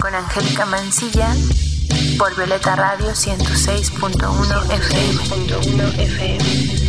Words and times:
Con 0.00 0.14
Angélica 0.14 0.64
Mancilla 0.64 1.34
por 2.18 2.34
Violeta 2.34 2.76
Radio 2.76 3.10
106.1 3.10 4.70
FM. 4.70 6.79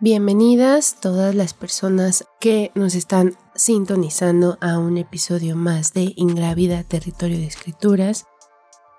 Bienvenidas 0.00 1.00
todas 1.00 1.34
las 1.34 1.54
personas 1.54 2.24
que 2.38 2.70
nos 2.76 2.94
están 2.94 3.34
sintonizando 3.56 4.56
a 4.60 4.78
un 4.78 4.96
episodio 4.96 5.56
más 5.56 5.92
de 5.92 6.12
Ingrávida 6.14 6.84
Territorio 6.84 7.36
de 7.36 7.46
Escrituras 7.46 8.24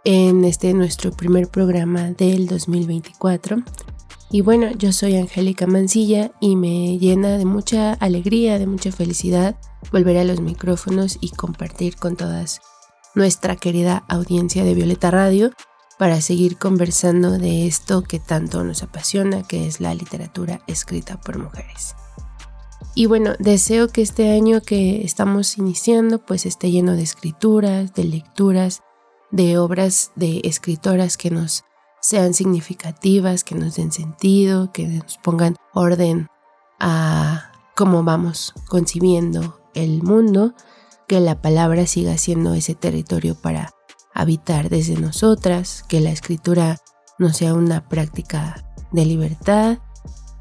en 0.03 0.43
este 0.43 0.73
nuestro 0.73 1.11
primer 1.11 1.47
programa 1.47 2.11
del 2.11 2.47
2024. 2.47 3.63
Y 4.29 4.41
bueno, 4.41 4.71
yo 4.71 4.91
soy 4.91 5.15
Angélica 5.15 5.67
Mancilla 5.67 6.31
y 6.41 6.57
me 6.57 6.97
llena 6.97 7.37
de 7.37 7.45
mucha 7.45 7.93
alegría, 7.93 8.59
de 8.59 8.67
mucha 8.67 8.91
felicidad 8.91 9.55
volver 9.93 10.17
a 10.17 10.25
los 10.25 10.41
micrófonos 10.41 11.17
y 11.21 11.29
compartir 11.29 11.95
con 11.95 12.17
todas 12.17 12.59
nuestra 13.15 13.55
querida 13.55 14.03
audiencia 14.09 14.65
de 14.65 14.73
Violeta 14.73 15.11
Radio 15.11 15.51
para 15.99 16.21
seguir 16.21 16.57
conversando 16.57 17.37
de 17.37 17.67
esto 17.67 18.03
que 18.03 18.19
tanto 18.19 18.63
nos 18.63 18.83
apasiona, 18.83 19.43
que 19.43 19.67
es 19.67 19.81
la 19.81 19.93
literatura 19.93 20.61
escrita 20.65 21.19
por 21.19 21.37
mujeres. 21.37 21.93
Y 22.95 23.05
bueno, 23.05 23.33
deseo 23.37 23.89
que 23.89 24.01
este 24.01 24.31
año 24.31 24.61
que 24.61 25.03
estamos 25.03 25.57
iniciando 25.57 26.17
pues 26.19 26.45
esté 26.45 26.71
lleno 26.71 26.93
de 26.93 27.03
escrituras, 27.03 27.93
de 27.93 28.05
lecturas, 28.05 28.81
de 29.29 29.57
obras 29.57 30.11
de 30.15 30.39
escritoras 30.45 31.17
que 31.17 31.31
nos 31.31 31.65
sean 31.99 32.33
significativas, 32.33 33.43
que 33.43 33.55
nos 33.55 33.75
den 33.75 33.91
sentido, 33.91 34.71
que 34.71 34.87
nos 34.87 35.17
pongan 35.17 35.57
orden 35.73 36.27
a 36.79 37.51
cómo 37.75 38.05
vamos 38.05 38.53
concibiendo 38.69 39.59
el 39.73 40.01
mundo, 40.01 40.53
que 41.09 41.19
la 41.19 41.41
palabra 41.41 41.85
siga 41.87 42.17
siendo 42.17 42.53
ese 42.53 42.73
territorio 42.73 43.35
para 43.35 43.71
habitar 44.13 44.69
desde 44.69 44.95
nosotras, 44.95 45.83
que 45.87 46.01
la 46.01 46.11
escritura 46.11 46.79
no 47.17 47.33
sea 47.33 47.53
una 47.53 47.87
práctica 47.87 48.65
de 48.91 49.05
libertad 49.05 49.79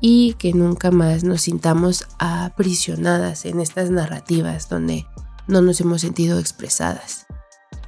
y 0.00 0.34
que 0.34 0.52
nunca 0.52 0.90
más 0.90 1.24
nos 1.24 1.42
sintamos 1.42 2.06
aprisionadas 2.18 3.44
en 3.44 3.60
estas 3.60 3.90
narrativas 3.90 4.68
donde 4.68 5.06
no 5.48 5.60
nos 5.60 5.80
hemos 5.80 6.00
sentido 6.00 6.38
expresadas. 6.38 7.26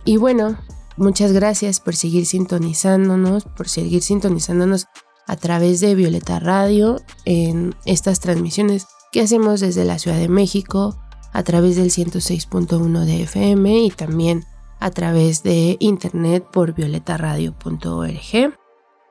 Y 0.04 0.16
bueno, 0.16 0.58
muchas 0.96 1.32
gracias 1.32 1.78
por 1.78 1.94
seguir 1.94 2.26
sintonizándonos, 2.26 3.44
por 3.44 3.68
seguir 3.68 4.02
sintonizándonos 4.02 4.86
a 5.26 5.36
través 5.36 5.80
de 5.80 5.94
Violeta 5.94 6.40
Radio 6.40 7.00
en 7.24 7.74
estas 7.84 8.18
transmisiones 8.18 8.86
que 9.12 9.20
hacemos 9.20 9.60
desde 9.60 9.84
la 9.84 9.98
Ciudad 9.98 10.18
de 10.18 10.28
México 10.28 10.98
a 11.32 11.42
través 11.44 11.76
del 11.76 11.90
106.1 11.90 13.04
de 13.04 13.22
FM 13.22 13.84
y 13.84 13.90
también 13.90 14.44
a 14.80 14.90
través 14.90 15.42
de 15.42 15.76
internet 15.78 16.44
por 16.50 16.74
violetaradio.org. 16.74 18.58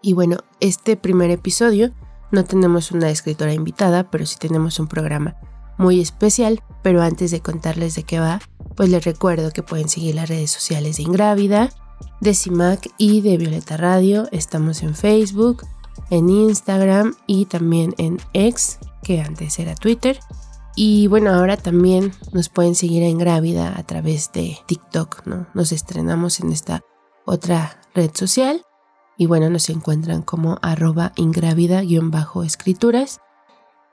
Y 0.02 0.14
bueno, 0.14 0.38
este 0.60 0.98
primer 0.98 1.30
episodio 1.30 1.94
no 2.32 2.44
tenemos 2.44 2.92
una 2.92 3.10
escritora 3.10 3.54
invitada, 3.54 4.10
pero 4.10 4.26
sí 4.26 4.38
tenemos 4.40 4.80
un 4.80 4.88
programa 4.88 5.36
muy 5.78 6.02
especial. 6.02 6.62
Pero 6.82 7.02
antes 7.02 7.32
de 7.32 7.42
contarles 7.42 7.96
de 7.96 8.04
qué 8.04 8.20
va, 8.20 8.40
pues 8.76 8.90
les 8.90 9.04
recuerdo 9.04 9.52
que 9.52 9.64
pueden 9.64 9.90
seguir 9.90 10.16
las 10.16 10.30
redes 10.30 10.52
sociales 10.52 10.98
de 10.98 11.04
Ingrávida, 11.04 11.70
de 12.22 12.34
CIMAC 12.34 12.92
y 12.98 13.22
de 13.22 13.38
Violeta 13.38 13.78
Radio. 13.78 14.28
Estamos 14.32 14.84
en 14.84 14.96
Facebook, 14.96 15.66
en 16.10 16.30
Instagram 16.30 17.16
y 17.28 17.46
también 17.46 17.94
en 17.98 18.20
X, 18.34 18.80
que 19.04 19.22
antes 19.22 19.60
era 19.60 19.76
Twitter. 19.76 20.20
Y 20.82 21.08
bueno, 21.08 21.32
ahora 21.32 21.58
también 21.58 22.14
nos 22.32 22.48
pueden 22.48 22.74
seguir 22.74 23.04
en 23.04 23.18
Grávida 23.18 23.78
a 23.78 23.84
través 23.84 24.32
de 24.32 24.58
TikTok, 24.66 25.26
¿no? 25.26 25.46
Nos 25.54 25.74
estrenamos 25.74 26.40
en 26.40 26.54
esta 26.54 26.80
otra 27.26 27.82
red 27.94 28.12
social. 28.14 28.62
Y 29.18 29.26
bueno, 29.26 29.50
nos 29.50 29.70
encuentran 29.70 30.22
como 30.22 30.58
arroba 30.62 31.12
ingrávida-escrituras. 31.18 33.20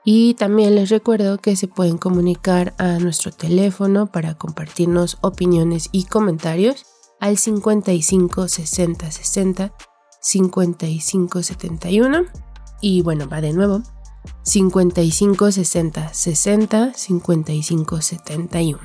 Y 0.05 0.35
también 0.35 0.75
les 0.75 0.89
recuerdo 0.89 1.39
que 1.39 1.57
se 1.57 1.67
pueden 1.67 1.97
comunicar 1.97 2.73
a 2.77 2.99
nuestro 2.99 3.33
teléfono 3.33 4.09
para 4.09 4.35
compartirnos 4.35 5.17
opiniones 5.19 5.89
y 5.91 6.05
comentarios 6.05 6.85
al 7.19 7.37
55 7.37 8.47
60 8.47 9.11
60 9.11 9.73
55 10.21 11.43
71. 11.43 12.23
Y 12.79 13.01
bueno, 13.01 13.27
va 13.27 13.41
de 13.41 13.51
nuevo 13.51 13.83
55 14.43 15.51
60 15.51 16.13
60 16.13 16.93
55 16.93 18.01
71. 18.01 18.79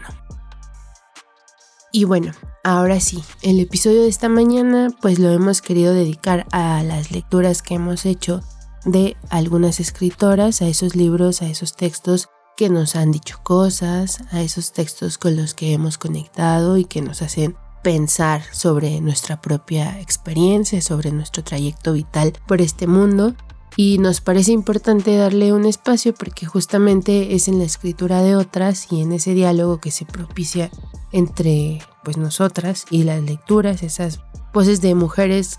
Y 1.93 2.05
bueno, 2.05 2.33
ahora 2.65 3.01
sí, 3.01 3.23
el 3.43 3.61
episodio 3.61 4.03
de 4.03 4.09
esta 4.09 4.29
mañana 4.29 4.89
pues 5.01 5.19
lo 5.19 5.31
hemos 5.31 5.61
querido 5.61 5.93
dedicar 5.93 6.47
a 6.51 6.83
las 6.83 7.11
lecturas 7.11 7.61
que 7.61 7.75
hemos 7.75 8.07
hecho 8.07 8.41
de 8.85 9.17
algunas 9.31 9.79
escritoras, 9.79 10.63
a 10.63 10.69
esos 10.69 10.97
libros, 10.97 11.43
a 11.43 11.49
esos 11.49 11.77
textos 11.77 12.29
que 12.57 12.69
nos 12.69 12.97
han 12.97 13.13
dicho 13.13 13.39
cosas, 13.43 14.21
a 14.31 14.41
esos 14.43 14.73
textos 14.73 15.19
con 15.19 15.37
los 15.37 15.55
que 15.55 15.73
hemos 15.73 15.99
conectado 15.99 16.79
y 16.79 16.85
que 16.85 17.03
nos 17.03 17.23
hacen 17.23 17.57
pensar 17.83 18.43
sobre 18.53 19.01
nuestra 19.01 19.41
propia 19.41 20.01
experiencia, 20.01 20.81
sobre 20.81 21.11
nuestro 21.11 21.43
trayecto 21.43 21.93
vital 21.93 22.33
por 22.47 22.61
este 22.61 22.87
mundo 22.87 23.35
y 23.77 23.99
nos 23.99 24.21
parece 24.21 24.53
importante 24.53 25.17
darle 25.17 25.53
un 25.53 25.65
espacio 25.65 26.15
porque 26.15 26.47
justamente 26.47 27.35
es 27.35 27.49
en 27.49 27.59
la 27.59 27.65
escritura 27.65 28.23
de 28.23 28.37
otras 28.37 28.93
y 28.93 29.01
en 29.01 29.13
ese 29.13 29.35
diálogo 29.35 29.79
que 29.79 29.91
se 29.91 30.05
propicia 30.05 30.71
entre 31.13 31.81
pues 32.05 32.17
nosotras 32.17 32.85
y 32.91 33.05
las 33.05 33.23
lecturas, 33.23 33.83
esas 33.83 34.21
voces 34.53 34.81
de 34.81 34.95
mujeres, 34.95 35.59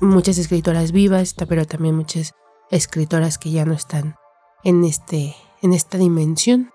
muchas 0.00 0.38
escritoras 0.38 0.92
vivas, 0.92 1.34
pero 1.48 1.66
también 1.66 1.94
muchas 1.94 2.34
escritoras 2.70 3.38
que 3.38 3.50
ya 3.50 3.64
no 3.64 3.74
están 3.74 4.16
en 4.64 4.84
este 4.84 5.36
en 5.62 5.72
esta 5.72 5.96
dimensión, 5.96 6.70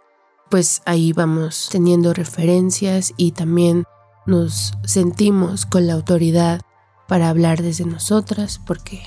pues 0.50 0.82
ahí 0.86 1.14
vamos 1.14 1.70
teniendo 1.72 2.14
referencias 2.14 3.14
y 3.16 3.32
también 3.32 3.86
nos 4.26 4.74
sentimos 4.84 5.66
con 5.66 5.88
la 5.88 5.94
autoridad 5.94 6.62
para 7.08 7.30
hablar 7.30 7.62
desde 7.62 7.86
nosotras 7.86 8.60
porque 8.66 9.02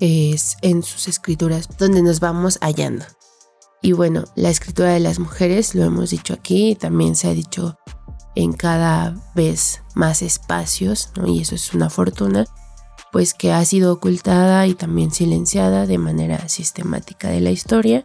es 0.00 0.56
en 0.62 0.82
sus 0.82 1.08
escrituras 1.08 1.68
donde 1.78 2.02
nos 2.02 2.20
vamos 2.20 2.58
hallando. 2.60 3.04
Y 3.82 3.92
bueno, 3.92 4.24
la 4.34 4.50
escritura 4.50 4.92
de 4.92 5.00
las 5.00 5.18
mujeres, 5.18 5.74
lo 5.74 5.84
hemos 5.84 6.10
dicho 6.10 6.34
aquí, 6.34 6.74
también 6.74 7.14
se 7.14 7.28
ha 7.28 7.32
dicho 7.32 7.76
en 8.34 8.52
cada 8.52 9.16
vez 9.34 9.82
más 9.94 10.22
espacios, 10.22 11.10
y 11.24 11.40
eso 11.40 11.54
es 11.54 11.72
una 11.72 11.88
fortuna, 11.88 12.46
pues 13.12 13.32
que 13.32 13.52
ha 13.52 13.64
sido 13.64 13.92
ocultada 13.92 14.66
y 14.66 14.74
también 14.74 15.10
silenciada 15.10 15.86
de 15.86 15.98
manera 15.98 16.48
sistemática 16.48 17.28
de 17.28 17.40
la 17.40 17.50
historia 17.50 18.04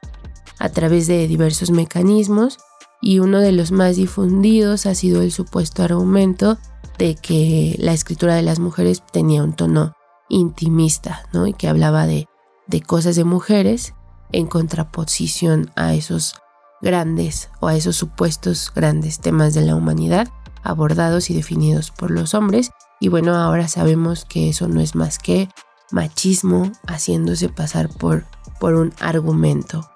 a 0.60 0.70
través 0.70 1.08
de 1.08 1.28
diversos 1.28 1.72
mecanismos 1.72 2.60
y 3.02 3.20
uno 3.20 3.40
de 3.40 3.52
los 3.52 3.72
más 3.72 3.96
difundidos 3.96 4.86
ha 4.86 4.96
sido 4.96 5.22
el 5.22 5.32
supuesto 5.32 5.84
argumento 5.84 6.58
de 7.00 7.16
que 7.16 7.76
la 7.80 7.94
escritura 7.94 8.36
de 8.36 8.44
las 8.44 8.60
mujeres 8.60 9.04
tenía 9.12 9.44
un 9.44 9.54
tono 9.54 9.94
intimista, 10.32 11.28
¿no? 11.34 11.46
Y 11.46 11.54
que 11.54 11.68
hablaba 11.68 12.08
de, 12.08 12.28
de 12.68 12.82
cosas 12.82 13.16
de 13.16 13.24
mujeres 13.24 13.94
en 14.32 14.48
contraposición 14.48 15.72
a 15.76 15.94
esos 15.94 16.36
grandes 16.82 17.50
o 17.60 17.68
a 17.68 17.76
esos 17.76 17.96
supuestos 17.96 18.72
grandes 18.74 19.20
temas 19.20 19.54
de 19.54 19.62
la 19.62 19.76
humanidad 19.76 20.30
abordados 20.64 21.30
y 21.30 21.34
definidos 21.34 21.92
por 21.92 22.12
los 22.12 22.34
hombres. 22.34 22.72
Y 23.00 23.08
bueno, 23.08 23.36
ahora 23.36 23.68
sabemos 23.68 24.26
que 24.26 24.50
eso 24.50 24.68
no 24.68 24.80
es 24.80 24.96
más 24.96 25.18
que 25.18 25.50
machismo 25.92 26.72
haciéndose 26.88 27.50
pasar 27.50 27.90
por, 27.90 28.26
por 28.60 28.76
un 28.76 28.94
argumento. 29.00 29.90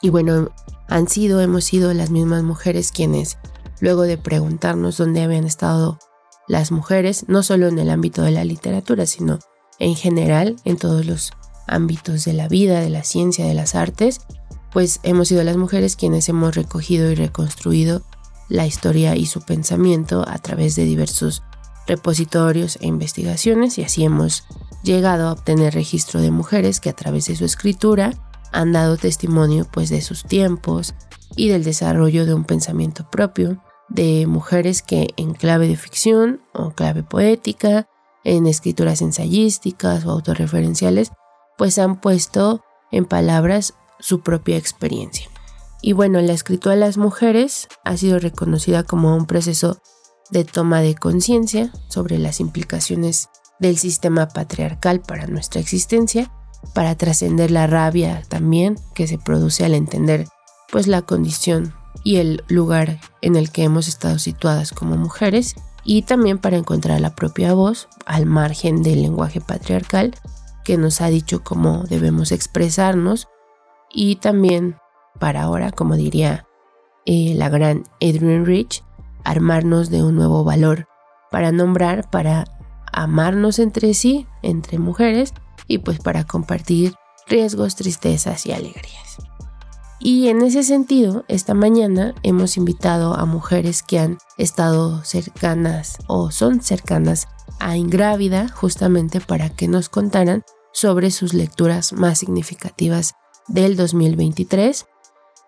Y 0.00 0.10
bueno, 0.10 0.50
han 0.88 1.08
sido, 1.08 1.40
hemos 1.40 1.64
sido 1.64 1.92
las 1.92 2.10
mismas 2.10 2.44
mujeres 2.44 2.92
quienes, 2.92 3.38
luego 3.80 4.02
de 4.02 4.18
preguntarnos 4.18 4.96
dónde 4.96 5.22
habían 5.22 5.44
estado 5.44 5.98
las 6.46 6.70
mujeres, 6.70 7.24
no 7.28 7.42
solo 7.42 7.66
en 7.66 7.78
el 7.78 7.90
ámbito 7.90 8.22
de 8.22 8.30
la 8.30 8.44
literatura, 8.44 9.04
sino 9.04 9.40
en 9.78 9.94
general 9.94 10.56
en 10.64 10.76
todos 10.76 11.06
los 11.06 11.32
ámbitos 11.66 12.24
de 12.24 12.32
la 12.32 12.48
vida, 12.48 12.80
de 12.80 12.90
la 12.90 13.04
ciencia, 13.04 13.46
de 13.46 13.54
las 13.54 13.74
artes, 13.74 14.20
pues 14.72 15.00
hemos 15.02 15.28
sido 15.28 15.44
las 15.44 15.56
mujeres 15.56 15.96
quienes 15.96 16.28
hemos 16.28 16.54
recogido 16.54 17.10
y 17.10 17.14
reconstruido 17.14 18.02
la 18.48 18.66
historia 18.66 19.16
y 19.16 19.26
su 19.26 19.40
pensamiento 19.42 20.24
a 20.26 20.38
través 20.38 20.74
de 20.74 20.84
diversos 20.84 21.42
repositorios 21.86 22.78
e 22.80 22.86
investigaciones 22.86 23.78
y 23.78 23.82
así 23.82 24.04
hemos 24.04 24.44
llegado 24.82 25.28
a 25.28 25.32
obtener 25.32 25.74
registro 25.74 26.20
de 26.20 26.30
mujeres 26.30 26.80
que 26.80 26.90
a 26.90 26.94
través 26.94 27.26
de 27.26 27.36
su 27.36 27.44
escritura 27.44 28.12
han 28.52 28.72
dado 28.72 28.96
testimonio 28.96 29.66
pues 29.70 29.90
de 29.90 30.00
sus 30.00 30.24
tiempos 30.24 30.94
y 31.36 31.48
del 31.48 31.64
desarrollo 31.64 32.26
de 32.26 32.34
un 32.34 32.44
pensamiento 32.44 33.08
propio, 33.10 33.62
de 33.88 34.26
mujeres 34.26 34.82
que 34.82 35.08
en 35.16 35.34
clave 35.34 35.68
de 35.68 35.76
ficción 35.76 36.40
o 36.52 36.70
clave 36.70 37.02
poética, 37.02 37.88
en 38.24 38.46
escrituras 38.46 39.02
ensayísticas 39.02 40.04
o 40.04 40.10
autorreferenciales, 40.10 41.12
pues 41.56 41.78
han 41.78 42.00
puesto 42.00 42.62
en 42.90 43.04
palabras 43.04 43.74
su 44.00 44.20
propia 44.20 44.56
experiencia. 44.56 45.28
Y 45.80 45.92
bueno, 45.92 46.20
la 46.20 46.32
escritura 46.32 46.74
de 46.74 46.80
las 46.80 46.96
mujeres 46.96 47.68
ha 47.84 47.96
sido 47.96 48.18
reconocida 48.18 48.82
como 48.82 49.16
un 49.16 49.26
proceso 49.26 49.78
de 50.30 50.44
toma 50.44 50.80
de 50.80 50.94
conciencia 50.94 51.72
sobre 51.88 52.18
las 52.18 52.40
implicaciones 52.40 53.28
del 53.60 53.78
sistema 53.78 54.28
patriarcal 54.28 55.00
para 55.00 55.26
nuestra 55.26 55.60
existencia, 55.60 56.30
para 56.74 56.96
trascender 56.96 57.50
la 57.50 57.66
rabia 57.66 58.22
también 58.28 58.78
que 58.94 59.06
se 59.06 59.18
produce 59.18 59.64
al 59.64 59.74
entender 59.74 60.26
pues 60.70 60.86
la 60.86 61.02
condición 61.02 61.74
y 62.04 62.16
el 62.16 62.44
lugar 62.48 63.00
en 63.22 63.36
el 63.36 63.50
que 63.50 63.62
hemos 63.62 63.88
estado 63.88 64.18
situadas 64.18 64.72
como 64.72 64.96
mujeres 64.96 65.54
y 65.88 66.02
también 66.02 66.36
para 66.36 66.58
encontrar 66.58 67.00
la 67.00 67.14
propia 67.14 67.54
voz 67.54 67.88
al 68.04 68.26
margen 68.26 68.82
del 68.82 69.00
lenguaje 69.00 69.40
patriarcal 69.40 70.14
que 70.62 70.76
nos 70.76 71.00
ha 71.00 71.06
dicho 71.06 71.42
cómo 71.42 71.84
debemos 71.84 72.30
expresarnos 72.30 73.26
y 73.90 74.16
también 74.16 74.76
para 75.18 75.44
ahora, 75.44 75.72
como 75.72 75.96
diría 75.96 76.46
eh, 77.06 77.32
la 77.34 77.48
gran 77.48 77.84
Adrienne 78.02 78.44
Rich, 78.44 78.84
armarnos 79.24 79.88
de 79.88 80.02
un 80.02 80.14
nuevo 80.14 80.44
valor 80.44 80.86
para 81.30 81.52
nombrar, 81.52 82.10
para 82.10 82.44
amarnos 82.92 83.58
entre 83.58 83.94
sí, 83.94 84.26
entre 84.42 84.78
mujeres, 84.78 85.32
y 85.68 85.78
pues 85.78 86.00
para 86.00 86.24
compartir 86.24 86.92
riesgos, 87.26 87.76
tristezas 87.76 88.44
y 88.44 88.52
alegrías. 88.52 89.16
Y 90.00 90.28
en 90.28 90.42
ese 90.42 90.62
sentido, 90.62 91.24
esta 91.28 91.54
mañana 91.54 92.14
hemos 92.22 92.56
invitado 92.56 93.14
a 93.14 93.24
mujeres 93.24 93.82
que 93.82 93.98
han 93.98 94.18
estado 94.36 95.02
cercanas 95.04 95.98
o 96.06 96.30
son 96.30 96.60
cercanas 96.60 97.26
a 97.58 97.76
Ingrávida 97.76 98.48
justamente 98.48 99.20
para 99.20 99.50
que 99.50 99.66
nos 99.66 99.88
contaran 99.88 100.44
sobre 100.72 101.10
sus 101.10 101.34
lecturas 101.34 101.92
más 101.92 102.18
significativas 102.18 103.14
del 103.48 103.76
2023 103.76 104.86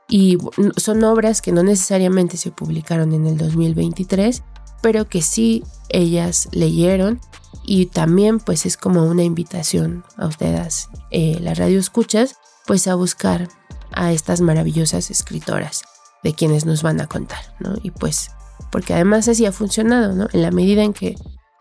y 0.09 0.39
son 0.77 1.05
obras 1.05 1.41
que 1.41 1.53
no 1.53 1.63
necesariamente 1.63 2.37
se 2.37 2.51
publicaron 2.51 3.13
en 3.13 3.27
el 3.27 3.39
2023, 3.39 4.43
pero 4.83 5.09
que 5.09 5.23
sí 5.23 5.63
ellas 5.89 6.49
leyeron. 6.51 7.21
Y 7.65 7.87
también 7.87 8.41
pues 8.41 8.67
es 8.67 8.77
como 8.77 9.05
una 9.05 9.23
invitación 9.23 10.03
a 10.17 10.27
ustedes, 10.27 10.89
eh, 11.13 11.39
las 11.41 11.59
radio 11.59 11.79
escuchas, 11.79 12.37
pues 12.67 12.89
a 12.89 12.97
buscar 12.97 13.49
a 13.93 14.13
estas 14.13 14.41
maravillosas 14.41 15.11
escritoras 15.11 15.83
de 16.23 16.35
quienes 16.35 16.67
nos 16.67 16.83
van 16.83 17.01
a 17.01 17.07
contar, 17.07 17.41
¿no? 17.61 17.75
Y 17.83 17.91
pues, 17.91 18.31
porque 18.71 18.95
además 18.95 19.29
así 19.29 19.47
ha 19.47 19.53
funcionado, 19.53 20.15
¿no? 20.15 20.29
En 20.33 20.43
la 20.43 20.51
medida 20.51 20.83
en 20.83 20.93
que 20.93 21.17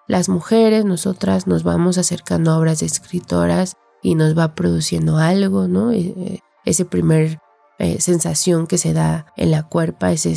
las 0.08 0.28
mujeres, 0.30 0.86
nosotras 0.86 1.48
nos 1.48 1.64
vamos 1.64 1.98
acercando 1.98 2.52
a 2.52 2.58
obras 2.58 2.80
de 2.80 2.88
escritoras 2.88 3.78
y 4.02 4.16
nos 4.16 4.38
va 4.38 4.56
produciendo 4.56 5.18
algo, 5.18 5.68
¿no? 5.68 5.92
E, 5.92 6.00
e, 6.00 6.44
ese 6.66 6.86
primer 6.86 7.40
eh, 7.78 8.02
sensación 8.02 8.68
que 8.68 8.78
se 8.78 8.94
da 8.94 9.28
en 9.38 9.52
la 9.52 9.64
cuerpa, 9.64 10.12
ese, 10.12 10.36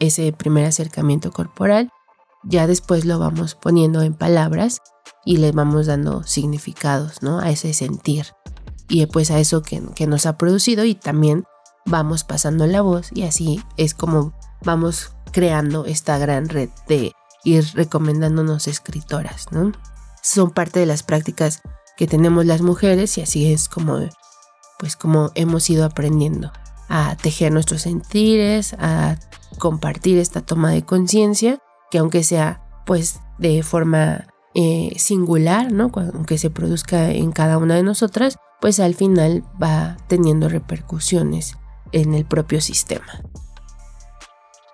ese 0.00 0.32
primer 0.32 0.66
acercamiento 0.66 1.30
corporal, 1.30 1.88
ya 2.44 2.66
después 2.66 3.04
lo 3.04 3.18
vamos 3.18 3.54
poniendo 3.54 4.02
en 4.02 4.14
palabras 4.14 4.80
y 5.24 5.36
le 5.36 5.52
vamos 5.52 5.86
dando 5.86 6.24
significados, 6.24 7.22
¿no? 7.22 7.38
A 7.38 7.50
ese 7.50 7.72
sentir 7.72 8.26
y 8.88 9.04
pues 9.06 9.30
a 9.30 9.38
eso 9.38 9.62
que, 9.62 9.80
nos 10.06 10.26
ha 10.26 10.36
producido 10.36 10.84
y 10.84 10.94
también 10.94 11.44
vamos 11.84 12.24
pasando 12.24 12.66
la 12.66 12.82
voz 12.82 13.10
y 13.12 13.22
así 13.22 13.62
es 13.76 13.94
como 13.94 14.32
vamos 14.62 15.12
creando 15.32 15.84
esta 15.86 16.18
gran 16.18 16.48
red 16.48 16.68
de 16.88 17.12
ir 17.44 17.64
recomendándonos 17.74 18.68
escritoras, 18.68 19.46
¿no? 19.50 19.72
Son 20.22 20.50
parte 20.50 20.80
de 20.80 20.86
las 20.86 21.02
prácticas 21.02 21.62
que 21.96 22.06
tenemos 22.06 22.46
las 22.46 22.60
mujeres 22.60 23.18
y 23.18 23.22
así 23.22 23.52
es 23.52 23.68
como 23.68 23.98
pues 24.78 24.96
como 24.96 25.30
hemos 25.34 25.68
ido 25.70 25.84
aprendiendo 25.84 26.52
a 26.88 27.16
tejer 27.16 27.52
nuestros 27.52 27.82
sentires, 27.82 28.74
a 28.78 29.16
compartir 29.58 30.18
esta 30.18 30.40
toma 30.40 30.70
de 30.70 30.84
conciencia, 30.84 31.58
que 31.90 31.98
aunque 31.98 32.24
sea 32.24 32.62
pues 32.84 33.20
de 33.38 33.62
forma 33.62 34.26
eh, 34.54 34.92
singular, 34.98 35.72
¿no? 35.72 35.90
Aunque 35.94 36.36
se 36.36 36.50
produzca 36.50 37.10
en 37.10 37.32
cada 37.32 37.58
una 37.58 37.76
de 37.76 37.82
nosotras, 37.82 38.36
pues 38.62 38.78
al 38.78 38.94
final 38.94 39.42
va 39.60 39.96
teniendo 40.06 40.48
repercusiones 40.48 41.58
en 41.90 42.14
el 42.14 42.24
propio 42.24 42.60
sistema. 42.60 43.20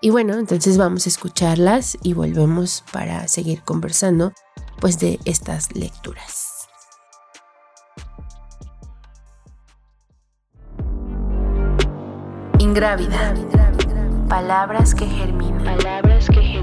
Y 0.02 0.10
bueno, 0.10 0.34
entonces 0.34 0.76
vamos 0.76 1.06
a 1.06 1.08
escucharlas 1.08 1.96
y 2.02 2.12
volvemos 2.12 2.84
para 2.92 3.26
seguir 3.28 3.62
conversando 3.62 4.34
pues 4.78 4.98
de 4.98 5.18
estas 5.24 5.74
lecturas. 5.74 6.68
Ingrávida. 12.58 13.34
Palabras 14.28 14.94
que 14.94 15.06
germinan. 15.06 15.64
Palabras 15.64 16.26
que 16.28 16.34
germinan. 16.34 16.57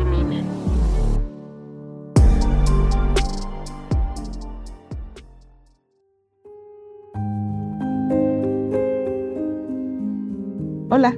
Hola, 10.97 11.13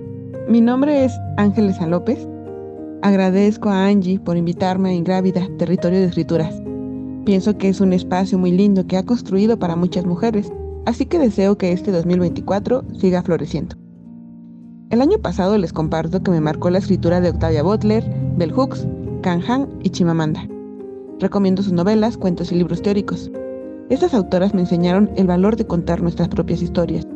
mi 0.49 0.59
nombre 0.59 1.05
es 1.05 1.13
Ángeles 1.37 1.79
López. 1.79 2.27
Agradezco 3.03 3.69
a 3.69 3.85
Angie 3.85 4.19
por 4.19 4.35
invitarme 4.35 4.89
a 4.89 4.93
Ingrávida, 4.93 5.47
Territorio 5.59 5.99
de 5.99 6.07
Escrituras. 6.07 6.59
Pienso 7.25 7.59
que 7.59 7.69
es 7.69 7.79
un 7.79 7.93
espacio 7.93 8.39
muy 8.39 8.49
lindo 8.49 8.87
que 8.87 8.97
ha 8.97 9.05
construido 9.05 9.59
para 9.59 9.75
muchas 9.75 10.03
mujeres, 10.03 10.51
así 10.87 11.05
que 11.05 11.19
deseo 11.19 11.59
que 11.59 11.73
este 11.73 11.91
2024 11.91 12.85
siga 12.97 13.21
floreciendo. 13.21 13.75
El 14.89 14.99
año 14.99 15.19
pasado 15.19 15.55
les 15.59 15.73
comparto 15.73 16.23
que 16.23 16.31
me 16.31 16.41
marcó 16.41 16.71
la 16.71 16.79
escritura 16.79 17.21
de 17.21 17.29
Octavia 17.29 17.61
Butler, 17.61 18.03
Bell 18.35 18.53
Hooks, 18.53 18.87
Han 19.25 19.69
y 19.83 19.91
Chimamanda. 19.91 20.41
Recomiendo 21.19 21.61
sus 21.61 21.73
novelas, 21.73 22.17
cuentos 22.17 22.51
y 22.51 22.55
libros 22.55 22.81
teóricos. 22.81 23.29
Estas 23.91 24.15
autoras 24.15 24.55
me 24.55 24.61
enseñaron 24.61 25.11
el 25.17 25.27
valor 25.27 25.55
de 25.55 25.67
contar 25.67 26.01
nuestras 26.01 26.29
propias 26.29 26.63
historias, 26.63 27.07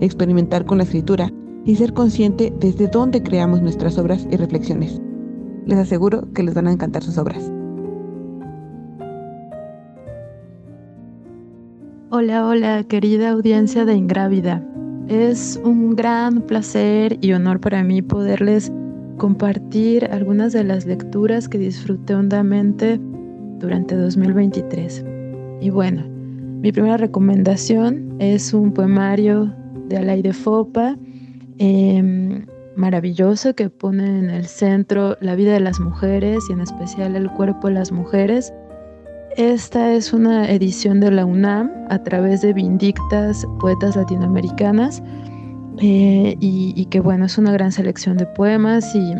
experimentar 0.00 0.64
con 0.66 0.78
la 0.78 0.84
escritura 0.84 1.32
y 1.64 1.76
ser 1.76 1.92
consciente 1.92 2.52
desde 2.58 2.88
dónde 2.88 3.22
creamos 3.22 3.62
nuestras 3.62 3.98
obras 3.98 4.26
y 4.30 4.36
reflexiones. 4.36 5.00
Les 5.66 5.78
aseguro 5.78 6.32
que 6.32 6.42
les 6.42 6.54
van 6.54 6.66
a 6.66 6.72
encantar 6.72 7.02
sus 7.02 7.18
obras. 7.18 7.52
Hola, 12.10 12.46
hola, 12.46 12.84
querida 12.84 13.30
audiencia 13.30 13.84
de 13.84 13.94
Ingrávida. 13.94 14.66
Es 15.08 15.60
un 15.62 15.94
gran 15.94 16.40
placer 16.40 17.18
y 17.20 17.32
honor 17.32 17.60
para 17.60 17.84
mí 17.84 18.00
poderles 18.00 18.72
compartir 19.18 20.06
algunas 20.06 20.54
de 20.54 20.64
las 20.64 20.86
lecturas 20.86 21.48
que 21.48 21.58
disfruté 21.58 22.14
hondamente 22.14 22.98
durante 23.58 23.94
2023. 23.94 25.04
Y 25.60 25.70
bueno, 25.70 26.04
mi 26.62 26.72
primera 26.72 26.96
recomendación 26.96 28.16
es 28.18 28.54
un 28.54 28.72
poemario 28.72 29.52
de 29.88 29.98
Alay 29.98 30.22
de 30.22 30.32
Fopa 30.32 30.96
Em, 31.58 32.46
maravilloso 32.76 33.54
que 33.54 33.68
pone 33.68 34.06
en 34.06 34.30
el 34.30 34.46
centro 34.46 35.16
la 35.20 35.34
vida 35.34 35.52
de 35.52 35.60
las 35.60 35.80
mujeres 35.80 36.44
y 36.48 36.52
en 36.52 36.60
especial 36.60 37.16
el 37.16 37.28
cuerpo 37.30 37.66
de 37.66 37.74
las 37.74 37.90
mujeres. 37.90 38.52
Esta 39.36 39.92
es 39.92 40.12
una 40.12 40.48
edición 40.50 41.00
de 41.00 41.10
la 41.10 41.24
UNAM 41.24 41.70
a 41.90 42.02
través 42.04 42.42
de 42.42 42.52
Vindictas 42.52 43.44
Poetas 43.58 43.96
Latinoamericanas 43.96 45.02
eh, 45.80 46.36
y, 46.40 46.84
que 46.86 47.00
bueno, 47.00 47.26
es 47.26 47.36
una 47.38 47.52
gran 47.52 47.72
selección 47.72 48.16
de 48.16 48.26
poemas 48.26 48.94
y, 48.94 49.14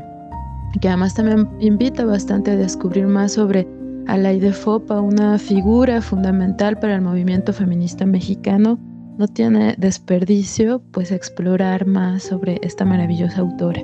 que 0.80 0.88
además 0.88 1.14
también 1.14 1.48
invita 1.58 2.04
bastante 2.04 2.52
a 2.52 2.56
descubrir 2.56 3.08
más 3.08 3.32
sobre 3.32 3.66
Alaide 4.06 4.52
Fopa, 4.52 5.00
una 5.00 5.38
figura 5.38 6.00
fundamental 6.00 6.78
para 6.78 6.94
el 6.94 7.02
movimiento 7.02 7.52
feminista 7.52 8.06
mexicano 8.06 8.78
no 9.18 9.26
tiene 9.26 9.74
desperdicio 9.76 10.80
pues 10.92 11.10
explorar 11.10 11.86
más 11.86 12.22
sobre 12.22 12.60
esta 12.62 12.84
maravillosa 12.84 13.40
autora. 13.40 13.82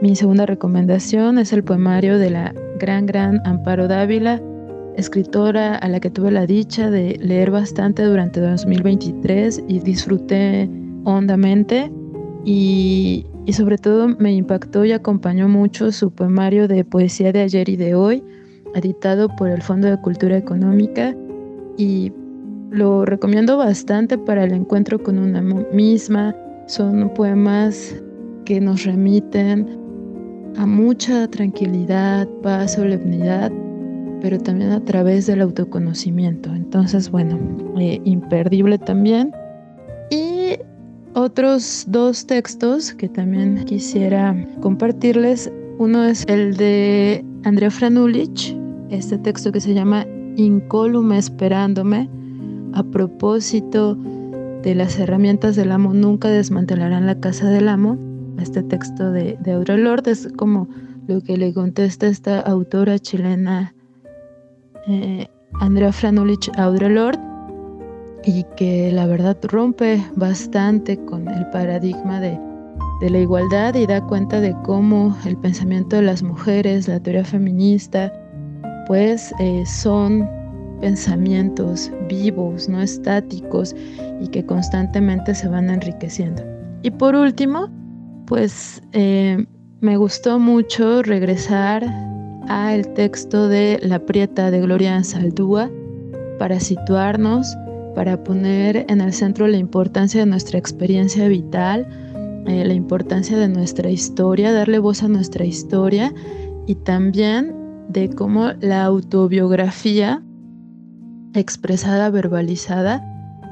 Mi 0.00 0.14
segunda 0.14 0.46
recomendación 0.46 1.38
es 1.38 1.52
el 1.52 1.64
poemario 1.64 2.16
de 2.18 2.30
la 2.30 2.54
gran, 2.78 3.06
gran 3.06 3.40
Amparo 3.44 3.88
Dávila, 3.88 4.40
escritora 4.96 5.74
a 5.74 5.88
la 5.88 5.98
que 5.98 6.10
tuve 6.10 6.30
la 6.30 6.46
dicha 6.46 6.90
de 6.90 7.18
leer 7.20 7.50
bastante 7.50 8.04
durante 8.04 8.40
2023 8.40 9.64
y 9.66 9.80
disfruté 9.80 10.70
hondamente 11.04 11.90
y, 12.44 13.26
y 13.44 13.52
sobre 13.54 13.78
todo 13.78 14.08
me 14.08 14.32
impactó 14.32 14.84
y 14.84 14.92
acompañó 14.92 15.48
mucho 15.48 15.90
su 15.90 16.12
poemario 16.12 16.68
de 16.68 16.84
poesía 16.84 17.32
de 17.32 17.42
ayer 17.42 17.68
y 17.68 17.76
de 17.76 17.96
hoy, 17.96 18.22
editado 18.76 19.28
por 19.36 19.48
el 19.48 19.60
Fondo 19.62 19.88
de 19.88 20.00
Cultura 20.00 20.36
Económica 20.36 21.16
y 21.76 22.12
lo 22.72 23.04
recomiendo 23.04 23.58
bastante 23.58 24.16
para 24.18 24.44
el 24.44 24.52
encuentro 24.52 25.02
con 25.02 25.18
una 25.18 25.42
misma. 25.42 26.34
Son 26.66 27.12
poemas 27.14 27.94
que 28.44 28.60
nos 28.60 28.84
remiten 28.84 29.78
a 30.56 30.66
mucha 30.66 31.28
tranquilidad, 31.28 32.26
paz, 32.42 32.74
solemnidad, 32.74 33.52
pero 34.20 34.38
también 34.38 34.70
a 34.70 34.84
través 34.84 35.26
del 35.26 35.42
autoconocimiento. 35.42 36.52
Entonces, 36.54 37.10
bueno, 37.10 37.38
eh, 37.78 38.00
imperdible 38.04 38.78
también. 38.78 39.32
Y 40.10 40.56
otros 41.14 41.84
dos 41.88 42.26
textos 42.26 42.94
que 42.94 43.08
también 43.08 43.64
quisiera 43.66 44.34
compartirles. 44.60 45.52
Uno 45.78 46.04
es 46.04 46.24
el 46.28 46.56
de 46.56 47.24
Andrea 47.44 47.70
Franulich, 47.70 48.56
este 48.90 49.18
texto 49.18 49.52
que 49.52 49.60
se 49.60 49.74
llama 49.74 50.06
Incólume 50.36 51.18
esperándome, 51.18 52.08
a 52.74 52.82
propósito 52.82 53.96
de 54.62 54.74
las 54.74 54.98
herramientas 54.98 55.56
del 55.56 55.72
amo 55.72 55.92
nunca 55.92 56.28
desmantelarán 56.28 57.06
la 57.06 57.18
casa 57.18 57.48
del 57.48 57.68
amo. 57.68 57.98
Este 58.40 58.62
texto 58.62 59.10
de, 59.10 59.36
de 59.40 59.52
Audre 59.52 59.78
Lorde 59.78 60.12
es 60.12 60.28
como 60.36 60.68
lo 61.06 61.20
que 61.20 61.36
le 61.36 61.52
contesta 61.52 62.06
esta 62.06 62.40
autora 62.40 62.98
chilena 62.98 63.74
eh, 64.88 65.26
Andrea 65.54 65.92
Franulich 65.92 66.50
Audre 66.56 66.88
Lorde 66.88 67.20
y 68.24 68.44
que 68.56 68.92
la 68.92 69.06
verdad 69.06 69.36
rompe 69.42 70.00
bastante 70.16 70.96
con 71.04 71.28
el 71.28 71.48
paradigma 71.50 72.20
de, 72.20 72.38
de 73.00 73.10
la 73.10 73.18
igualdad 73.18 73.74
y 73.74 73.86
da 73.86 74.00
cuenta 74.06 74.40
de 74.40 74.54
cómo 74.62 75.16
el 75.26 75.36
pensamiento 75.36 75.96
de 75.96 76.02
las 76.02 76.22
mujeres, 76.22 76.86
la 76.86 77.00
teoría 77.00 77.24
feminista, 77.24 78.12
pues 78.86 79.34
eh, 79.40 79.64
son 79.66 80.28
pensamientos 80.82 81.92
vivos, 82.08 82.68
no 82.68 82.82
estáticos 82.82 83.74
y 84.20 84.26
que 84.28 84.44
constantemente 84.44 85.34
se 85.34 85.48
van 85.48 85.70
enriqueciendo. 85.70 86.42
Y 86.82 86.90
por 86.90 87.14
último, 87.14 87.70
pues 88.26 88.82
eh, 88.92 89.46
me 89.80 89.96
gustó 89.96 90.40
mucho 90.40 91.02
regresar 91.02 91.84
al 92.48 92.92
texto 92.94 93.48
de 93.48 93.78
La 93.80 94.00
Prieta 94.00 94.50
de 94.50 94.60
Gloria 94.60 95.02
Saldúa 95.04 95.70
para 96.40 96.58
situarnos, 96.58 97.56
para 97.94 98.24
poner 98.24 98.84
en 98.88 99.00
el 99.00 99.12
centro 99.12 99.46
la 99.46 99.58
importancia 99.58 100.20
de 100.20 100.26
nuestra 100.26 100.58
experiencia 100.58 101.28
vital, 101.28 101.86
eh, 102.46 102.64
la 102.64 102.74
importancia 102.74 103.38
de 103.38 103.48
nuestra 103.48 103.88
historia, 103.88 104.52
darle 104.52 104.80
voz 104.80 105.04
a 105.04 105.08
nuestra 105.08 105.44
historia 105.44 106.12
y 106.66 106.74
también 106.74 107.54
de 107.88 108.10
cómo 108.10 108.50
la 108.60 108.82
autobiografía 108.82 110.22
expresada, 111.34 112.10
verbalizada, 112.10 113.04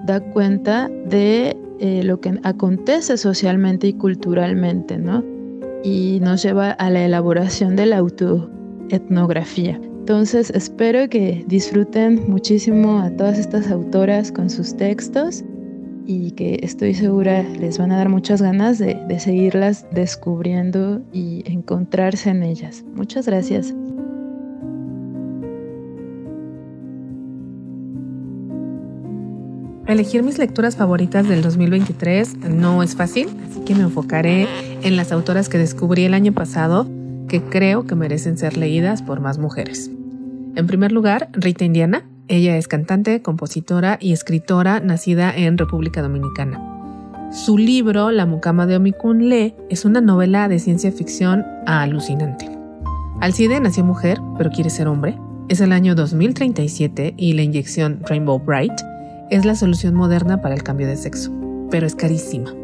da 0.07 0.21
cuenta 0.21 0.89
de 1.07 1.57
eh, 1.79 2.03
lo 2.03 2.21
que 2.21 2.39
acontece 2.43 3.17
socialmente 3.17 3.89
y 3.89 3.93
culturalmente, 3.95 4.99
¿no? 4.99 5.25
Y 5.83 6.19
nos 6.21 6.43
lleva 6.43 6.73
a 6.73 6.91
la 6.91 7.05
elaboración 7.05 7.77
de 7.77 7.87
la 7.87 7.99
autoetnografía. 7.99 9.81
Entonces 10.01 10.51
espero 10.51 11.09
que 11.09 11.45
disfruten 11.47 12.29
muchísimo 12.29 12.99
a 12.99 13.11
todas 13.11 13.39
estas 13.39 13.71
autoras 13.71 14.33
con 14.33 14.51
sus 14.51 14.77
textos 14.77 15.45
y 16.07 16.33
que 16.33 16.59
estoy 16.63 16.95
segura 16.95 17.43
les 17.43 17.79
van 17.79 17.93
a 17.93 17.99
dar 17.99 18.09
muchas 18.09 18.43
ganas 18.43 18.79
de, 18.79 18.97
de 19.07 19.21
seguirlas 19.21 19.87
descubriendo 19.93 21.01
y 21.13 21.45
encontrarse 21.47 22.31
en 22.31 22.43
ellas. 22.43 22.85
Muchas 22.95 23.27
gracias. 23.27 23.75
Elegir 29.91 30.23
mis 30.23 30.39
lecturas 30.39 30.77
favoritas 30.77 31.27
del 31.27 31.43
2023 31.43 32.37
no 32.49 32.85
es 32.85 32.95
fácil, 32.95 33.27
así 33.51 33.65
que 33.65 33.75
me 33.75 33.83
enfocaré 33.83 34.47
en 34.83 34.97
las 34.97 35.11
autoras 35.11 35.49
que 35.49 35.59
descubrí 35.59 36.05
el 36.05 36.15
año 36.15 36.31
pasado 36.31 36.87
que 37.27 37.43
creo 37.43 37.89
que 37.89 37.97
merecen 37.97 38.39
ser 38.39 38.57
leídas 38.57 39.03
por 39.03 39.19
más 39.19 39.39
mujeres. 39.39 39.91
En 40.55 40.69
primer 40.69 40.93
lugar, 40.93 41.29
Rita 41.33 41.65
Indiana. 41.65 42.09
Ella 42.29 42.57
es 42.57 42.69
cantante, 42.69 43.21
compositora 43.21 43.99
y 44.01 44.13
escritora 44.13 44.79
nacida 44.79 45.35
en 45.37 45.59
República 45.59 46.03
Dominicana. 46.03 46.61
Su 47.33 47.59
libro, 47.59 48.13
La 48.13 48.27
mucama 48.27 48.67
de 48.67 48.77
Omikunle, 48.77 49.57
es 49.71 49.85
una 49.85 50.01
novela 50.01 50.47
de 50.47 50.61
ciencia 50.61 50.93
ficción 50.93 51.45
alucinante. 51.67 52.49
Alcide 53.21 53.59
nació 53.59 53.83
mujer, 53.83 54.21
pero 54.39 54.51
quiere 54.51 54.71
ser 54.71 54.87
hombre. 54.87 55.19
Es 55.49 55.61
el 55.61 55.73
año 55.73 55.97
2037 55.97 57.15
y 57.17 57.33
la 57.33 57.43
inyección 57.43 57.99
Rainbow 58.09 58.39
Bright 58.39 58.81
es 59.31 59.45
la 59.45 59.55
solución 59.55 59.95
moderna 59.95 60.41
para 60.41 60.55
el 60.55 60.63
cambio 60.63 60.87
de 60.87 60.97
sexo, 60.97 61.33
pero 61.71 61.87
es 61.87 61.95
carísima. 61.95 62.55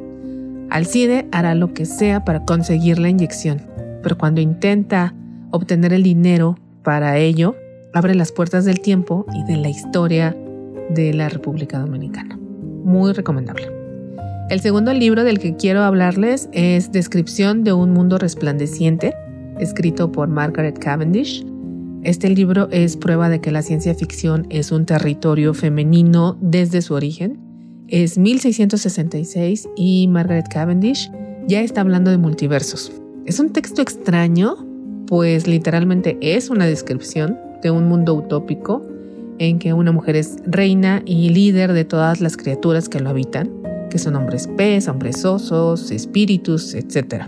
Alcide 0.69 1.29
hará 1.31 1.55
lo 1.55 1.73
que 1.73 1.87
sea 1.87 2.25
para 2.25 2.45
conseguir 2.45 2.99
la 2.99 3.09
inyección, 3.09 3.63
pero 4.03 4.19
cuando 4.19 4.41
intenta 4.41 5.15
obtener 5.53 5.93
el 5.93 6.03
dinero 6.03 6.59
para 6.83 7.19
ello, 7.19 7.55
abre 7.95 8.15
las 8.15 8.33
puertas 8.33 8.65
del 8.65 8.81
tiempo 8.81 9.27
y 9.33 9.45
de 9.45 9.57
la 9.57 9.69
historia 9.69 10.37
de 10.91 11.15
la 11.15 11.29
República 11.29 11.79
Dominicana. 11.79 12.37
Muy 12.37 13.13
recomendable. 13.13 13.71
El 14.51 14.61
segundo 14.61 14.93
libro 14.93 15.25
del 15.25 15.39
que 15.39 15.57
quiero 15.57 15.83
hablarles 15.83 16.49
es 16.53 16.93
Descripción 16.93 17.65
de 17.65 17.73
un 17.73 17.93
mundo 17.93 18.19
resplandeciente, 18.19 19.15
escrito 19.59 20.13
por 20.13 20.29
Margaret 20.29 20.79
Cavendish 20.79 21.45
este 22.07 22.31
libro 22.31 22.69
es 22.71 22.97
prueba 22.97 23.29
de 23.29 23.41
que 23.41 23.51
la 23.51 23.63
ciencia 23.63 23.93
ficción 23.93 24.47
es 24.49 24.71
un 24.71 24.87
territorio 24.87 25.55
femenino 25.55 26.39
desde 26.41 26.81
su 26.81 26.95
origen. 26.95 27.41
Es 27.89 28.17
1666 28.17 29.69
y 29.77 30.07
Margaret 30.07 30.47
Cavendish 30.49 31.11
ya 31.49 31.63
está 31.63 31.81
hablando 31.81 32.13
de 32.13 32.19
multiversos. 32.19 32.93
Es 33.25 33.41
un 33.41 33.53
texto 33.53 33.83
extraño, 33.83 34.57
pues 35.09 35.49
literalmente 35.49 36.17
es 36.21 36.49
una 36.49 36.67
descripción 36.67 37.41
de 37.61 37.73
un 37.73 37.89
mundo 37.89 38.15
utópico 38.15 38.87
en 39.41 39.59
que 39.59 39.73
una 39.73 39.91
mujer 39.91 40.15
es 40.15 40.37
reina 40.47 41.03
y 41.05 41.31
líder 41.31 41.73
de 41.73 41.85
todas 41.85 42.21
las 42.21 42.37
criaturas 42.37 42.89
que 42.89 43.01
lo 43.01 43.11
habitan, 43.11 43.51
que 43.91 43.99
son 43.99 44.15
hombres 44.15 44.49
pez, 44.57 44.87
hombres 44.87 45.25
osos, 45.25 45.91
espíritus, 45.91 46.73
etc. 46.75 47.25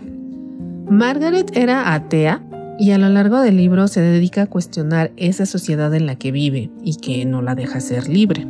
Margaret 0.89 1.51
era 1.57 1.95
atea 1.95 2.48
y 2.79 2.93
a 2.93 2.99
lo 2.99 3.09
largo 3.09 3.41
del 3.41 3.57
libro 3.57 3.89
se 3.89 4.01
dedica 4.01 4.43
a 4.43 4.47
cuestionar 4.47 5.11
esa 5.17 5.47
sociedad 5.47 5.93
en 5.95 6.07
la 6.07 6.15
que 6.15 6.31
vive 6.31 6.71
y 6.83 6.97
que 6.97 7.25
no 7.25 7.43
la 7.43 7.57
deja 7.57 7.81
ser 7.81 8.09
libre. 8.09 8.47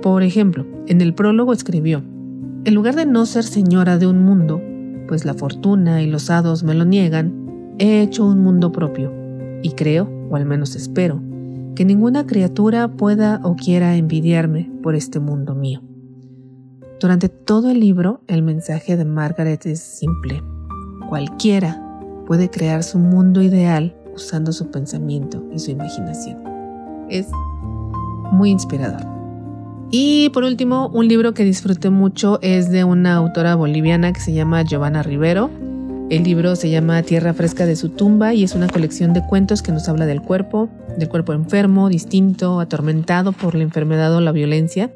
Por 0.00 0.22
ejemplo, 0.22 0.66
en 0.86 1.02
el 1.02 1.12
prólogo 1.12 1.52
escribió, 1.52 2.02
en 2.64 2.74
lugar 2.74 2.96
de 2.96 3.04
no 3.04 3.26
ser 3.26 3.44
señora 3.44 3.98
de 3.98 4.06
un 4.06 4.24
mundo, 4.24 4.62
pues 5.08 5.26
la 5.26 5.34
fortuna 5.34 6.02
y 6.02 6.06
los 6.06 6.30
hados 6.30 6.62
me 6.62 6.74
lo 6.74 6.86
niegan, 6.86 7.74
he 7.78 8.00
hecho 8.00 8.24
un 8.24 8.38
mundo 8.38 8.72
propio, 8.72 9.12
y 9.62 9.72
creo, 9.72 10.10
o 10.30 10.36
al 10.36 10.46
menos 10.46 10.74
espero, 10.74 11.20
que 11.74 11.84
ninguna 11.84 12.26
criatura 12.26 12.88
pueda 12.88 13.40
o 13.42 13.56
quiera 13.56 13.96
envidiarme 13.96 14.70
por 14.82 14.94
este 14.94 15.20
mundo 15.20 15.54
mío. 15.54 15.82
Durante 16.98 17.28
todo 17.28 17.70
el 17.70 17.80
libro, 17.80 18.22
el 18.26 18.42
mensaje 18.42 18.96
de 18.96 19.04
Margaret 19.04 19.64
es 19.66 19.80
simple. 19.80 20.42
Cualquiera 21.08 21.89
puede 22.30 22.48
crear 22.48 22.84
su 22.84 23.00
mundo 23.00 23.42
ideal 23.42 23.92
usando 24.14 24.52
su 24.52 24.70
pensamiento 24.70 25.42
y 25.52 25.58
su 25.58 25.72
imaginación. 25.72 26.38
Es 27.08 27.26
muy 28.30 28.50
inspirador. 28.50 29.04
Y 29.90 30.28
por 30.28 30.44
último, 30.44 30.92
un 30.94 31.08
libro 31.08 31.34
que 31.34 31.42
disfruté 31.42 31.90
mucho 31.90 32.38
es 32.40 32.70
de 32.70 32.84
una 32.84 33.16
autora 33.16 33.56
boliviana 33.56 34.12
que 34.12 34.20
se 34.20 34.32
llama 34.32 34.62
Giovanna 34.62 35.02
Rivero. 35.02 35.50
El 36.08 36.22
libro 36.22 36.54
se 36.54 36.70
llama 36.70 37.02
Tierra 37.02 37.34
Fresca 37.34 37.66
de 37.66 37.74
su 37.74 37.88
tumba 37.88 38.32
y 38.32 38.44
es 38.44 38.54
una 38.54 38.68
colección 38.68 39.12
de 39.12 39.26
cuentos 39.26 39.60
que 39.60 39.72
nos 39.72 39.88
habla 39.88 40.06
del 40.06 40.22
cuerpo, 40.22 40.68
del 40.96 41.08
cuerpo 41.08 41.32
enfermo, 41.32 41.88
distinto, 41.88 42.60
atormentado 42.60 43.32
por 43.32 43.56
la 43.56 43.64
enfermedad 43.64 44.14
o 44.14 44.20
la 44.20 44.30
violencia. 44.30 44.92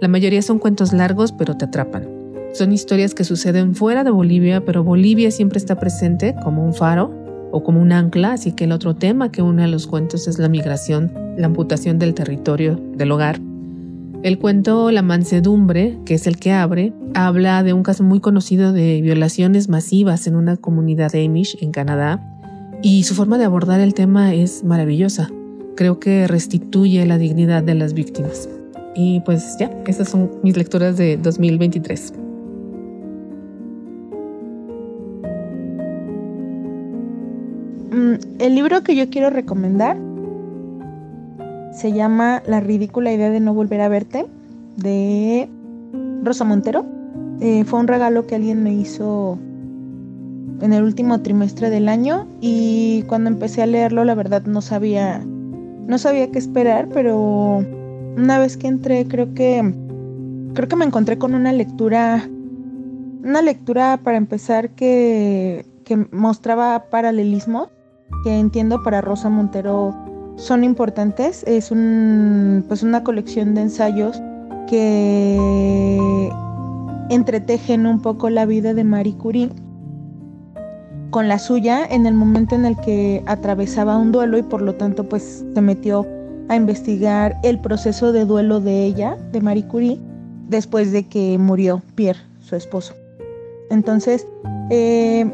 La 0.00 0.06
mayoría 0.06 0.42
son 0.42 0.60
cuentos 0.60 0.92
largos, 0.92 1.32
pero 1.32 1.56
te 1.56 1.64
atrapan. 1.64 2.17
Son 2.52 2.72
historias 2.72 3.14
que 3.14 3.24
suceden 3.24 3.74
fuera 3.74 4.04
de 4.04 4.10
Bolivia, 4.10 4.64
pero 4.64 4.82
Bolivia 4.82 5.30
siempre 5.30 5.58
está 5.58 5.78
presente 5.78 6.34
como 6.42 6.64
un 6.64 6.74
faro 6.74 7.14
o 7.52 7.62
como 7.62 7.80
un 7.80 7.92
ancla, 7.92 8.32
así 8.32 8.52
que 8.52 8.64
el 8.64 8.72
otro 8.72 8.96
tema 8.96 9.30
que 9.30 9.42
une 9.42 9.64
a 9.64 9.68
los 9.68 9.86
cuentos 9.86 10.26
es 10.28 10.38
la 10.38 10.48
migración, 10.48 11.12
la 11.36 11.46
amputación 11.46 11.98
del 11.98 12.14
territorio, 12.14 12.80
del 12.96 13.12
hogar. 13.12 13.40
El 14.22 14.38
cuento 14.38 14.90
La 14.90 15.02
mansedumbre, 15.02 15.98
que 16.04 16.14
es 16.14 16.26
el 16.26 16.38
que 16.38 16.52
abre, 16.52 16.92
habla 17.14 17.62
de 17.62 17.72
un 17.72 17.82
caso 17.82 18.02
muy 18.02 18.20
conocido 18.20 18.72
de 18.72 19.00
violaciones 19.00 19.68
masivas 19.68 20.26
en 20.26 20.34
una 20.34 20.56
comunidad 20.56 21.14
Amish 21.14 21.56
en 21.60 21.70
Canadá, 21.70 22.20
y 22.82 23.04
su 23.04 23.14
forma 23.14 23.38
de 23.38 23.44
abordar 23.44 23.80
el 23.80 23.94
tema 23.94 24.34
es 24.34 24.64
maravillosa. 24.64 25.30
creo 25.76 26.00
que 26.00 26.26
restituye 26.26 27.06
la 27.06 27.18
dignidad 27.18 27.62
de 27.62 27.76
las 27.76 27.94
víctimas. 27.94 28.48
Y 28.96 29.20
pues 29.20 29.56
ya, 29.60 29.70
esas 29.86 30.08
son 30.08 30.28
mis 30.42 30.56
lecturas 30.56 30.96
de 30.96 31.16
2023. 31.16 32.14
El 38.38 38.54
libro 38.54 38.82
que 38.82 38.94
yo 38.94 39.10
quiero 39.10 39.30
recomendar 39.30 39.96
se 41.72 41.92
llama 41.92 42.42
La 42.46 42.60
ridícula 42.60 43.12
idea 43.12 43.30
de 43.30 43.40
no 43.40 43.54
volver 43.54 43.80
a 43.80 43.88
verte, 43.88 44.26
de 44.76 45.48
Rosa 46.22 46.44
Montero. 46.44 46.84
Eh, 47.40 47.64
fue 47.64 47.78
un 47.78 47.86
regalo 47.86 48.26
que 48.26 48.34
alguien 48.34 48.62
me 48.62 48.74
hizo 48.74 49.38
en 50.60 50.72
el 50.72 50.82
último 50.82 51.20
trimestre 51.20 51.70
del 51.70 51.88
año 51.88 52.26
y 52.40 53.04
cuando 53.06 53.30
empecé 53.30 53.62
a 53.62 53.66
leerlo 53.66 54.04
la 54.04 54.16
verdad 54.16 54.42
no 54.44 54.60
sabía 54.60 55.24
no 55.24 55.98
sabía 55.98 56.30
qué 56.32 56.38
esperar, 56.38 56.88
pero 56.92 57.64
una 58.16 58.38
vez 58.40 58.56
que 58.56 58.66
entré 58.66 59.06
creo 59.06 59.34
que 59.34 59.72
creo 60.54 60.68
que 60.68 60.76
me 60.76 60.84
encontré 60.84 61.16
con 61.16 61.34
una 61.34 61.52
lectura 61.52 62.28
una 63.22 63.40
lectura 63.40 64.00
para 64.02 64.16
empezar 64.16 64.70
que, 64.70 65.64
que 65.84 66.08
mostraba 66.10 66.86
paralelismos 66.90 67.68
que 68.24 68.38
entiendo 68.38 68.82
para 68.82 69.00
Rosa 69.00 69.28
Montero 69.28 69.94
son 70.36 70.64
importantes. 70.64 71.44
Es 71.46 71.70
un, 71.70 72.64
pues 72.68 72.82
una 72.82 73.04
colección 73.04 73.54
de 73.54 73.62
ensayos 73.62 74.20
que 74.68 76.30
entretejen 77.10 77.86
un 77.86 78.00
poco 78.00 78.30
la 78.30 78.46
vida 78.46 78.74
de 78.74 78.84
Marie 78.84 79.16
Curie 79.16 79.50
con 81.10 81.26
la 81.26 81.38
suya 81.38 81.86
en 81.86 82.06
el 82.06 82.14
momento 82.14 82.54
en 82.54 82.66
el 82.66 82.76
que 82.76 83.22
atravesaba 83.26 83.96
un 83.96 84.12
duelo 84.12 84.36
y 84.36 84.42
por 84.42 84.60
lo 84.60 84.74
tanto 84.74 85.08
pues 85.08 85.44
se 85.54 85.60
metió 85.60 86.06
a 86.48 86.56
investigar 86.56 87.36
el 87.42 87.58
proceso 87.58 88.12
de 88.12 88.24
duelo 88.24 88.60
de 88.60 88.84
ella, 88.84 89.16
de 89.32 89.40
Marie 89.40 89.66
Curie, 89.66 89.98
después 90.48 90.92
de 90.92 91.06
que 91.06 91.38
murió 91.38 91.82
Pierre, 91.94 92.20
su 92.40 92.56
esposo. 92.56 92.94
Entonces, 93.70 94.26
eh, 94.70 95.26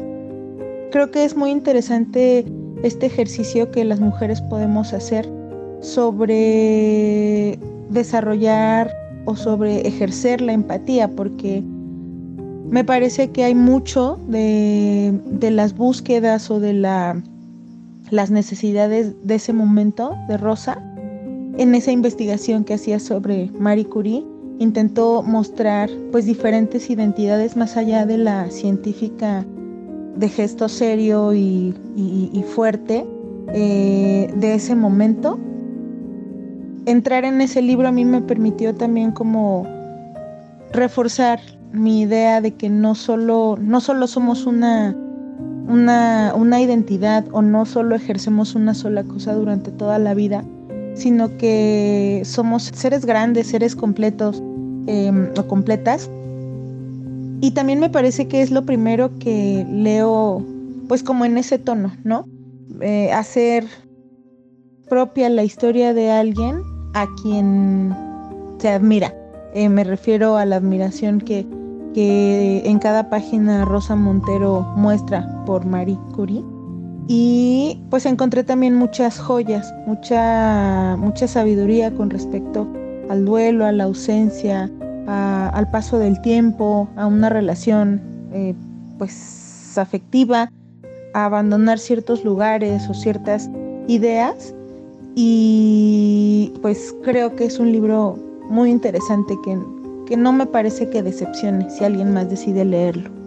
creo 0.91 1.11
que 1.11 1.23
es 1.23 1.35
muy 1.35 1.51
interesante 1.51 2.45
este 2.83 3.05
ejercicio 3.05 3.71
que 3.71 3.83
las 3.85 3.99
mujeres 3.99 4.41
podemos 4.41 4.93
hacer 4.93 5.29
sobre 5.81 7.59
desarrollar 7.89 8.91
o 9.25 9.35
sobre 9.35 9.87
ejercer 9.87 10.41
la 10.41 10.53
empatía, 10.53 11.09
porque 11.09 11.63
me 12.69 12.83
parece 12.83 13.29
que 13.29 13.43
hay 13.43 13.55
mucho 13.55 14.19
de, 14.27 15.19
las 15.51 15.75
búsquedas 15.75 16.49
o 16.49 16.59
de 16.59 16.73
la, 16.73 17.21
las 18.09 18.31
necesidades 18.31 19.13
de 19.23 19.35
ese 19.35 19.53
momento 19.53 20.15
de 20.27 20.37
Rosa 20.37 20.81
en 21.57 21.75
esa 21.75 21.91
investigación 21.91 22.63
que 22.63 22.73
hacía 22.73 22.99
sobre 22.99 23.51
Marie 23.57 23.85
Curie. 23.85 24.25
Intentó 24.57 25.21
mostrar 25.21 25.89
pues 26.11 26.25
diferentes 26.25 26.89
identidades 26.89 27.57
más 27.57 27.75
allá 27.75 28.05
de 28.05 28.17
la 28.17 28.49
científica 28.49 29.45
de 30.15 30.29
gesto 30.29 30.69
serio 30.69 31.33
y, 31.33 31.73
fuerte 32.53 33.05
eh, 33.53 34.31
de 34.35 34.55
ese 34.55 34.75
momento. 34.75 35.39
Entrar 36.85 37.25
en 37.25 37.41
ese 37.41 37.61
libro 37.61 37.87
a 37.87 37.91
mí 37.91 38.05
me 38.05 38.21
permitió 38.21 38.75
también 38.75 39.11
como 39.11 39.67
reforzar 40.71 41.39
mi 41.71 42.01
idea 42.01 42.41
de 42.41 42.53
que 42.53 42.69
no 42.69 42.95
solo, 42.95 43.57
no 43.59 43.81
solo 43.81 44.07
somos 44.07 44.45
una, 44.45 44.95
una, 45.67 46.33
una 46.35 46.61
identidad 46.61 47.25
o 47.31 47.41
no 47.41 47.65
solo 47.65 47.95
ejercemos 47.95 48.55
una 48.55 48.73
sola 48.73 49.03
cosa 49.03 49.33
durante 49.33 49.71
toda 49.71 49.99
la 49.99 50.13
vida, 50.13 50.43
sino 50.93 51.35
que 51.37 52.21
somos 52.23 52.71
seres 52.73 53.05
grandes, 53.05 53.47
seres 53.47 53.75
completos 53.75 54.41
em, 54.87 55.29
o 55.37 55.47
completas 55.47 56.09
y 57.41 57.51
también 57.51 57.79
me 57.79 57.89
parece 57.89 58.27
que 58.27 58.41
es 58.41 58.51
lo 58.51 58.65
primero 58.65 59.17
que 59.19 59.65
leo, 59.69 60.43
pues 60.87 61.03
como 61.03 61.25
en 61.25 61.37
ese 61.37 61.59
tono, 61.59 61.91
¿no? 62.03 62.25
Eh, 62.81 63.11
hacer 63.11 63.65
propia 64.89 65.29
la 65.29 65.43
historia 65.43 65.93
de 65.93 66.11
alguien 66.11 66.61
a 66.93 67.07
quien 67.21 67.95
se 68.59 68.69
admira. 68.69 69.13
Eh, 69.53 69.69
me 69.69 69.83
refiero 69.83 70.37
a 70.37 70.45
la 70.45 70.57
admiración 70.57 71.19
que, 71.19 71.45
que 71.93 72.63
en 72.65 72.79
cada 72.79 73.09
página 73.09 73.65
Rosa 73.65 73.95
Montero 73.95 74.61
muestra 74.75 75.43
por 75.45 75.65
Marie 75.65 75.97
Curie. 76.13 76.43
Y 77.07 77.83
pues 77.89 78.05
encontré 78.05 78.43
también 78.43 78.75
muchas 78.75 79.19
joyas, 79.19 79.71
mucha, 79.85 80.95
mucha 80.97 81.27
sabiduría 81.27 81.93
con 81.93 82.09
respecto 82.09 82.67
al 83.09 83.25
duelo, 83.25 83.65
a 83.65 83.71
la 83.71 83.83
ausencia, 83.83 84.71
al 85.07 85.69
paso 85.71 85.99
del 85.99 86.19
tiempo, 86.21 86.89
a 86.95 87.05
una 87.05 87.29
relación 87.29 88.01
eh, 88.33 88.55
pues 88.97 89.77
afectiva, 89.77 90.49
a 91.13 91.25
abandonar 91.25 91.79
ciertos 91.79 92.23
lugares 92.23 92.87
o 92.89 92.93
ciertas 92.93 93.49
ideas 93.87 94.53
y 95.15 96.53
pues 96.61 96.93
creo 97.03 97.35
que 97.35 97.45
es 97.45 97.59
un 97.59 97.71
libro 97.71 98.17
muy 98.49 98.69
interesante 98.69 99.35
que, 99.43 99.57
que 100.05 100.17
no 100.17 100.33
me 100.33 100.45
parece 100.45 100.89
que 100.89 101.01
decepcione 101.01 101.69
si 101.69 101.83
alguien 101.83 102.13
más 102.13 102.29
decide 102.29 102.65
leerlo. 102.65 103.24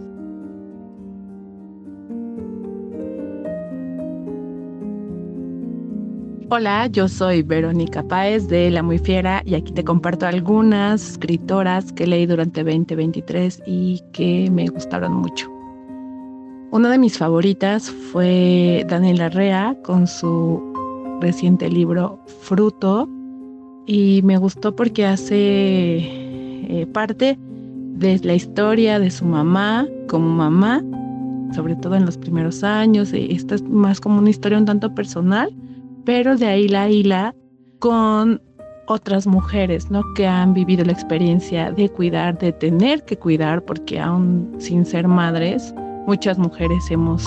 Hola, 6.51 6.87
yo 6.87 7.09
soy 7.09 7.43
Verónica 7.43 8.03
Páez 8.03 8.49
de 8.49 8.71
La 8.71 8.83
Muy 8.83 8.97
Fiera 8.97 9.43
y 9.45 9.55
aquí 9.55 9.71
te 9.71 9.85
comparto 9.85 10.27
algunas 10.27 11.11
escritoras 11.11 11.93
que 11.93 12.07
leí 12.07 12.25
durante 12.25 12.65
2023 12.65 13.65
y 13.67 14.03
que 14.15 14.49
me 14.51 14.67
gustaron 14.69 15.13
mucho. 15.13 15.53
Una 16.71 16.91
de 16.91 16.97
mis 16.97 17.19
favoritas 17.19 17.91
fue 17.91 18.83
Daniela 18.89 19.29
Rea 19.29 19.77
con 19.85 20.07
su 20.07 21.19
reciente 21.21 21.69
libro 21.69 22.19
Fruto 22.41 23.07
y 23.85 24.23
me 24.23 24.39
gustó 24.39 24.75
porque 24.75 25.05
hace 25.05 25.99
eh, 25.99 26.89
parte 26.95 27.37
de 27.39 28.19
la 28.25 28.33
historia 28.33 28.99
de 28.99 29.11
su 29.11 29.27
mamá 29.27 29.87
como 30.09 30.31
mamá, 30.31 30.83
sobre 31.55 31.77
todo 31.77 31.95
en 31.97 32.07
los 32.07 32.17
primeros 32.17 32.65
años. 32.65 33.11
Esta 33.13 33.57
es 33.57 33.63
más 33.65 34.01
como 34.01 34.19
una 34.19 34.31
historia 34.31 34.57
un 34.57 34.65
tanto 34.65 34.95
personal 34.95 35.55
pero 36.09 36.39
de 36.39 36.47
ahí 36.47 36.69
la 36.69 36.89
hila 36.89 37.35
con 37.81 38.41
otras 38.87 39.27
mujeres, 39.27 39.91
¿no? 39.91 40.03
Que 40.15 40.27
han 40.27 40.55
vivido 40.55 40.83
la 40.83 40.93
experiencia 40.93 41.71
de 41.71 41.91
cuidar, 41.91 42.39
de 42.39 42.51
tener 42.51 43.05
que 43.05 43.19
cuidar, 43.19 43.63
porque 43.63 44.01
aún 44.01 44.57
sin 44.57 44.87
ser 44.87 45.07
madres, 45.07 45.75
muchas 46.07 46.39
mujeres 46.39 46.91
hemos 46.91 47.23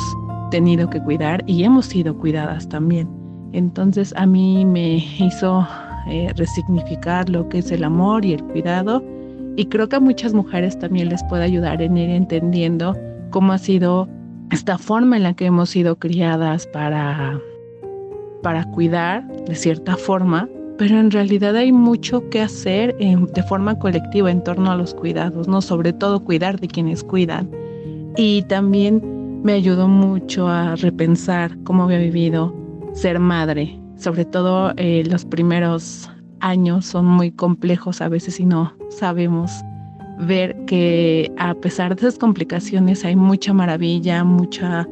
tenido 0.50 0.89
que 0.89 1.00
cuidar 1.00 1.44
y 1.46 1.63
hemos 1.63 1.86
sido 1.86 2.17
cuidadas 2.17 2.67
también. 2.70 3.08
Entonces 3.52 4.15
a 4.17 4.26
mí 4.26 4.65
me 4.65 4.96
hizo 4.96 5.67
eh, 6.10 6.34
resignificar 6.36 7.30
lo 7.30 7.48
que 7.50 7.60
es 7.60 7.72
el 7.72 7.84
amor 7.84 8.26
y 8.26 8.34
el 8.34 8.44
cuidado 8.46 9.04
y 9.58 9.67
creo 9.67 9.89
que 9.89 9.98
a 9.98 10.00
muchas 10.00 10.34
mujeres 10.34 10.80
también 10.80 11.10
les 11.10 11.24
puede 11.26 11.44
ayudar 11.44 11.84
en 11.84 11.98
ir 11.98 12.10
entendiendo 12.10 12.98
cómo 13.30 13.54
ha 13.54 13.60
sido 13.60 14.10
esta 14.50 14.80
forma 14.80 15.17
en 15.17 15.24
la 15.24 15.36
que 15.36 15.46
hemos 15.46 15.70
sido 15.70 16.00
criadas 16.00 16.65
para 16.65 17.39
para 18.42 18.64
cuidar 18.66 19.28
de 19.46 19.56
cierta 19.56 19.96
forma, 19.96 20.50
pero 20.78 21.00
en 21.00 21.12
realidad 21.12 21.56
hay 21.56 21.72
mucho 21.72 22.28
que 22.30 22.42
hacer 22.42 22.96
de 22.98 23.44
forma 23.44 23.78
colectiva 23.78 24.32
en 24.32 24.44
torno 24.44 24.72
a 24.72 24.76
los 24.76 24.94
cuidados, 24.94 25.48
¿no? 25.48 25.62
Sobre 25.62 25.94
todo 25.94 26.24
cuidar 26.24 26.60
de 26.60 26.68
quienes 26.68 27.04
cuidan. 27.04 27.50
Y 28.18 28.42
también 28.44 29.42
me 29.44 29.54
ayudó 29.54 29.88
mucho 29.88 30.48
a 30.48 30.76
repensar 30.76 31.58
cómo 31.64 31.84
había 31.84 32.00
vivido 32.00 32.54
ser 32.94 33.20
madre. 33.20 33.80
Sobre 33.98 34.26
todo 34.26 34.74
eh, 34.78 35.04
los 35.10 35.26
primeros 35.26 36.10
años 36.40 36.86
son 36.86 37.06
muy 37.06 37.32
complejos 37.32 38.02
a 38.02 38.10
veces 38.10 38.40
y 38.40 38.46
no 38.46 38.74
sabemos 38.90 39.52
ver 40.20 40.66
que 40.66 41.32
a 41.38 41.54
pesar 41.54 41.96
de 41.96 42.02
esas 42.08 42.18
complicaciones 42.20 43.06
hay 43.06 43.16
mucha 43.16 43.54
maravilla, 43.54 44.24
mucha, 44.24 44.88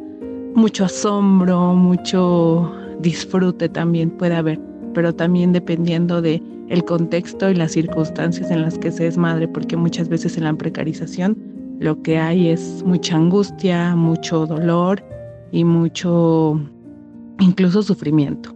mucho 0.56 0.86
asombro, 0.86 1.74
mucho 1.74 2.79
disfrute 3.00 3.70
también 3.70 4.10
puede 4.12 4.36
haber, 4.36 4.60
pero 4.94 5.14
también 5.14 5.54
dependiendo 5.54 6.22
de 6.22 6.42
el 6.70 6.84
contexto 6.86 7.50
y 7.50 7.56
las 7.56 7.72
circunstancias 7.72 8.52
en 8.52 8.62
las 8.62 8.78
que 8.78 8.92
se 8.92 9.08
es 9.08 9.18
madre, 9.18 9.48
porque 9.48 9.76
muchas 9.76 10.08
veces 10.08 10.38
en 10.38 10.44
la 10.44 10.54
precarización 10.54 11.38
lo 11.80 12.02
que 12.02 12.18
hay 12.18 12.50
es 12.50 12.84
mucha 12.86 13.16
angustia, 13.16 13.96
mucho 13.96 14.46
dolor 14.46 15.04
y 15.52 15.64
mucho 15.64 16.60
incluso 17.40 17.82
sufrimiento. 17.82 18.54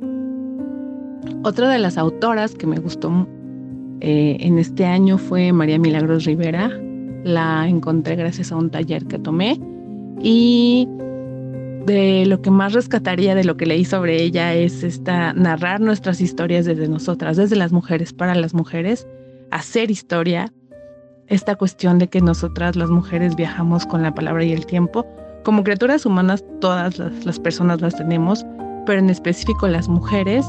Otra 1.43 1.69
de 1.69 1.79
las 1.79 1.97
autoras 1.97 2.53
que 2.53 2.67
me 2.67 2.79
gustó 2.79 3.27
eh, 4.01 4.37
en 4.39 4.59
este 4.59 4.85
año 4.85 5.17
fue 5.17 5.53
María 5.53 5.79
Milagros 5.79 6.25
Rivera. 6.25 6.69
La 7.23 7.67
encontré 7.67 8.17
gracias 8.17 8.51
a 8.51 8.57
un 8.57 8.69
taller 8.69 9.05
que 9.05 9.17
tomé 9.17 9.59
y 10.21 10.87
de 11.85 12.25
lo 12.25 12.41
que 12.41 12.51
más 12.51 12.73
rescataría 12.73 13.35
de 13.35 13.43
lo 13.43 13.57
que 13.57 13.65
leí 13.65 13.85
sobre 13.85 14.21
ella 14.21 14.53
es 14.53 14.83
esta 14.83 15.33
narrar 15.33 15.81
nuestras 15.81 16.21
historias 16.21 16.65
desde 16.65 16.87
nosotras, 16.87 17.37
desde 17.37 17.55
las 17.55 17.71
mujeres, 17.71 18.13
para 18.13 18.35
las 18.35 18.53
mujeres, 18.53 19.07
hacer 19.51 19.91
historia, 19.91 20.53
esta 21.27 21.55
cuestión 21.55 21.99
de 21.99 22.07
que 22.07 22.21
nosotras 22.21 22.75
las 22.75 22.89
mujeres 22.89 23.35
viajamos 23.35 23.85
con 23.85 24.01
la 24.01 24.13
palabra 24.13 24.43
y 24.43 24.53
el 24.53 24.65
tiempo. 24.65 25.05
Como 25.43 25.63
criaturas 25.63 26.05
humanas 26.05 26.43
todas 26.61 26.97
las, 26.97 27.25
las 27.25 27.39
personas 27.39 27.81
las 27.81 27.95
tenemos, 27.95 28.45
pero 28.85 28.99
en 28.99 29.09
específico 29.09 29.67
las 29.67 29.89
mujeres 29.89 30.45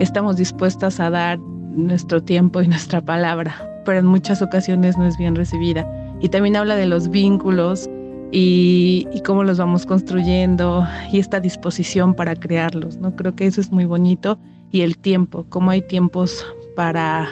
estamos 0.00 0.36
dispuestas 0.36 1.00
a 1.00 1.10
dar 1.10 1.38
nuestro 1.38 2.22
tiempo 2.22 2.62
y 2.62 2.68
nuestra 2.68 3.00
palabra, 3.00 3.54
pero 3.84 3.98
en 3.98 4.06
muchas 4.06 4.42
ocasiones 4.42 4.96
no 4.96 5.06
es 5.06 5.16
bien 5.18 5.34
recibida. 5.34 5.86
Y 6.20 6.28
también 6.28 6.56
habla 6.56 6.76
de 6.76 6.86
los 6.86 7.08
vínculos 7.08 7.88
y, 8.30 9.06
cómo 9.24 9.44
los 9.44 9.58
vamos 9.58 9.86
construyendo 9.86 10.86
y 11.12 11.18
esta 11.18 11.40
disposición 11.40 12.14
para 12.14 12.34
crearlos, 12.34 12.96
¿no? 12.98 13.14
Creo 13.16 13.34
que 13.34 13.46
eso 13.46 13.60
es 13.60 13.70
muy 13.70 13.84
bonito 13.84 14.38
y 14.70 14.82
el 14.82 14.98
tiempo, 14.98 15.46
cómo 15.48 15.70
hay 15.70 15.82
tiempos 15.82 16.46
para 16.76 17.28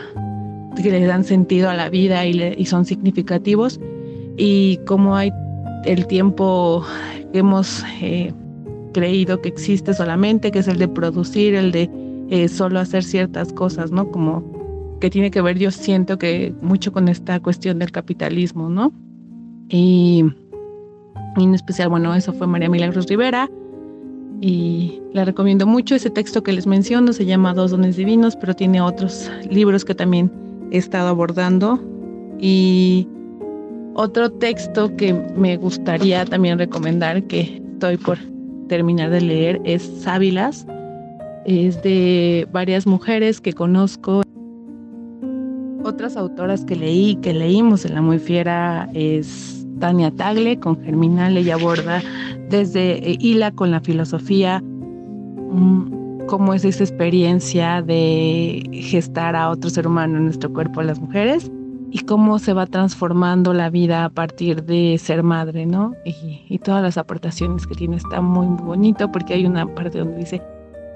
que 0.83 0.91
le 0.91 1.07
dan 1.07 1.25
sentido 1.25 1.71
a 1.71 1.75
la 1.75 1.89
vida 1.89 2.27
y, 2.27 2.67
son 2.67 2.85
significativos 2.85 3.81
y 4.37 4.79
cómo 4.87 5.17
hay 5.17 5.33
el 5.85 6.07
tiempo 6.07 6.85
que 7.33 7.39
hemos 7.39 7.85
eh, 8.03 8.33
creído 8.93 9.41
que 9.41 9.49
existe 9.49 9.95
solamente, 9.95 10.51
que 10.51 10.59
es 10.59 10.69
el 10.69 10.79
de 10.79 10.89
producir, 10.89 11.55
el 11.55 11.73
de 11.73 11.91
eh, 12.31 12.49
solo 12.49 12.81
hacer 12.81 13.05
ciertas 13.05 13.53
cosas, 13.53 13.93
¿no? 13.93 14.11
Como 14.11 14.99
que 15.01 15.11
tiene 15.11 15.31
que 15.31 15.43
ver, 15.43 15.59
yo 15.59 15.71
siento 15.71 16.19
que 16.19 16.55
mucho 16.63 16.93
con 16.93 17.09
esta 17.09 17.39
cuestión 17.41 17.79
del 17.79 17.93
capitalismo, 17.93 18.69
¿no? 18.69 18.93
Y 19.69 20.25
en 21.45 21.55
especial, 21.55 21.89
bueno, 21.89 22.15
eso 22.15 22.33
fue 22.33 22.47
María 22.47 22.69
Milagros 22.69 23.07
Rivera 23.07 23.49
y 24.41 25.01
la 25.13 25.25
recomiendo 25.25 25.67
mucho. 25.67 25.95
Ese 25.95 26.11
texto 26.11 26.43
que 26.43 26.53
les 26.53 26.67
menciono 26.67 27.13
se 27.13 27.27
llama 27.27 27.55
Dos 27.55 27.71
dones 27.71 27.97
divinos, 27.97 28.37
pero 28.37 28.55
tiene 28.55 28.81
otros 28.81 29.31
libros 29.51 29.85
que 29.85 29.95
también 29.95 30.31
he 30.71 30.79
estado 30.79 31.09
abordando. 31.09 31.81
Y 32.39 33.09
otro 33.95 34.31
texto 34.31 34.95
que 34.97 35.15
me 35.37 35.57
gustaría 35.57 36.25
también 36.25 36.59
recomendar, 36.59 37.23
que 37.25 37.63
estoy 37.73 37.97
por 37.97 38.19
terminar 38.69 39.11
de 39.11 39.21
leer, 39.21 39.61
es 39.65 39.83
Sábilas. 39.83 40.67
Es 41.45 41.81
de 41.83 42.49
varias 42.53 42.87
mujeres 42.87 43.41
que 43.41 43.53
conozco. 43.53 44.23
Otras 45.85 46.17
autoras 46.17 46.65
que 46.65 46.75
leí, 46.75 47.17
que 47.17 47.33
leímos 47.33 47.85
en 47.85 47.95
La 47.95 48.03
Muy 48.03 48.19
Fiera, 48.19 48.91
es 48.93 49.66
Tania 49.79 50.11
Tagle 50.11 50.59
con 50.59 50.83
Germinal, 50.83 51.37
ella 51.37 51.55
aborda 51.55 52.03
desde 52.49 53.11
eh, 53.11 53.17
hila 53.21 53.51
con 53.51 53.71
la 53.71 53.81
filosofía, 53.81 54.63
mm, 54.63 56.27
cómo 56.27 56.55
es 56.55 56.65
esa 56.65 56.85
experiencia 56.85 57.83
de 57.83 58.69
gestar 58.73 59.37
a 59.37 59.51
otro 59.51 59.71
ser 59.71 59.87
humano 59.87 60.19
en 60.19 60.25
nuestro 60.25 60.53
cuerpo, 60.53 60.83
las 60.83 61.01
mujeres, 61.01 61.51
y 61.91 62.01
cómo 62.01 62.39
se 62.39 62.53
va 62.53 62.67
transformando 62.67 63.55
la 63.55 63.71
vida 63.71 64.05
a 64.05 64.11
partir 64.11 64.65
de 64.65 64.99
ser 64.99 65.23
madre, 65.23 65.67
¿no? 65.67 65.95
Y, 66.05 66.59
todas 66.59 66.83
las 66.83 66.99
aportaciones 66.99 67.67
que 67.67 67.75
tiene 67.75 67.97
está 67.97 68.21
muy, 68.21 68.47
muy 68.47 68.63
bonito 68.63 69.11
porque 69.13 69.35
hay 69.35 69.47
una 69.47 69.67
parte 69.75 69.99
donde 69.99 70.19
dice, 70.19 70.43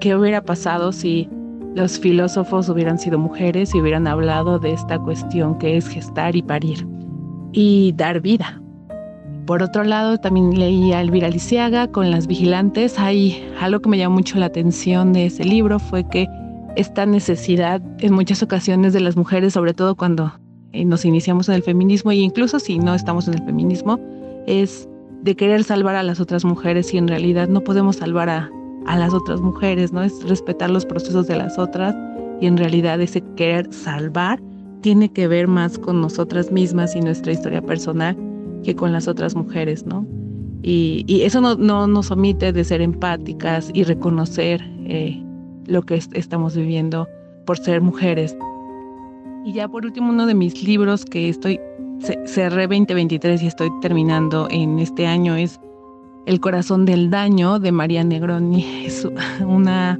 ¿qué 0.01 0.15
hubiera 0.15 0.43
pasado 0.43 0.91
si 0.91 1.29
los 1.75 1.97
filósofos 1.97 2.67
hubieran 2.67 2.99
sido 2.99 3.17
mujeres 3.17 3.73
y 3.73 3.79
hubieran 3.79 4.05
hablado 4.05 4.59
de 4.59 4.73
esta 4.73 4.99
cuestión 4.99 5.57
que 5.57 5.77
es 5.77 5.87
gestar 5.87 6.35
y 6.35 6.41
parir 6.41 6.85
y 7.53 7.93
dar 7.95 8.19
vida? 8.19 8.60
Por 9.45 9.63
otro 9.63 9.83
lado, 9.83 10.19
también 10.19 10.57
leí 10.57 10.93
a 10.93 11.01
Elvira 11.01 11.27
Lisiaga 11.29 11.87
con 11.87 12.11
Las 12.11 12.27
Vigilantes. 12.27 12.99
Hay 12.99 13.43
algo 13.59 13.81
que 13.81 13.89
me 13.89 13.97
llamó 13.97 14.15
mucho 14.15 14.37
la 14.37 14.45
atención 14.45 15.13
de 15.13 15.25
ese 15.25 15.43
libro 15.43 15.79
fue 15.79 16.07
que 16.07 16.27
esta 16.75 17.05
necesidad 17.05 17.81
en 17.99 18.13
muchas 18.13 18.43
ocasiones 18.43 18.93
de 18.93 18.99
las 18.99 19.17
mujeres, 19.17 19.53
sobre 19.53 19.73
todo 19.73 19.95
cuando 19.95 20.31
eh, 20.73 20.85
nos 20.85 21.05
iniciamos 21.05 21.49
en 21.49 21.55
el 21.55 21.63
feminismo 21.63 22.11
e 22.11 22.17
incluso 22.17 22.59
si 22.59 22.77
no 22.77 22.93
estamos 22.93 23.27
en 23.27 23.33
el 23.33 23.43
feminismo, 23.43 23.99
es 24.45 24.87
de 25.23 25.35
querer 25.35 25.63
salvar 25.63 25.95
a 25.95 26.03
las 26.03 26.19
otras 26.19 26.45
mujeres 26.45 26.93
y 26.93 26.97
en 26.97 27.07
realidad 27.07 27.49
no 27.49 27.61
podemos 27.61 27.97
salvar 27.97 28.29
a, 28.29 28.49
a 28.85 28.97
las 28.97 29.13
otras 29.13 29.41
mujeres, 29.41 29.91
¿no? 29.91 30.03
Es 30.03 30.23
respetar 30.23 30.69
los 30.69 30.85
procesos 30.85 31.27
de 31.27 31.37
las 31.37 31.57
otras 31.57 31.95
y 32.39 32.45
en 32.45 32.57
realidad 32.57 33.01
ese 33.01 33.21
querer 33.35 33.73
salvar 33.73 34.39
tiene 34.81 35.09
que 35.09 35.27
ver 35.27 35.47
más 35.47 35.77
con 35.77 35.99
nosotras 35.99 36.51
mismas 36.51 36.95
y 36.95 37.01
nuestra 37.01 37.33
historia 37.33 37.61
personal 37.61 38.15
que 38.63 38.75
con 38.75 38.91
las 38.91 39.07
otras 39.07 39.35
mujeres, 39.35 39.85
¿no? 39.85 40.05
Y, 40.63 41.21
eso 41.23 41.41
no, 41.41 41.87
nos 41.87 42.11
omite 42.11 42.53
de 42.53 42.63
ser 42.63 42.81
empáticas 42.81 43.71
y 43.73 43.83
reconocer 43.83 44.61
eh, 44.85 45.21
lo 45.65 45.81
que 45.81 45.95
estamos 45.95 46.55
viviendo 46.55 47.07
por 47.45 47.57
ser 47.57 47.81
mujeres. 47.81 48.35
Y 49.43 49.53
ya 49.53 49.67
por 49.67 49.85
último, 49.85 50.11
uno 50.11 50.27
de 50.27 50.35
mis 50.35 50.63
libros 50.63 51.03
que 51.03 51.29
estoy, 51.29 51.59
cerré 52.25 52.67
2023 52.67 53.41
y 53.41 53.47
estoy 53.47 53.69
terminando 53.81 54.47
en 54.51 54.79
este 54.79 55.07
año 55.07 55.35
es 55.35 55.59
El 56.27 56.39
corazón 56.39 56.85
del 56.85 57.09
daño 57.09 57.57
de 57.57 57.71
María 57.71 58.03
Negroni. 58.03 58.63
Es 58.85 59.07
una 59.43 59.99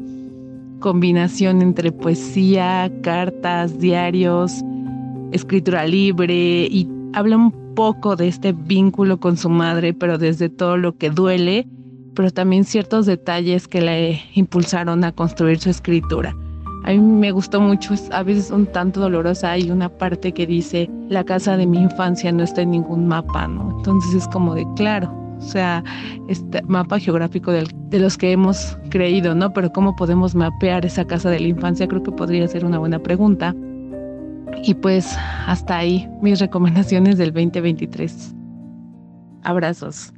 combinación 0.80 1.62
entre 1.62 1.91
poesía, 1.91 2.91
cartas, 3.02 3.80
diarios, 3.80 4.62
escritura 5.32 5.86
libre 5.86 6.67
y 6.69 6.88
habla 7.13 7.38
un 7.38 7.52
poco 7.75 8.15
de 8.15 8.27
este 8.27 8.53
vínculo 8.53 9.19
con 9.19 9.38
su 9.38 9.49
madre, 9.49 9.93
pero 9.93 10.17
desde 10.17 10.49
todo 10.49 10.77
lo 10.77 10.97
que 10.97 11.10
duele, 11.10 11.67
pero 12.15 12.31
también 12.31 12.63
ciertos 12.63 13.05
detalles 13.05 13.67
que 13.67 13.81
le 13.81 14.21
impulsaron 14.34 15.03
a 15.03 15.12
construir 15.12 15.60
su 15.60 15.69
escritura. 15.69 16.36
A 16.84 16.91
mí 16.91 16.99
me 16.99 17.31
gustó 17.31 17.62
mucho, 17.62 17.93
a 18.12 18.23
veces 18.23 18.49
un 18.49 18.65
tanto 18.65 19.01
dolorosa. 19.01 19.51
Hay 19.51 19.69
una 19.69 19.88
parte 19.88 20.31
que 20.31 20.47
dice, 20.47 20.89
la 21.10 21.23
casa 21.23 21.55
de 21.55 21.67
mi 21.67 21.79
infancia 21.79 22.31
no 22.31 22.43
está 22.43 22.63
en 22.63 22.71
ningún 22.71 23.07
mapa, 23.07 23.47
¿no? 23.47 23.77
Entonces 23.77 24.15
es 24.15 24.27
como 24.29 24.55
de, 24.55 24.65
claro, 24.75 25.13
o 25.38 25.41
sea, 25.41 25.84
este 26.27 26.62
mapa 26.63 26.99
geográfico 26.99 27.51
de 27.51 27.99
los 27.99 28.17
que 28.17 28.31
hemos 28.31 28.77
creído, 28.89 29.36
¿no? 29.36 29.53
Pero 29.53 29.71
¿cómo 29.71 29.95
podemos 29.95 30.34
mapear 30.34 30.86
esa 30.86 31.05
casa 31.05 31.29
de 31.29 31.39
la 31.39 31.47
infancia? 31.47 31.88
Creo 31.88 32.01
que 32.01 32.12
podría 32.12 32.47
ser 32.47 32.65
una 32.65 32.79
buena 32.79 32.97
pregunta. 32.99 33.55
Y 34.63 34.75
pues 34.75 35.07
hasta 35.47 35.77
ahí 35.77 36.07
mis 36.21 36.39
recomendaciones 36.39 37.17
del 37.17 37.33
2023. 37.33 38.33
Abrazos. 39.43 40.13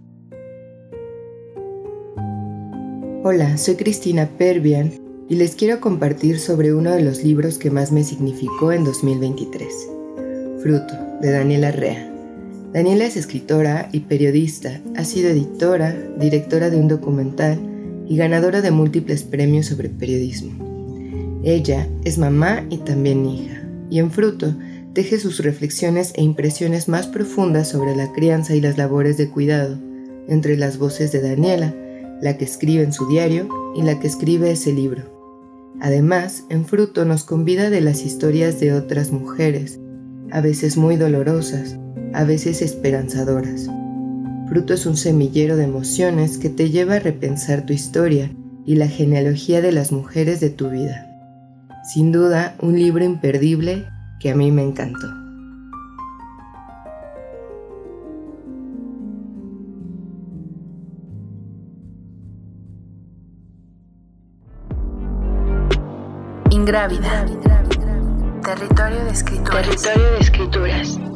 Hola, 3.24 3.58
soy 3.58 3.76
Cristina 3.76 4.28
Perbian 4.38 4.91
y 5.30 5.36
les 5.36 5.56
quiero 5.56 5.80
compartir 5.80 6.39
sobre 6.39 6.74
uno 6.74 6.91
de 6.91 7.02
los 7.02 7.24
libros 7.24 7.58
que 7.58 7.72
más 7.72 7.93
me 7.93 8.04
significó 8.04 8.74
en 8.74 8.84
2023, 8.84 9.74
Fruto, 10.62 10.93
de 11.22 11.32
Daniela 11.32 11.72
Rea. 11.72 12.10
Daniela 12.74 13.06
es 13.06 13.15
escritora 13.15 13.88
y 13.93 14.02
periodista, 14.02 14.82
ha 14.98 15.06
sido 15.06 15.30
editora, 15.30 15.96
directora 16.17 16.69
de 16.69 16.78
un 16.78 16.89
documental 16.89 17.60
y 18.10 18.17
ganadora 18.17 18.62
de 18.62 18.72
múltiples 18.72 19.24
premios 19.24 19.67
sobre 19.67 19.88
periodismo. 19.88 21.41
Ella 21.46 21.88
es 22.04 22.17
mamá 22.17 22.65
y 22.69 22.78
también 22.78 23.26
hija 23.26 23.62
y 23.94 24.00
en 24.00 24.10
fruto 24.10 24.56
deje 24.96 25.20
sus 25.20 25.38
reflexiones 25.44 26.14
e 26.16 26.24
impresiones 26.24 26.88
más 26.90 27.06
profundas 27.06 27.70
sobre 27.70 27.96
la 27.96 28.12
crianza 28.12 28.56
y 28.56 28.60
las 28.60 28.76
labores 28.76 29.18
de 29.18 29.30
cuidado, 29.30 29.78
entre 30.28 30.58
las 30.58 30.80
voces 30.80 31.12
de 31.12 31.22
Daniela, 31.22 31.76
la 32.20 32.36
que 32.36 32.44
escribe 32.44 32.82
en 32.82 32.92
su 32.92 33.08
diario 33.08 33.48
y 33.76 33.84
la 33.84 34.00
que 34.00 34.08
escribe 34.08 34.50
ese 34.50 34.74
libro. 34.74 35.04
Además, 35.80 36.44
en 36.50 36.66
fruto 36.66 37.06
nos 37.06 37.24
convida 37.24 37.70
de 37.70 37.82
las 37.82 38.04
historias 38.04 38.60
de 38.60 38.74
otras 38.74 39.12
mujeres, 39.12 39.80
a 40.32 40.42
veces 40.42 40.76
muy 40.76 40.96
dolorosas, 40.96 41.78
a 42.14 42.24
veces 42.24 42.64
esperanzadoras. 42.64 43.70
Fruto 44.50 44.74
es 44.74 44.88
un 44.88 44.98
semillero 44.98 45.56
de 45.56 45.66
emociones 45.66 46.40
que 46.40 46.50
te 46.50 46.72
lleva 46.72 46.96
a 46.96 47.00
repensar 47.00 47.68
tu 47.68 47.74
historia 47.74 48.32
y 48.66 48.74
la 48.74 48.88
genealogía 48.88 49.62
de 49.62 49.72
las 49.72 49.92
mujeres 49.92 50.40
de 50.40 50.50
tu 50.50 50.72
vida. 50.72 51.12
Sin 51.84 52.13
duda, 52.13 52.56
un 52.62 52.78
libro 52.78 53.04
imperdible 53.04 53.86
que 54.22 54.32
a 54.32 54.36
mí 54.36 54.52
me 54.52 54.63
encantó. 54.63 55.08
Ingrávida. 66.52 67.26
Territorio 68.43 69.04
de 69.04 69.12
escrituras. 69.12 69.67
Territorio 69.67 70.12
de 70.12 70.19
escrituras. 70.19 71.12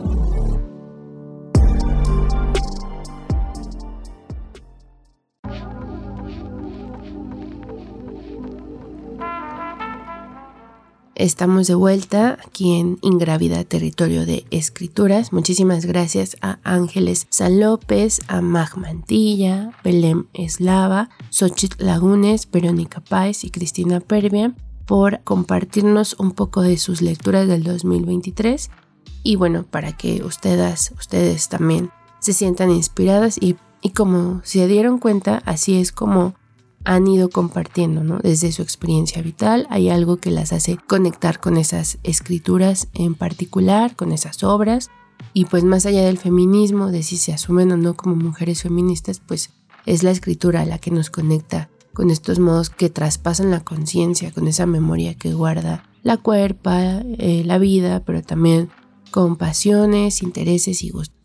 Estamos 11.18 11.68
de 11.68 11.76
vuelta 11.76 12.38
aquí 12.46 12.80
en 12.80 13.00
Ingravida 13.02 13.64
Territorio 13.64 14.26
de 14.26 14.46
Escrituras. 14.52 15.34
Muchísimas 15.34 15.86
gracias 15.86 16.38
a 16.42 16.60
Ángeles 16.64 17.28
San 17.30 17.60
López, 17.60 18.22
a 18.28 18.42
Mag 18.42 18.78
Mantilla, 18.78 19.72
Belém 19.84 20.28
Eslava, 20.34 21.10
Xochitl 21.32 21.84
Lagunes, 21.84 22.50
Verónica 22.50 23.02
Páez 23.02 23.44
y 23.44 23.50
Cristina 23.50 24.00
Pervia 24.00 24.54
por 24.86 25.22
compartirnos 25.24 26.16
un 26.20 26.32
poco 26.32 26.62
de 26.62 26.78
sus 26.78 27.02
lecturas 27.02 27.48
del 27.48 27.64
2023 27.64 28.70
y 29.24 29.36
bueno, 29.36 29.64
para 29.64 29.92
que 29.92 30.24
ustedes, 30.24 30.94
ustedes 30.98 31.50
también 31.50 31.90
se 32.20 32.34
sientan 32.34 32.70
inspiradas 32.70 33.38
y, 33.42 33.58
y 33.82 33.90
como 33.90 34.42
se 34.44 34.68
dieron 34.68 35.00
cuenta, 35.00 35.42
así 35.46 35.80
es 35.80 35.92
como 35.92 36.36
han 36.88 37.06
ido 37.06 37.30
compartiendo, 37.30 38.06
¿no? 38.06 38.20
Desde 38.20 38.54
su 38.54 38.62
experiencia 38.62 39.22
vital 39.22 39.68
hay 39.70 39.90
algo 39.90 40.16
que 40.18 40.32
las 40.32 40.54
hace 40.54 40.78
conectar 40.88 41.42
con 41.42 41.58
esas 41.58 41.98
escrituras 42.04 42.88
en 42.94 43.14
particular, 43.14 43.98
con 43.98 44.14
esas 44.14 44.42
obras 44.42 44.90
y 45.34 45.46
pues 45.46 45.66
más 45.66 45.86
allá 45.86 46.06
del 46.06 46.18
feminismo, 46.18 46.90
de 46.90 47.04
si 47.04 47.18
se 47.18 47.34
asumen 47.34 47.74
o 47.74 47.78
no 47.78 47.96
como 47.96 48.16
mujeres 48.16 48.62
feministas, 48.62 49.20
pues 49.20 49.52
es 49.86 50.04
la 50.04 50.12
escritura 50.12 50.66
la 50.66 50.80
que 50.80 50.92
nos 50.92 51.10
conecta 51.10 51.70
con 51.94 52.10
estos 52.10 52.40
modos 52.40 52.70
que 52.70 52.90
traspasan 52.90 53.52
la 53.52 53.66
conciencia, 53.66 54.32
con 54.32 54.48
esa 54.48 54.66
memoria 54.66 55.14
que 55.14 55.34
guarda 55.34 55.84
la 56.04 56.16
cuerpa, 56.16 57.02
eh, 57.18 57.44
la 57.46 57.58
vida, 57.58 58.06
pero 58.06 58.24
también 58.24 58.70
con 59.12 59.36
pasiones, 59.36 60.24
intereses 60.24 60.82
y 60.84 60.92
gustos. 60.92 61.18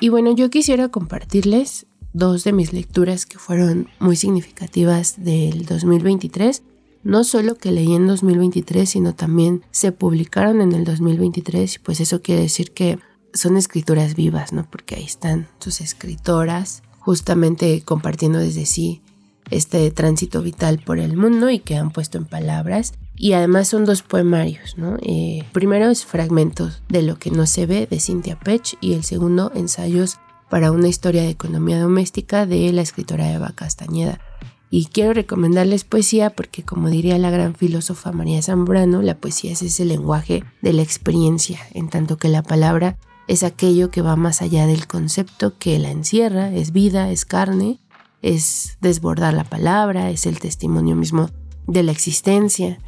Y 0.00 0.10
bueno, 0.10 0.34
yo 0.34 0.50
quisiera 0.50 0.90
compartirles 0.90 1.86
dos 2.12 2.44
de 2.44 2.52
mis 2.52 2.72
lecturas 2.72 3.26
que 3.26 3.38
fueron 3.38 3.88
muy 3.98 4.16
significativas 4.16 5.16
del 5.18 5.66
2023. 5.66 6.62
No 7.04 7.24
solo 7.24 7.56
que 7.56 7.70
leí 7.70 7.94
en 7.94 8.06
2023, 8.06 8.88
sino 8.88 9.14
también 9.14 9.62
se 9.70 9.92
publicaron 9.92 10.60
en 10.60 10.72
el 10.72 10.84
2023, 10.84 11.78
pues 11.78 12.00
eso 12.00 12.22
quiere 12.22 12.42
decir 12.42 12.72
que 12.72 12.98
son 13.32 13.56
escrituras 13.56 14.14
vivas, 14.14 14.52
¿no? 14.52 14.68
Porque 14.68 14.96
ahí 14.96 15.04
están 15.04 15.48
sus 15.60 15.80
escritoras 15.80 16.82
justamente 16.98 17.82
compartiendo 17.84 18.38
desde 18.38 18.66
sí 18.66 19.02
este 19.50 19.90
tránsito 19.90 20.42
vital 20.42 20.78
por 20.78 20.98
el 20.98 21.16
mundo 21.16 21.48
y 21.50 21.60
que 21.60 21.76
han 21.76 21.90
puesto 21.90 22.18
en 22.18 22.26
palabras. 22.26 22.92
Y 23.16 23.32
además 23.32 23.68
son 23.68 23.84
dos 23.84 24.02
poemarios, 24.02 24.76
¿no? 24.76 24.96
Eh, 25.02 25.42
primero 25.52 25.90
es 25.90 26.04
Fragmentos 26.04 26.82
de 26.88 27.02
lo 27.02 27.18
que 27.18 27.30
no 27.30 27.46
se 27.46 27.66
ve 27.66 27.86
de 27.90 27.98
Cynthia 27.98 28.38
Pech 28.38 28.76
y 28.80 28.92
el 28.92 29.04
segundo 29.04 29.50
Ensayos 29.54 30.18
para 30.50 30.72
una 30.72 30.88
historia 30.88 31.22
de 31.22 31.30
economía 31.30 31.80
doméstica 31.80 32.46
de 32.46 32.72
la 32.72 32.82
escritora 32.82 33.32
Eva 33.32 33.52
Castañeda. 33.54 34.20
Y 34.70 34.86
quiero 34.86 35.14
recomendarles 35.14 35.84
poesía 35.84 36.30
porque, 36.30 36.62
como 36.62 36.90
diría 36.90 37.16
la 37.18 37.30
gran 37.30 37.54
filósofa 37.54 38.12
María 38.12 38.42
Zambrano, 38.42 39.00
la 39.02 39.16
poesía 39.16 39.52
es 39.52 39.62
ese 39.62 39.84
lenguaje 39.84 40.44
de 40.60 40.72
la 40.72 40.82
experiencia, 40.82 41.58
en 41.72 41.88
tanto 41.88 42.18
que 42.18 42.28
la 42.28 42.42
palabra 42.42 42.98
es 43.28 43.42
aquello 43.42 43.90
que 43.90 44.02
va 44.02 44.16
más 44.16 44.42
allá 44.42 44.66
del 44.66 44.86
concepto 44.86 45.58
que 45.58 45.78
la 45.78 45.90
encierra, 45.90 46.52
es 46.52 46.72
vida, 46.72 47.10
es 47.10 47.24
carne, 47.24 47.78
es 48.20 48.78
desbordar 48.80 49.34
la 49.34 49.44
palabra, 49.44 50.10
es 50.10 50.26
el 50.26 50.38
testimonio 50.38 50.96
mismo 50.96 51.30
de 51.66 51.82
la 51.82 51.92
existencia, 51.92 52.78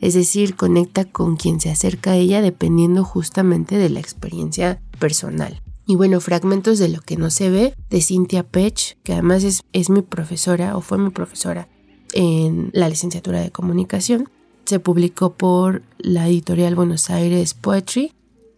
es 0.00 0.14
decir, 0.14 0.56
conecta 0.56 1.04
con 1.04 1.36
quien 1.36 1.60
se 1.60 1.70
acerca 1.70 2.12
a 2.12 2.16
ella 2.16 2.40
dependiendo 2.40 3.04
justamente 3.04 3.76
de 3.76 3.90
la 3.90 4.00
experiencia 4.00 4.80
personal. 4.98 5.62
Y 5.90 5.96
bueno, 5.96 6.20
fragmentos 6.20 6.78
de 6.78 6.88
lo 6.88 7.00
que 7.00 7.16
no 7.16 7.30
se 7.30 7.50
ve 7.50 7.74
de 7.90 8.00
Cynthia 8.00 8.44
Pech, 8.44 8.96
que 9.02 9.12
además 9.12 9.42
es, 9.42 9.62
es 9.72 9.90
mi 9.90 10.02
profesora 10.02 10.76
o 10.76 10.82
fue 10.82 10.98
mi 10.98 11.10
profesora 11.10 11.66
en 12.12 12.70
la 12.72 12.88
licenciatura 12.88 13.40
de 13.40 13.50
comunicación. 13.50 14.28
Se 14.66 14.78
publicó 14.78 15.32
por 15.32 15.82
la 15.98 16.28
editorial 16.28 16.76
Buenos 16.76 17.10
Aires 17.10 17.54
Poetry. 17.54 18.12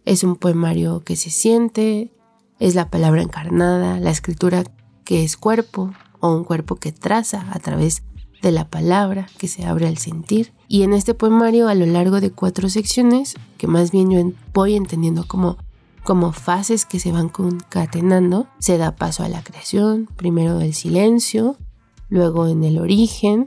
Es 0.05 0.23
un 0.23 0.35
poemario 0.35 0.99
que 1.03 1.15
se 1.15 1.31
siente, 1.31 2.11
es 2.59 2.75
la 2.75 2.91
palabra 2.91 3.23
encarnada, 3.23 3.99
la 3.99 4.11
escritura 4.11 4.63
que 5.03 5.23
es 5.23 5.35
cuerpo 5.35 5.91
o 6.19 6.35
un 6.35 6.43
cuerpo 6.43 6.75
que 6.75 6.91
traza 6.91 7.47
a 7.49 7.57
través 7.57 8.03
de 8.43 8.51
la 8.51 8.69
palabra 8.69 9.27
que 9.39 9.47
se 9.47 9.65
abre 9.65 9.87
al 9.87 9.97
sentir. 9.97 10.53
Y 10.67 10.83
en 10.83 10.93
este 10.93 11.15
poemario, 11.15 11.67
a 11.67 11.73
lo 11.73 11.87
largo 11.87 12.21
de 12.21 12.29
cuatro 12.29 12.69
secciones, 12.69 13.33
que 13.57 13.65
más 13.65 13.89
bien 13.89 14.11
yo 14.11 14.31
voy 14.53 14.75
entendiendo 14.75 15.27
como 15.27 15.57
como 16.03 16.33
fases 16.33 16.85
que 16.85 16.99
se 16.99 17.11
van 17.11 17.29
concatenando, 17.29 18.47
se 18.59 18.77
da 18.77 18.95
paso 18.95 19.23
a 19.23 19.29
la 19.29 19.43
creación, 19.43 20.09
primero 20.15 20.59
el 20.61 20.73
silencio, 20.73 21.57
luego 22.09 22.47
en 22.47 22.63
el 22.63 22.77
origen, 22.77 23.45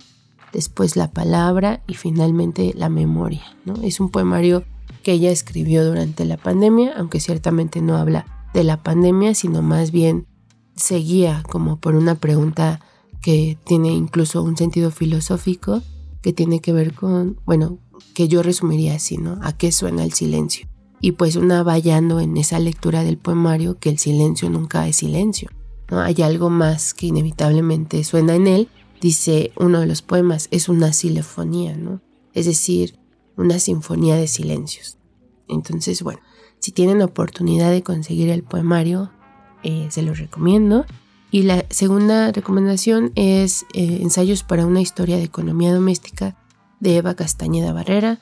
después 0.52 0.96
la 0.96 1.10
palabra 1.10 1.82
y 1.86 1.94
finalmente 1.94 2.72
la 2.74 2.88
memoria. 2.88 3.42
¿no? 3.64 3.74
Es 3.82 4.00
un 4.00 4.10
poemario 4.10 4.64
que 5.02 5.12
ella 5.12 5.30
escribió 5.30 5.84
durante 5.84 6.24
la 6.24 6.36
pandemia, 6.36 6.94
aunque 6.96 7.20
ciertamente 7.20 7.80
no 7.80 7.96
habla 7.96 8.48
de 8.54 8.64
la 8.64 8.82
pandemia, 8.82 9.34
sino 9.34 9.62
más 9.62 9.90
bien 9.90 10.26
seguía 10.74 11.42
como 11.48 11.78
por 11.78 11.94
una 11.94 12.16
pregunta 12.16 12.80
que 13.22 13.58
tiene 13.64 13.90
incluso 13.90 14.42
un 14.42 14.56
sentido 14.56 14.90
filosófico, 14.90 15.82
que 16.22 16.32
tiene 16.32 16.60
que 16.60 16.72
ver 16.72 16.94
con, 16.94 17.40
bueno, 17.44 17.78
que 18.14 18.28
yo 18.28 18.42
resumiría 18.42 18.94
así, 18.94 19.18
¿no? 19.18 19.38
¿A 19.42 19.52
qué 19.52 19.72
suena 19.72 20.04
el 20.04 20.12
silencio? 20.12 20.68
Y 21.00 21.12
pues 21.12 21.36
una 21.36 21.62
vallando 21.62 22.20
en 22.20 22.36
esa 22.36 22.58
lectura 22.58 23.04
del 23.04 23.18
poemario 23.18 23.78
que 23.78 23.90
el 23.90 23.98
silencio 23.98 24.50
nunca 24.50 24.86
es 24.88 24.96
silencio. 24.96 25.50
¿no? 25.90 26.00
Hay 26.00 26.22
algo 26.22 26.50
más 26.50 26.94
que 26.94 27.06
inevitablemente 27.06 28.02
suena 28.04 28.34
en 28.34 28.46
él. 28.46 28.68
Dice 29.00 29.52
uno 29.56 29.80
de 29.80 29.86
los 29.86 30.02
poemas, 30.02 30.48
es 30.50 30.68
una 30.68 30.92
silefonía, 30.92 31.76
¿no? 31.76 32.00
Es 32.32 32.46
decir, 32.46 32.98
una 33.36 33.58
sinfonía 33.58 34.16
de 34.16 34.26
silencios. 34.26 34.96
Entonces, 35.48 36.02
bueno, 36.02 36.20
si 36.58 36.72
tienen 36.72 37.02
oportunidad 37.02 37.70
de 37.70 37.82
conseguir 37.82 38.30
el 38.30 38.42
poemario, 38.42 39.10
eh, 39.62 39.88
se 39.90 40.02
los 40.02 40.18
recomiendo. 40.18 40.86
Y 41.30 41.42
la 41.42 41.66
segunda 41.70 42.32
recomendación 42.32 43.12
es 43.14 43.66
eh, 43.74 43.98
Ensayos 44.00 44.42
para 44.42 44.64
una 44.64 44.80
historia 44.80 45.16
de 45.16 45.24
economía 45.24 45.74
doméstica 45.74 46.36
de 46.80 46.96
Eva 46.96 47.14
Castañeda 47.14 47.72
Barrera, 47.72 48.20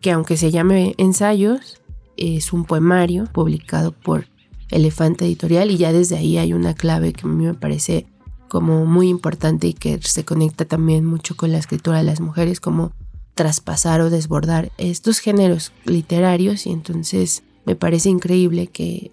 que 0.00 0.10
aunque 0.10 0.36
se 0.36 0.50
llame 0.50 0.94
Ensayos, 0.98 1.81
es 2.22 2.52
un 2.52 2.64
poemario 2.64 3.26
publicado 3.32 3.92
por 3.92 4.28
Elefante 4.70 5.24
Editorial 5.24 5.70
y 5.70 5.76
ya 5.76 5.92
desde 5.92 6.16
ahí 6.16 6.38
hay 6.38 6.52
una 6.52 6.74
clave 6.74 7.12
que 7.12 7.26
a 7.26 7.30
mí 7.30 7.44
me 7.44 7.54
parece 7.54 8.06
como 8.48 8.86
muy 8.86 9.08
importante 9.08 9.66
y 9.66 9.74
que 9.74 9.98
se 10.02 10.24
conecta 10.24 10.64
también 10.64 11.04
mucho 11.04 11.36
con 11.36 11.52
la 11.52 11.58
escritura 11.58 11.98
de 11.98 12.04
las 12.04 12.20
mujeres, 12.20 12.60
como 12.60 12.92
traspasar 13.34 14.00
o 14.02 14.10
desbordar 14.10 14.70
estos 14.78 15.18
géneros 15.18 15.72
literarios 15.84 16.66
y 16.66 16.70
entonces 16.70 17.42
me 17.64 17.76
parece 17.76 18.10
increíble 18.10 18.66
que 18.66 19.10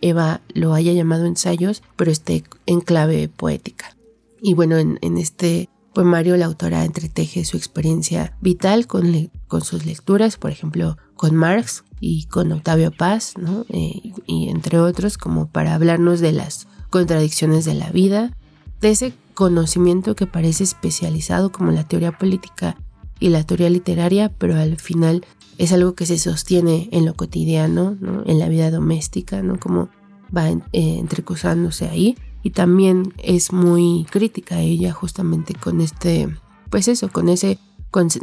Eva 0.00 0.40
lo 0.52 0.74
haya 0.74 0.92
llamado 0.92 1.26
ensayos, 1.26 1.82
pero 1.96 2.10
esté 2.10 2.44
en 2.66 2.80
clave 2.80 3.28
poética. 3.28 3.96
Y 4.40 4.54
bueno, 4.54 4.76
en, 4.76 4.98
este 5.18 5.68
poemario 5.94 6.36
la 6.36 6.46
autora 6.46 6.84
entreteje 6.84 7.44
su 7.44 7.56
experiencia 7.56 8.36
vital 8.40 8.86
con, 8.86 9.30
con 9.46 9.62
sus 9.62 9.86
lecturas, 9.86 10.36
por 10.36 10.50
ejemplo, 10.50 10.96
con 11.22 11.36
Marx, 11.36 11.84
y 12.00 12.24
con 12.24 12.50
Octavio 12.50 12.90
Paz, 12.90 13.34
¿no? 13.38 13.64
Eh, 13.68 14.12
y 14.26 14.48
entre 14.48 14.80
otros, 14.80 15.16
como 15.16 15.46
para 15.46 15.72
hablarnos 15.76 16.18
de 16.18 16.32
las 16.32 16.66
contradicciones 16.90 17.64
de 17.64 17.74
la 17.74 17.90
vida, 17.90 18.36
de 18.80 18.90
ese 18.90 19.12
conocimiento 19.34 20.16
que 20.16 20.26
parece 20.26 20.64
especializado 20.64 21.52
como 21.52 21.70
la 21.70 21.84
teoría 21.86 22.10
política 22.10 22.76
y 23.20 23.28
la 23.28 23.44
teoría 23.44 23.70
literaria, 23.70 24.32
pero 24.36 24.56
al 24.56 24.78
final 24.78 25.24
es 25.58 25.72
algo 25.72 25.94
que 25.94 26.06
se 26.06 26.18
sostiene 26.18 26.88
en 26.90 27.06
lo 27.06 27.14
cotidiano, 27.14 27.96
¿no? 28.00 28.24
en 28.26 28.40
la 28.40 28.48
vida 28.48 28.72
doméstica, 28.72 29.40
¿no? 29.44 29.60
como 29.60 29.90
va 30.36 30.48
eh, 30.48 30.58
entrecruzándose 30.72 31.88
ahí. 31.88 32.16
Y 32.42 32.50
también 32.50 33.14
es 33.18 33.52
muy 33.52 34.08
crítica 34.10 34.58
ella 34.58 34.92
justamente 34.92 35.54
con 35.54 35.80
este, 35.80 36.36
pues 36.68 36.88
eso, 36.88 37.12
con 37.12 37.28
ese 37.28 37.60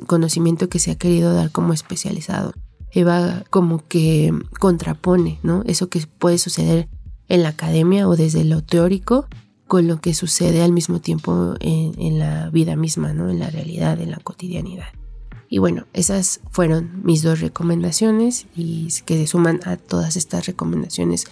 conocimiento 0.05 0.67
que 0.67 0.79
se 0.79 0.91
ha 0.91 0.97
querido 0.97 1.33
dar 1.33 1.49
como 1.49 1.71
especializado. 1.71 2.51
Eva 2.91 3.43
como 3.49 3.87
que 3.87 4.33
contrapone, 4.59 5.39
¿no? 5.43 5.63
Eso 5.65 5.89
que 5.89 6.05
puede 6.07 6.37
suceder 6.37 6.89
en 7.27 7.43
la 7.43 7.49
academia 7.49 8.07
o 8.07 8.15
desde 8.15 8.43
lo 8.43 8.63
teórico 8.63 9.27
con 9.67 9.87
lo 9.87 10.01
que 10.01 10.15
sucede 10.15 10.63
al 10.63 10.71
mismo 10.71 10.99
tiempo 10.99 11.53
en, 11.59 12.17
la 12.17 12.49
vida 12.49 12.75
misma, 12.75 13.13
¿no? 13.13 13.29
En 13.29 13.37
la 13.37 13.51
realidad, 13.51 14.01
en 14.01 14.09
la 14.09 14.17
cotidianidad. 14.17 14.87
Y 15.47 15.59
bueno, 15.59 15.85
esas 15.93 16.41
fueron 16.49 17.01
mis 17.03 17.21
dos 17.21 17.39
recomendaciones 17.39 18.47
y 18.55 18.89
que 19.05 19.17
se 19.17 19.27
suman 19.27 19.59
a 19.65 19.77
todas 19.77 20.17
estas 20.17 20.47
recomendaciones 20.47 21.25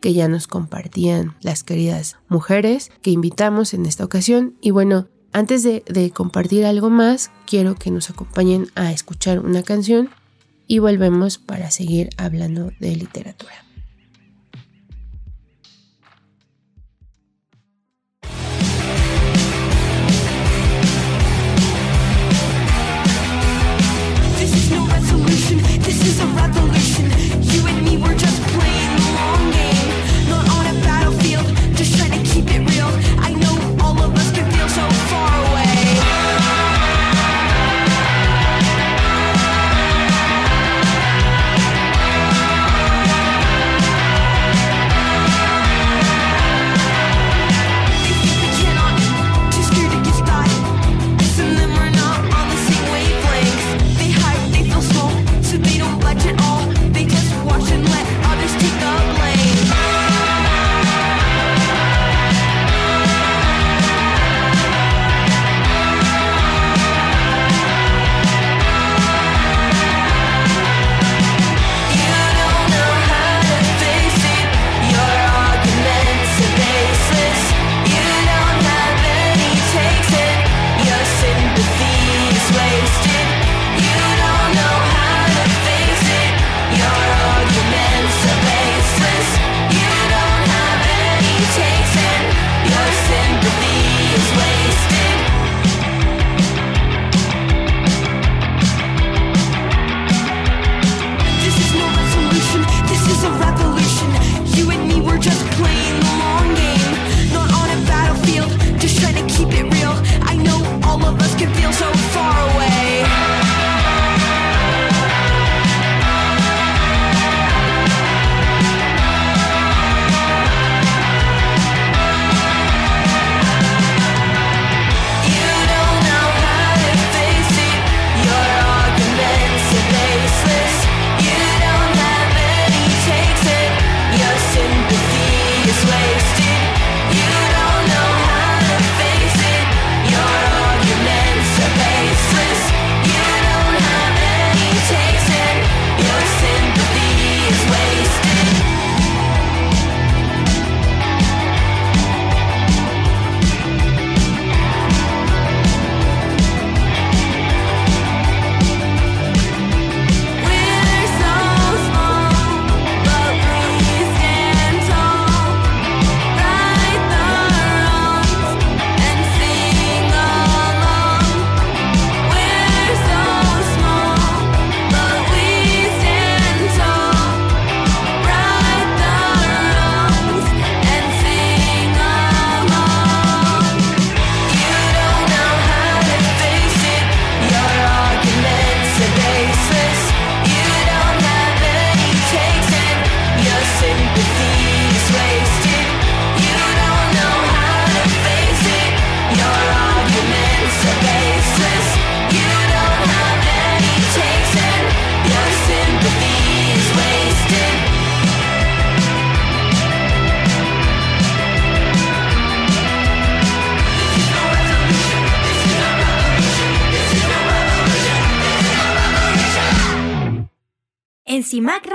que 0.00 0.14
ya 0.14 0.28
nos 0.28 0.46
compartían 0.46 1.34
las 1.40 1.64
queridas 1.64 2.16
mujeres 2.28 2.90
que 3.02 3.10
invitamos 3.10 3.74
en 3.74 3.86
esta 3.86 4.04
ocasión. 4.04 4.54
Y 4.60 4.70
bueno, 4.70 5.08
antes 5.32 5.64
de 5.64 6.12
compartir 6.14 6.64
algo 6.66 6.90
más, 6.90 7.32
quiero 7.44 7.74
que 7.74 7.90
nos 7.90 8.08
acompañen 8.08 8.68
a 8.76 8.92
escuchar 8.92 9.40
una 9.40 9.64
canción 9.64 10.10
y 10.70 10.78
volvemos 10.78 11.36
para 11.36 11.68
seguir 11.72 12.10
hablando 12.16 12.70
de 12.78 12.94
literatura. 12.94 13.64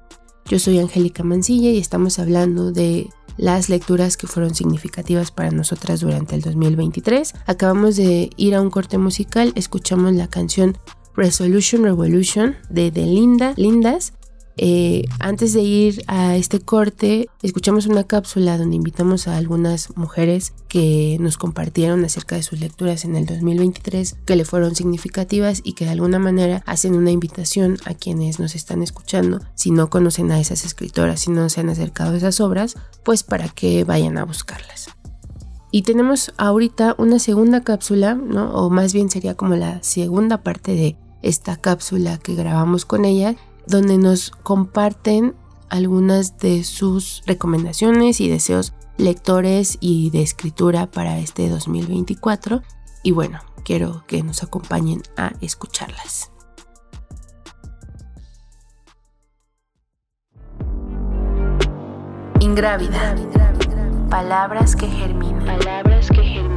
Yo 0.46 0.58
soy 0.58 0.78
Angélica 0.78 1.24
Mancilla 1.24 1.68
y 1.68 1.76
estamos 1.76 2.18
hablando 2.18 2.72
de 2.72 3.10
las 3.36 3.68
lecturas 3.68 4.16
que 4.16 4.28
fueron 4.28 4.54
significativas 4.54 5.30
para 5.30 5.50
nosotras 5.50 6.00
durante 6.00 6.36
el 6.36 6.40
2023. 6.40 7.34
Acabamos 7.44 7.96
de 7.96 8.30
ir 8.38 8.54
a 8.54 8.62
un 8.62 8.70
corte 8.70 8.96
musical, 8.96 9.52
escuchamos 9.56 10.14
la 10.14 10.28
canción 10.28 10.78
Resolution 11.14 11.82
Revolution 11.82 12.56
de, 12.70 12.90
de 12.90 13.04
Linda, 13.04 13.52
Lindas 13.58 14.14
eh, 14.56 15.04
antes 15.18 15.52
de 15.52 15.62
ir 15.62 16.04
a 16.06 16.36
este 16.36 16.60
corte, 16.60 17.28
escuchamos 17.42 17.86
una 17.86 18.04
cápsula 18.04 18.56
donde 18.56 18.76
invitamos 18.76 19.26
a 19.26 19.36
algunas 19.36 19.96
mujeres 19.96 20.52
que 20.68 21.16
nos 21.20 21.38
compartieron 21.38 22.04
acerca 22.04 22.36
de 22.36 22.42
sus 22.42 22.60
lecturas 22.60 23.04
en 23.04 23.16
el 23.16 23.26
2023 23.26 24.16
que 24.24 24.36
le 24.36 24.44
fueron 24.44 24.76
significativas 24.76 25.60
y 25.64 25.72
que 25.72 25.86
de 25.86 25.92
alguna 25.92 26.18
manera 26.18 26.62
hacen 26.66 26.94
una 26.94 27.10
invitación 27.10 27.78
a 27.84 27.94
quienes 27.94 28.38
nos 28.38 28.54
están 28.54 28.82
escuchando, 28.82 29.40
si 29.54 29.70
no 29.70 29.90
conocen 29.90 30.30
a 30.30 30.40
esas 30.40 30.64
escritoras, 30.64 31.20
si 31.20 31.30
no 31.30 31.48
se 31.48 31.60
han 31.60 31.70
acercado 31.70 32.14
a 32.14 32.16
esas 32.16 32.40
obras, 32.40 32.76
pues 33.02 33.24
para 33.24 33.48
que 33.48 33.84
vayan 33.84 34.18
a 34.18 34.24
buscarlas. 34.24 34.88
Y 35.72 35.82
tenemos 35.82 36.32
ahorita 36.36 36.94
una 36.98 37.18
segunda 37.18 37.62
cápsula, 37.64 38.14
¿no? 38.14 38.52
o 38.52 38.70
más 38.70 38.92
bien 38.92 39.10
sería 39.10 39.34
como 39.34 39.56
la 39.56 39.82
segunda 39.82 40.42
parte 40.44 40.76
de 40.76 40.96
esta 41.22 41.56
cápsula 41.56 42.18
que 42.18 42.36
grabamos 42.36 42.84
con 42.84 43.04
ella, 43.04 43.34
donde 43.66 43.98
nos 43.98 44.30
comparten 44.30 45.34
algunas 45.68 46.38
de 46.38 46.64
sus 46.64 47.22
recomendaciones 47.26 48.20
y 48.20 48.28
deseos 48.28 48.74
lectores 48.96 49.78
y 49.80 50.10
de 50.10 50.22
escritura 50.22 50.90
para 50.90 51.18
este 51.18 51.48
2024. 51.48 52.62
Y 53.02 53.10
bueno, 53.10 53.40
quiero 53.64 54.04
que 54.06 54.22
nos 54.22 54.42
acompañen 54.42 55.02
a 55.16 55.32
escucharlas. 55.40 56.30
Ingrávida. 62.40 63.16
Palabras 64.10 64.76
que 64.76 64.86
germinan. 64.86 65.44
Palabras 65.44 66.08
que 66.08 66.22
germinan. 66.22 66.53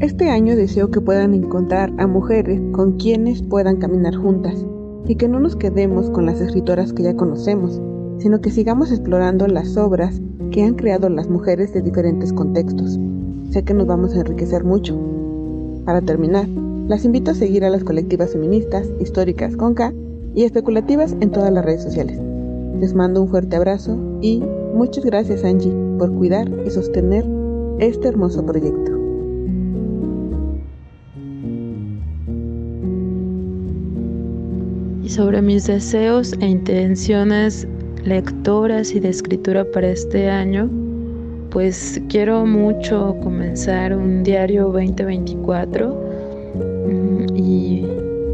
Este 0.00 0.30
año 0.30 0.56
deseo 0.56 0.90
que 0.90 1.02
puedan 1.02 1.34
encontrar 1.34 1.92
a 1.98 2.06
mujeres 2.06 2.58
con 2.72 2.92
quienes 2.92 3.42
puedan 3.42 3.76
caminar 3.76 4.14
juntas 4.14 4.64
y 5.06 5.16
que 5.16 5.28
no 5.28 5.40
nos 5.40 5.56
quedemos 5.56 6.08
con 6.08 6.24
las 6.24 6.40
escritoras 6.40 6.94
que 6.94 7.02
ya 7.02 7.14
conocemos, 7.14 7.82
sino 8.16 8.40
que 8.40 8.50
sigamos 8.50 8.92
explorando 8.92 9.46
las 9.46 9.76
obras 9.76 10.18
que 10.52 10.62
han 10.62 10.72
creado 10.72 11.10
las 11.10 11.28
mujeres 11.28 11.74
de 11.74 11.82
diferentes 11.82 12.32
contextos. 12.32 12.98
Sé 13.50 13.62
que 13.62 13.74
nos 13.74 13.86
vamos 13.86 14.14
a 14.14 14.20
enriquecer 14.20 14.64
mucho. 14.64 14.98
Para 15.84 16.00
terminar, 16.00 16.48
las 16.48 17.04
invito 17.04 17.32
a 17.32 17.34
seguir 17.34 17.62
a 17.66 17.70
las 17.70 17.84
colectivas 17.84 18.32
feministas, 18.32 18.90
históricas 19.00 19.54
con 19.54 19.74
K 19.74 19.92
y 20.34 20.44
especulativas 20.44 21.14
en 21.20 21.30
todas 21.30 21.52
las 21.52 21.62
redes 21.62 21.82
sociales. 21.82 22.18
Les 22.80 22.94
mando 22.94 23.20
un 23.20 23.28
fuerte 23.28 23.56
abrazo 23.56 23.98
y 24.22 24.42
muchas 24.74 25.04
gracias 25.04 25.44
Angie 25.44 25.74
por 25.98 26.10
cuidar 26.10 26.50
y 26.64 26.70
sostener 26.70 27.26
este 27.80 28.08
hermoso 28.08 28.46
proyecto. 28.46 28.99
Sobre 35.10 35.42
mis 35.42 35.66
deseos 35.66 36.32
e 36.40 36.46
intenciones 36.46 37.66
lectoras 38.04 38.94
y 38.94 39.00
de 39.00 39.08
escritura 39.08 39.64
para 39.72 39.88
este 39.88 40.30
año, 40.30 40.70
pues 41.50 42.00
quiero 42.08 42.46
mucho 42.46 43.16
comenzar 43.20 43.92
un 43.92 44.22
diario 44.22 44.68
2024 44.68 45.88
mm, 46.54 47.36
y, 47.36 47.86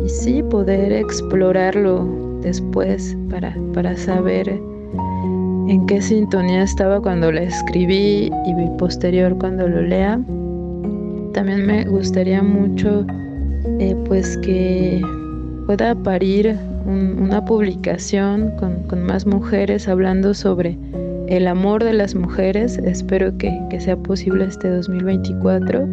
y 0.05 0.09
sí 0.09 0.43
poder 0.43 0.93
explorarlo 0.93 2.07
después 2.43 3.17
para, 3.31 3.57
para 3.73 3.97
saber 3.97 4.47
en 4.49 5.87
qué 5.87 6.03
sintonía 6.03 6.63
estaba 6.63 7.01
cuando 7.01 7.33
lo 7.33 7.41
escribí 7.41 8.31
y 8.45 8.79
posterior 8.79 9.35
cuando 9.39 9.67
lo 9.67 9.81
lea. 9.81 10.21
También 11.33 11.67
me 11.67 11.87
gustaría 11.87 12.43
mucho 12.43 13.07
eh, 13.81 13.97
pues 14.07 14.37
que 14.39 15.01
pueda 15.67 15.97
parir 15.97 16.57
una 16.87 17.45
publicación 17.45 18.53
con, 18.57 19.03
más 19.03 19.27
mujeres 19.27 19.89
hablando 19.89 20.33
sobre 20.33 20.79
el 21.27 21.49
amor 21.49 21.83
de 21.83 21.93
las 21.93 22.15
mujeres. 22.15 22.79
Espero 22.79 23.37
que, 23.37 23.53
sea 23.81 23.97
posible 23.97 24.45
este 24.45 24.71
2024. 24.71 25.87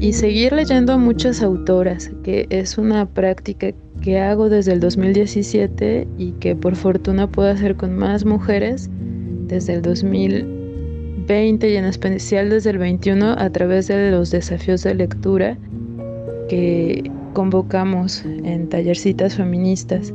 Y 0.00 0.12
seguir 0.12 0.52
leyendo 0.52 0.92
a 0.92 0.98
muchas 0.98 1.42
autoras, 1.42 2.10
que 2.24 2.46
es 2.50 2.78
una 2.78 3.06
práctica 3.06 3.72
que 4.02 4.18
hago 4.18 4.48
desde 4.48 4.72
el 4.72 4.80
2017 4.80 6.06
y 6.18 6.32
que 6.32 6.54
por 6.54 6.76
fortuna 6.76 7.28
puedo 7.28 7.50
hacer 7.50 7.76
con 7.76 7.96
más 7.96 8.24
mujeres 8.24 8.90
desde 9.46 9.74
el 9.74 9.82
2020 9.82 11.70
y 11.70 11.76
en 11.76 11.84
especial 11.84 12.50
desde 12.50 12.70
el 12.70 12.78
21 12.78 13.32
a 13.38 13.50
través 13.50 13.88
de 13.88 14.10
los 14.12 14.30
desafíos 14.30 14.84
de 14.84 14.94
lectura 14.94 15.56
que 16.48 17.10
convocamos 17.32 18.24
en 18.24 18.68
tallercitas 18.68 19.36
feministas. 19.36 20.12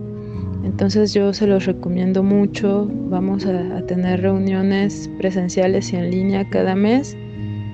Entonces 0.64 1.14
yo 1.14 1.34
se 1.34 1.47
los 1.47 1.66
recomiendo 1.66 2.24
mucho. 2.24 2.89
Vamos 3.09 3.45
a, 3.45 3.86
tener 3.86 4.22
reuniones 4.22 5.09
presenciales 5.18 5.91
y 5.91 5.97
en 5.97 6.11
línea 6.11 6.49
cada 6.49 6.74
mes 6.76 7.18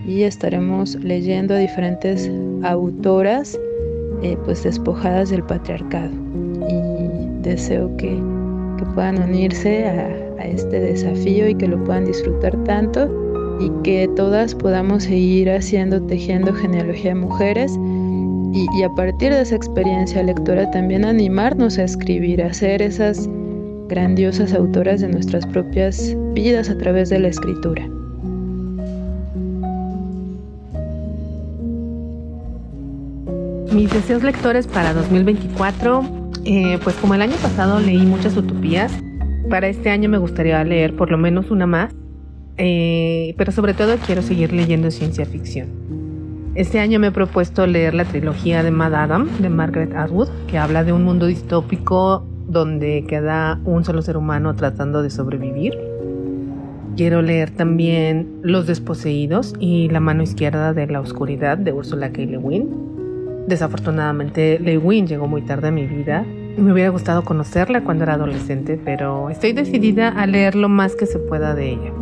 y 0.07 0.23
estaremos 0.23 0.95
leyendo 0.95 1.53
a 1.53 1.59
diferentes 1.59 2.31
autoras 2.63 3.59
eh, 4.23 4.35
pues 4.43 4.63
despojadas 4.63 5.29
del 5.29 5.43
patriarcado. 5.43 6.11
Y 6.67 7.41
deseo 7.41 7.95
que, 7.97 8.21
puedan 8.95 9.21
unirse 9.21 9.85
a, 9.85 10.07
a 10.41 10.45
este 10.45 10.79
desafío 10.79 11.47
y 11.49 11.53
que 11.53 11.67
lo 11.67 11.83
puedan 11.83 12.05
disfrutar 12.05 12.55
tanto 12.63 13.07
y 13.59 13.69
que 13.83 14.09
todas 14.15 14.55
podamos 14.55 15.03
seguir 15.03 15.51
haciendo, 15.51 16.01
tejiendo 16.01 16.53
genealogía 16.53 17.13
de 17.13 17.19
mujeres 17.19 17.77
y, 18.53 18.83
a 18.83 18.89
partir 18.95 19.31
de 19.31 19.41
esa 19.41 19.55
experiencia 19.55 20.23
lectora 20.23 20.69
también 20.71 21.05
animarnos 21.05 21.77
a 21.77 21.83
escribir, 21.83 22.41
a 22.41 22.53
ser 22.53 22.81
esas 22.81 23.29
grandiosas 23.87 24.53
autoras 24.53 25.01
de 25.01 25.09
nuestras 25.09 25.45
propias 25.45 26.15
vidas 26.33 26.69
a 26.69 26.77
través 26.77 27.09
de 27.09 27.19
la 27.19 27.27
escritura. 27.27 27.87
Mis 33.73 33.91
deseos 33.93 34.23
lectores 34.23 34.67
para 34.67 34.93
2024, 34.93 36.03
eh, 36.45 36.79
pues 36.83 36.95
como 36.95 37.13
el 37.13 37.21
año 37.21 37.35
pasado 37.41 37.79
leí 37.79 38.05
muchas 38.05 38.35
utopías, 38.35 38.91
para 39.49 39.67
este 39.67 39.89
año 39.89 40.09
me 40.09 40.17
gustaría 40.17 40.63
leer 40.63 40.95
por 40.95 41.11
lo 41.11 41.17
menos 41.17 41.51
una 41.51 41.65
más, 41.65 41.93
eh, 42.57 43.33
pero 43.37 43.51
sobre 43.51 43.73
todo 43.73 43.95
quiero 44.05 44.21
seguir 44.21 44.53
leyendo 44.53 44.91
ciencia 44.91 45.25
ficción. 45.25 45.98
Este 46.59 46.81
año 46.81 46.99
me 46.99 47.07
he 47.07 47.11
propuesto 47.11 47.65
leer 47.65 47.93
la 47.93 48.03
trilogía 48.03 48.63
de 48.63 48.69
Mad 48.69 48.93
Adam 48.93 49.29
de 49.39 49.47
Margaret 49.47 49.95
Atwood, 49.95 50.27
que 50.45 50.57
habla 50.57 50.83
de 50.83 50.91
un 50.91 51.05
mundo 51.05 51.25
distópico 51.25 52.27
donde 52.49 53.05
queda 53.07 53.61
un 53.63 53.85
solo 53.85 54.01
ser 54.01 54.17
humano 54.17 54.53
tratando 54.57 55.01
de 55.01 55.09
sobrevivir. 55.09 55.79
Quiero 56.97 57.21
leer 57.21 57.51
también 57.51 58.41
Los 58.41 58.67
desposeídos 58.67 59.53
y 59.57 59.87
La 59.87 60.01
mano 60.01 60.21
izquierda 60.21 60.73
de 60.73 60.85
la 60.87 60.99
oscuridad 60.99 61.57
de 61.57 61.71
Ursula 61.71 62.11
K. 62.11 62.23
Le 62.23 62.37
Guin. 62.37 62.67
Desafortunadamente, 63.47 64.59
Lewin 64.59 65.07
llegó 65.07 65.27
muy 65.27 65.43
tarde 65.43 65.69
a 65.69 65.71
mi 65.71 65.87
vida. 65.87 66.25
Me 66.57 66.73
hubiera 66.73 66.89
gustado 66.89 67.23
conocerla 67.23 67.85
cuando 67.85 68.03
era 68.03 68.15
adolescente, 68.15 68.77
pero 68.83 69.29
estoy 69.29 69.53
decidida 69.53 70.09
a 70.09 70.27
leer 70.27 70.55
lo 70.55 70.67
más 70.67 70.97
que 70.97 71.05
se 71.05 71.19
pueda 71.19 71.55
de 71.55 71.69
ella. 71.69 71.93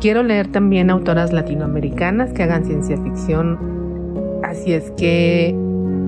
Quiero 0.00 0.22
leer 0.22 0.48
también 0.48 0.90
autoras 0.90 1.32
latinoamericanas 1.32 2.32
que 2.32 2.42
hagan 2.42 2.64
ciencia 2.64 2.96
ficción, 3.02 3.58
así 4.42 4.72
es 4.72 4.90
que 4.92 5.54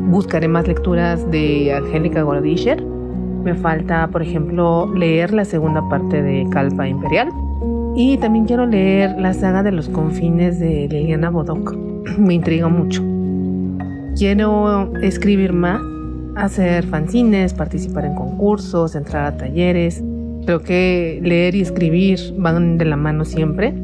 buscaré 0.08 0.48
más 0.48 0.66
lecturas 0.68 1.30
de 1.30 1.72
Angélica 1.72 2.22
Gordischer. 2.22 2.82
Me 2.82 3.54
falta, 3.54 4.08
por 4.08 4.22
ejemplo, 4.22 4.92
leer 4.94 5.32
la 5.32 5.44
segunda 5.44 5.88
parte 5.88 6.22
de 6.22 6.46
Calpa 6.50 6.88
Imperial. 6.88 7.28
Y 7.94 8.18
también 8.18 8.44
quiero 8.44 8.66
leer 8.66 9.18
la 9.18 9.32
saga 9.32 9.62
de 9.62 9.72
los 9.72 9.88
confines 9.88 10.60
de 10.60 10.88
Liliana 10.88 11.30
Bodoc. 11.30 11.74
Me 12.18 12.34
intriga 12.34 12.68
mucho. 12.68 13.02
Quiero 14.16 14.92
escribir 15.02 15.52
más, 15.52 15.80
hacer 16.36 16.84
fanzines, 16.86 17.54
participar 17.54 18.04
en 18.04 18.14
concursos, 18.14 18.94
entrar 18.94 19.26
a 19.26 19.36
talleres. 19.36 20.02
Creo 20.46 20.62
que 20.62 21.20
leer 21.24 21.56
y 21.56 21.60
escribir 21.60 22.20
van 22.38 22.78
de 22.78 22.84
la 22.84 22.96
mano 22.96 23.24
siempre. 23.24 23.74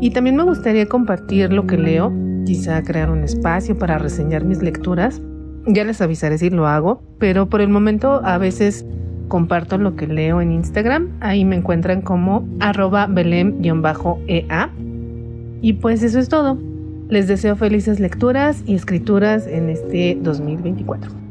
Y 0.00 0.10
también 0.10 0.36
me 0.36 0.42
gustaría 0.42 0.86
compartir 0.86 1.52
lo 1.52 1.66
que 1.66 1.76
leo, 1.76 2.10
quizá 2.46 2.82
crear 2.82 3.10
un 3.10 3.22
espacio 3.22 3.78
para 3.78 3.98
reseñar 3.98 4.42
mis 4.42 4.62
lecturas. 4.62 5.20
Ya 5.66 5.84
les 5.84 6.00
avisaré 6.00 6.38
si 6.38 6.48
lo 6.48 6.66
hago, 6.66 7.02
pero 7.18 7.48
por 7.48 7.60
el 7.60 7.68
momento 7.68 8.22
a 8.24 8.38
veces 8.38 8.86
comparto 9.28 9.76
lo 9.76 9.94
que 9.94 10.06
leo 10.06 10.40
en 10.40 10.52
Instagram. 10.52 11.10
Ahí 11.20 11.44
me 11.44 11.56
encuentran 11.56 12.00
como 12.00 12.48
arroba 12.58 13.06
belem-ea. 13.06 14.70
Y 15.60 15.74
pues 15.74 16.02
eso 16.02 16.18
es 16.18 16.28
todo. 16.30 16.58
Les 17.10 17.28
deseo 17.28 17.54
felices 17.54 18.00
lecturas 18.00 18.64
y 18.66 18.74
escrituras 18.74 19.46
en 19.46 19.68
este 19.68 20.18
2024. 20.22 21.21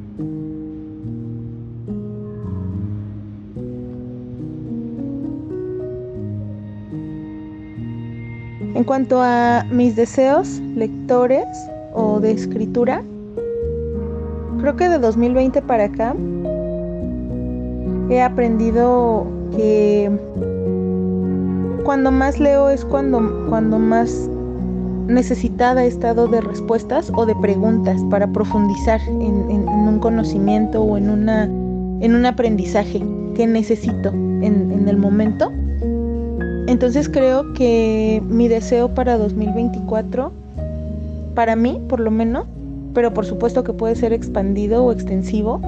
En 8.82 8.86
cuanto 8.86 9.22
a 9.22 9.64
mis 9.70 9.96
deseos, 9.96 10.60
lectores 10.74 11.46
o 11.94 12.20
de 12.20 12.32
escritura, 12.32 13.04
creo 14.60 14.76
que 14.76 14.90
de 14.90 14.98
2020 14.98 15.62
para 15.62 15.84
acá 15.84 16.16
he 18.10 18.20
aprendido 18.24 19.28
que 19.56 20.10
cuando 21.86 22.10
más 22.10 22.40
leo 22.40 22.70
es 22.70 22.84
cuando, 22.84 23.46
cuando 23.50 23.78
más 23.78 24.28
necesitada 25.06 25.86
he 25.86 25.88
estado 25.88 26.28
de 26.28 26.42
respuestas 26.42 27.12
o 27.14 27.28
de 27.28 27.36
preguntas 27.36 28.02
para 28.10 28.26
profundizar 28.32 29.00
en, 29.08 29.70
un 29.70 30.00
conocimiento 30.00 30.82
o 30.82 30.98
en, 30.98 31.12
una, 31.12 31.44
en 31.44 32.16
un 32.16 32.26
aprendizaje 32.26 33.00
que 33.36 33.46
necesito 33.46 34.10
en, 34.10 34.72
en 34.72 34.88
el 34.90 34.98
momento 34.98 35.52
entonces 36.72 37.10
creo 37.10 37.52
que 37.54 38.24
mi 38.26 38.48
deseo 38.48 38.94
para 38.96 39.18
2024, 39.18 40.32
para 41.36 41.58
mí 41.58 41.82
por 41.90 42.00
lo 42.00 42.12
menos, 42.12 42.46
pero 42.94 43.14
por 43.14 43.26
supuesto 43.26 43.66
que 43.66 43.74
puede 43.74 43.96
ser 43.96 44.14
expandido 44.14 44.86
o 44.86 44.92
extensivo, 44.94 45.60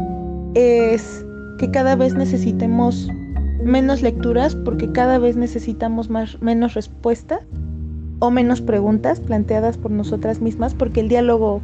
es 0.53 1.25
que 1.59 1.69
cada 1.71 1.97
vez 1.97 2.13
necesitemos 2.15 3.09
menos 3.61 4.01
lecturas 4.01 4.55
porque 4.55 4.93
cada 4.93 5.19
vez 5.19 5.35
necesitamos 5.35 6.09
más, 6.09 6.41
menos 6.41 6.73
respuestas 6.73 7.41
o 8.19 8.31
menos 8.31 8.61
preguntas 8.61 9.19
planteadas 9.19 9.77
por 9.77 9.91
nosotras 9.91 10.39
mismas 10.39 10.73
porque 10.73 11.01
el 11.01 11.09
diálogo 11.09 11.61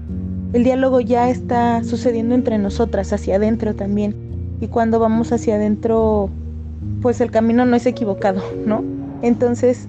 el 0.52 0.64
diálogo 0.66 1.00
ya 1.00 1.30
está 1.30 1.84
sucediendo 1.84 2.36
entre 2.36 2.58
nosotras 2.58 3.14
hacia 3.14 3.38
adentro 3.38 3.74
también 3.74 4.16
y 4.60 4.68
cuando 4.68 5.00
vamos 5.00 5.32
hacia 5.32 5.56
adentro 5.56 6.30
pues 7.02 7.22
el 7.22 7.32
camino 7.32 7.66
no 7.66 7.76
es 7.76 7.86
equivocado, 7.86 8.42
¿no? 8.66 8.99
Entonces, 9.22 9.88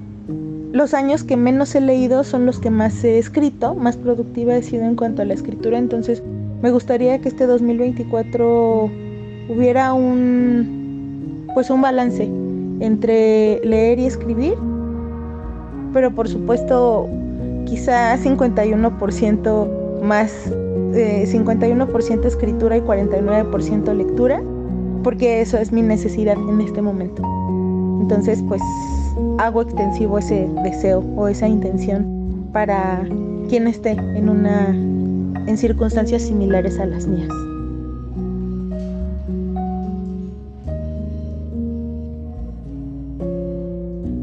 los 0.72 0.94
años 0.94 1.24
que 1.24 1.36
menos 1.36 1.74
he 1.74 1.80
leído 1.80 2.24
son 2.24 2.46
los 2.46 2.58
que 2.60 2.70
más 2.70 3.02
he 3.04 3.18
escrito, 3.18 3.74
más 3.74 3.96
productiva 3.96 4.56
he 4.56 4.62
sido 4.62 4.84
en 4.84 4.94
cuanto 4.94 5.22
a 5.22 5.24
la 5.24 5.34
escritura, 5.34 5.78
entonces 5.78 6.22
me 6.62 6.70
gustaría 6.70 7.18
que 7.20 7.28
este 7.28 7.46
2024 7.46 8.90
hubiera 9.48 9.92
un 9.92 11.48
pues 11.54 11.70
un 11.70 11.82
balance 11.82 12.30
entre 12.78 13.60
leer 13.64 13.98
y 13.98 14.06
escribir, 14.06 14.54
pero 15.92 16.14
por 16.14 16.28
supuesto 16.28 17.08
quizá 17.66 18.16
51% 18.16 20.02
más 20.02 20.32
51% 20.92 22.24
eh, 22.24 22.28
escritura 22.28 22.76
y 22.76 22.80
49% 22.80 23.94
lectura, 23.94 24.42
porque 25.02 25.40
eso 25.40 25.58
es 25.58 25.72
mi 25.72 25.82
necesidad 25.82 26.36
en 26.48 26.60
este 26.60 26.82
momento. 26.82 27.22
Entonces, 28.00 28.42
pues 28.46 28.62
hago 29.38 29.62
extensivo 29.62 30.18
ese 30.18 30.48
deseo 30.64 31.00
o 31.16 31.28
esa 31.28 31.48
intención 31.48 32.48
para 32.52 33.02
quien 33.48 33.66
esté 33.66 33.92
en 33.92 34.28
una 34.28 34.68
en 35.46 35.56
circunstancias 35.56 36.22
similares 36.22 36.78
a 36.78 36.86
las 36.86 37.06
mías. 37.06 37.28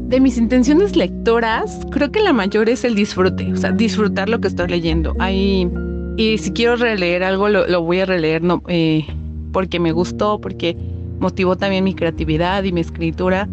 De 0.08 0.20
mis 0.20 0.38
intenciones 0.38 0.96
lectoras, 0.96 1.80
creo 1.90 2.10
que 2.10 2.20
la 2.20 2.32
mayor 2.32 2.68
es 2.70 2.84
el 2.84 2.94
disfrute, 2.94 3.52
o 3.52 3.56
sea, 3.56 3.72
disfrutar 3.72 4.28
lo 4.28 4.40
que 4.40 4.48
estoy 4.48 4.68
leyendo. 4.68 5.14
Ahí, 5.18 5.70
y 6.16 6.38
si 6.38 6.50
quiero 6.52 6.76
releer 6.76 7.22
algo, 7.22 7.48
lo, 7.48 7.82
voy 7.82 8.00
a 8.00 8.06
releer 8.06 8.42
no, 8.42 8.62
eh, 8.68 9.04
porque 9.52 9.78
me 9.78 9.92
gustó, 9.92 10.40
porque 10.40 10.76
motivó 11.20 11.56
también 11.56 11.84
mi 11.84 11.94
creatividad 11.94 12.64
y 12.64 12.72
mi 12.72 12.80
escritura 12.80 13.48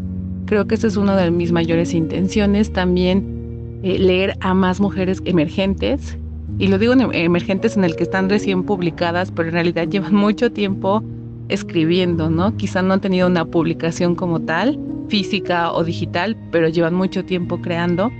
Creo 0.45 0.67
que 0.67 0.75
esa 0.75 0.87
es 0.87 0.97
una 0.97 1.15
de 1.15 1.31
mis 1.31 1.51
mayores 1.51 1.93
intenciones. 1.93 2.71
También 2.71 3.79
eh, 3.83 3.99
leer 3.99 4.35
a 4.41 4.53
más 4.53 4.79
mujeres 4.79 5.21
emergentes. 5.25 6.17
Y 6.59 6.67
lo 6.67 6.77
digo 6.77 6.93
en 6.93 7.01
emergentes 7.13 7.75
en 7.75 7.83
el 7.83 7.95
que 7.95 8.03
están 8.03 8.29
recién 8.29 8.63
publicadas, 8.63 9.31
pero 9.31 9.49
en 9.49 9.53
realidad 9.53 9.87
llevan 9.87 10.15
mucho 10.15 10.51
tiempo 10.51 11.03
escribiendo, 11.49 12.29
¿no? 12.29 12.55
Quizá 12.57 12.81
no 12.81 12.93
han 12.93 13.01
tenido 13.01 13.27
una 13.27 13.45
publicación 13.45 14.15
como 14.15 14.39
tal, 14.39 14.79
física 15.09 15.71
o 15.71 15.83
digital, 15.83 16.35
pero 16.51 16.69
llevan 16.69 16.95
mucho 16.95 17.23
tiempo 17.23 17.61
creando. 17.61 18.11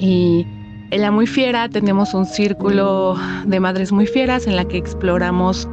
Y 0.00 0.46
en 0.90 1.00
La 1.02 1.10
Muy 1.10 1.26
Fiera 1.26 1.68
tenemos 1.68 2.14
un 2.14 2.26
círculo 2.26 3.16
de 3.46 3.60
madres 3.60 3.92
muy 3.92 4.06
fieras 4.06 4.46
en 4.46 4.56
la 4.56 4.64
que 4.64 4.78
exploramos 4.78 5.68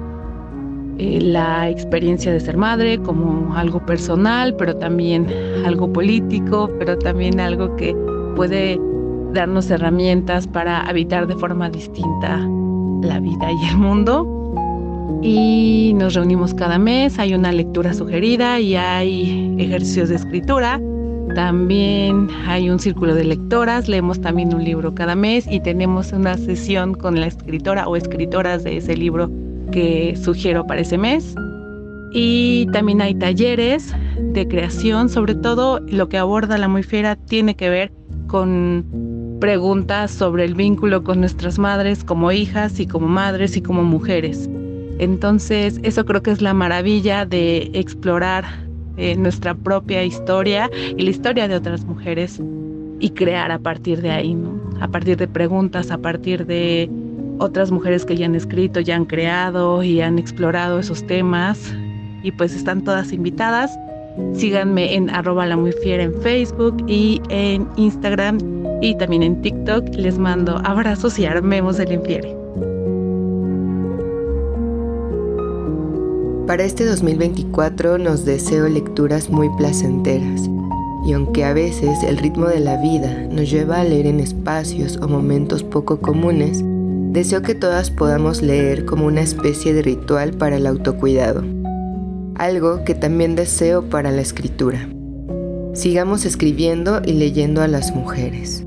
eh, 0.99 1.21
la 1.21 1.69
experiencia 1.69 2.33
de 2.33 2.41
ser 2.41 2.57
madre 2.57 2.97
como 2.97 3.55
algo 3.55 3.85
personal, 3.85 4.53
pero 4.57 4.75
también 4.75 5.27
algo 5.65 5.91
político, 5.93 6.69
pero 6.77 6.97
también 6.97 7.39
algo 7.39 7.73
que 7.77 7.95
puede 8.35 8.77
darnos 9.33 9.69
herramientas 9.71 10.45
para 10.45 10.81
habitar 10.81 11.25
de 11.27 11.35
forma 11.35 11.69
distinta 11.69 12.45
la 13.01 13.19
vida 13.21 13.49
y 13.49 13.69
el 13.69 13.77
mundo. 13.77 14.35
Y 15.21 15.93
nos 15.95 16.15
reunimos 16.15 16.53
cada 16.53 16.77
mes, 16.77 17.17
hay 17.17 17.33
una 17.33 17.53
lectura 17.53 17.93
sugerida 17.93 18.59
y 18.59 18.75
hay 18.75 19.55
ejercicios 19.57 20.09
de 20.09 20.15
escritura. 20.15 20.81
También 21.33 22.27
hay 22.45 22.69
un 22.69 22.79
círculo 22.79 23.15
de 23.15 23.23
lectoras, 23.23 23.87
leemos 23.87 24.19
también 24.19 24.53
un 24.53 24.65
libro 24.65 24.93
cada 24.95 25.15
mes 25.15 25.45
y 25.49 25.61
tenemos 25.61 26.11
una 26.11 26.35
sesión 26.37 26.93
con 26.93 27.19
la 27.21 27.27
escritora 27.27 27.87
o 27.87 27.95
escritoras 27.95 28.65
de 28.65 28.77
ese 28.77 28.97
libro 28.97 29.29
que 29.71 30.15
sugiero 30.15 30.65
para 30.65 30.81
ese 30.81 30.97
mes. 30.97 31.35
Y 32.11 32.67
también 32.71 33.01
hay 33.01 33.13
talleres 33.15 33.93
de 34.17 34.47
creación, 34.47 35.09
sobre 35.09 35.35
todo 35.35 35.79
lo 35.87 36.09
que 36.09 36.17
aborda 36.17 36.57
la 36.57 36.67
muy 36.67 36.83
fiera 36.83 37.15
tiene 37.15 37.55
que 37.55 37.69
ver 37.69 37.91
con 38.27 39.37
preguntas 39.39 40.11
sobre 40.11 40.45
el 40.45 40.53
vínculo 40.53 41.03
con 41.03 41.19
nuestras 41.19 41.59
madres 41.59 42.03
como 42.03 42.31
hijas 42.31 42.79
y 42.79 42.87
como 42.87 43.07
madres 43.07 43.55
y 43.57 43.61
como 43.61 43.83
mujeres. 43.83 44.49
Entonces, 44.99 45.79
eso 45.83 46.05
creo 46.05 46.21
que 46.21 46.31
es 46.31 46.41
la 46.41 46.53
maravilla 46.53 47.25
de 47.25 47.71
explorar 47.73 48.45
eh, 48.97 49.15
nuestra 49.15 49.55
propia 49.55 50.03
historia 50.03 50.69
y 50.97 51.01
la 51.03 51.09
historia 51.09 51.47
de 51.47 51.55
otras 51.55 51.85
mujeres 51.85 52.41
y 52.99 53.11
crear 53.11 53.49
a 53.51 53.59
partir 53.59 54.01
de 54.01 54.11
ahí, 54.11 54.35
¿no? 54.35 54.59
A 54.81 54.89
partir 54.89 55.15
de 55.15 55.27
preguntas, 55.27 55.89
a 55.89 55.97
partir 55.97 56.45
de 56.45 56.89
otras 57.39 57.71
mujeres 57.71 58.05
que 58.05 58.15
ya 58.15 58.25
han 58.25 58.35
escrito, 58.35 58.79
ya 58.79 58.95
han 58.95 59.05
creado 59.05 59.81
y 59.83 60.01
han 60.01 60.19
explorado 60.19 60.79
esos 60.79 61.05
temas. 61.07 61.73
Y 62.21 62.31
pues 62.31 62.53
están 62.53 62.83
todas 62.83 63.11
invitadas. 63.11 63.71
Síganme 64.33 64.95
en 64.95 65.09
arroba 65.09 65.45
la 65.45 65.55
muy 65.55 65.71
fiera 65.71 66.03
en 66.03 66.13
Facebook 66.21 66.83
y 66.87 67.21
en 67.29 67.67
Instagram 67.77 68.37
y 68.81 68.95
también 68.95 69.23
en 69.23 69.41
TikTok. 69.41 69.95
Les 69.95 70.17
mando 70.17 70.61
abrazos 70.65 71.17
y 71.17 71.25
armemos 71.25 71.79
el 71.79 71.93
infiere. 71.93 72.35
Para 76.49 76.63
este 76.63 76.83
2024 76.83 77.99
nos 77.99 78.25
deseo 78.25 78.67
lecturas 78.67 79.29
muy 79.29 79.49
placenteras. 79.57 80.49
Y 81.05 81.13
aunque 81.13 81.45
a 81.45 81.53
veces 81.53 82.03
el 82.03 82.17
ritmo 82.17 82.47
de 82.47 82.59
la 82.59 82.81
vida 82.81 83.27
nos 83.31 83.49
lleva 83.49 83.79
a 83.79 83.83
leer 83.83 84.07
en 84.07 84.19
espacios 84.19 84.97
o 84.97 85.07
momentos 85.07 85.63
poco 85.63 85.99
comunes, 85.99 86.63
deseo 87.09 87.41
que 87.41 87.55
todas 87.55 87.89
podamos 87.89 88.41
leer 88.41 88.85
como 88.85 89.07
una 89.07 89.21
especie 89.21 89.73
de 89.73 89.81
ritual 89.81 90.33
para 90.33 90.57
el 90.57 90.67
autocuidado, 90.67 91.43
algo 92.35 92.83
que 92.83 92.93
también 92.93 93.35
deseo 93.35 93.89
para 93.89 94.11
la 94.11 94.21
escritura. 94.21 94.87
Sigamos 95.73 96.25
escribiendo 96.25 97.01
y 97.03 97.13
leyendo 97.13 97.61
a 97.61 97.67
las 97.67 97.93
mujeres. 97.95 98.63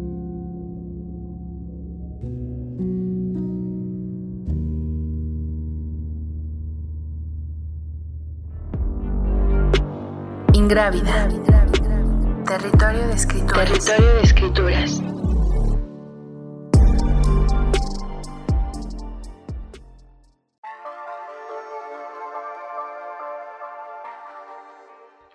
Ingrávida. 10.52 11.28
Territorio 12.46 13.06
de 13.06 13.14
escrituras. 13.14 13.68
Territorio 13.68 14.14
de 14.14 14.22
escrituras. 14.22 15.11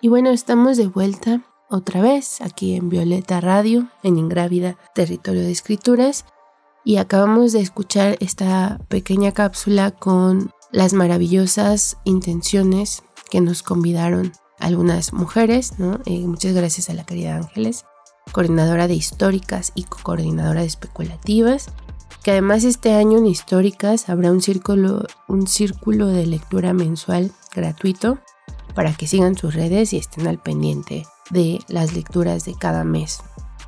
Y 0.00 0.06
bueno, 0.06 0.30
estamos 0.30 0.76
de 0.76 0.86
vuelta 0.86 1.42
otra 1.68 2.00
vez 2.00 2.40
aquí 2.40 2.76
en 2.76 2.88
Violeta 2.88 3.40
Radio, 3.40 3.88
en 4.04 4.16
Ingrávida, 4.16 4.76
Territorio 4.94 5.42
de 5.42 5.50
Escrituras. 5.50 6.24
Y 6.84 6.98
acabamos 6.98 7.52
de 7.52 7.60
escuchar 7.60 8.16
esta 8.20 8.78
pequeña 8.88 9.32
cápsula 9.32 9.90
con 9.90 10.52
las 10.70 10.92
maravillosas 10.92 11.96
intenciones 12.04 13.02
que 13.28 13.40
nos 13.40 13.64
convidaron 13.64 14.32
algunas 14.60 15.12
mujeres, 15.12 15.80
¿no? 15.80 15.98
Eh, 16.06 16.26
muchas 16.28 16.54
gracias 16.54 16.90
a 16.90 16.94
la 16.94 17.04
querida 17.04 17.36
Ángeles, 17.36 17.84
coordinadora 18.30 18.86
de 18.86 18.94
históricas 18.94 19.72
y 19.74 19.82
coordinadora 19.82 20.60
de 20.60 20.68
especulativas, 20.68 21.70
que 22.22 22.30
además 22.30 22.62
este 22.62 22.94
año 22.94 23.18
en 23.18 23.26
históricas 23.26 24.08
habrá 24.08 24.30
un 24.30 24.42
círculo, 24.42 25.06
un 25.26 25.48
círculo 25.48 26.06
de 26.06 26.26
lectura 26.26 26.72
mensual 26.72 27.32
gratuito 27.52 28.20
para 28.74 28.94
que 28.94 29.06
sigan 29.06 29.36
sus 29.36 29.54
redes 29.54 29.92
y 29.92 29.96
estén 29.96 30.26
al 30.26 30.38
pendiente 30.38 31.06
de 31.30 31.60
las 31.68 31.94
lecturas 31.94 32.44
de 32.44 32.54
cada 32.54 32.84
mes. 32.84 33.20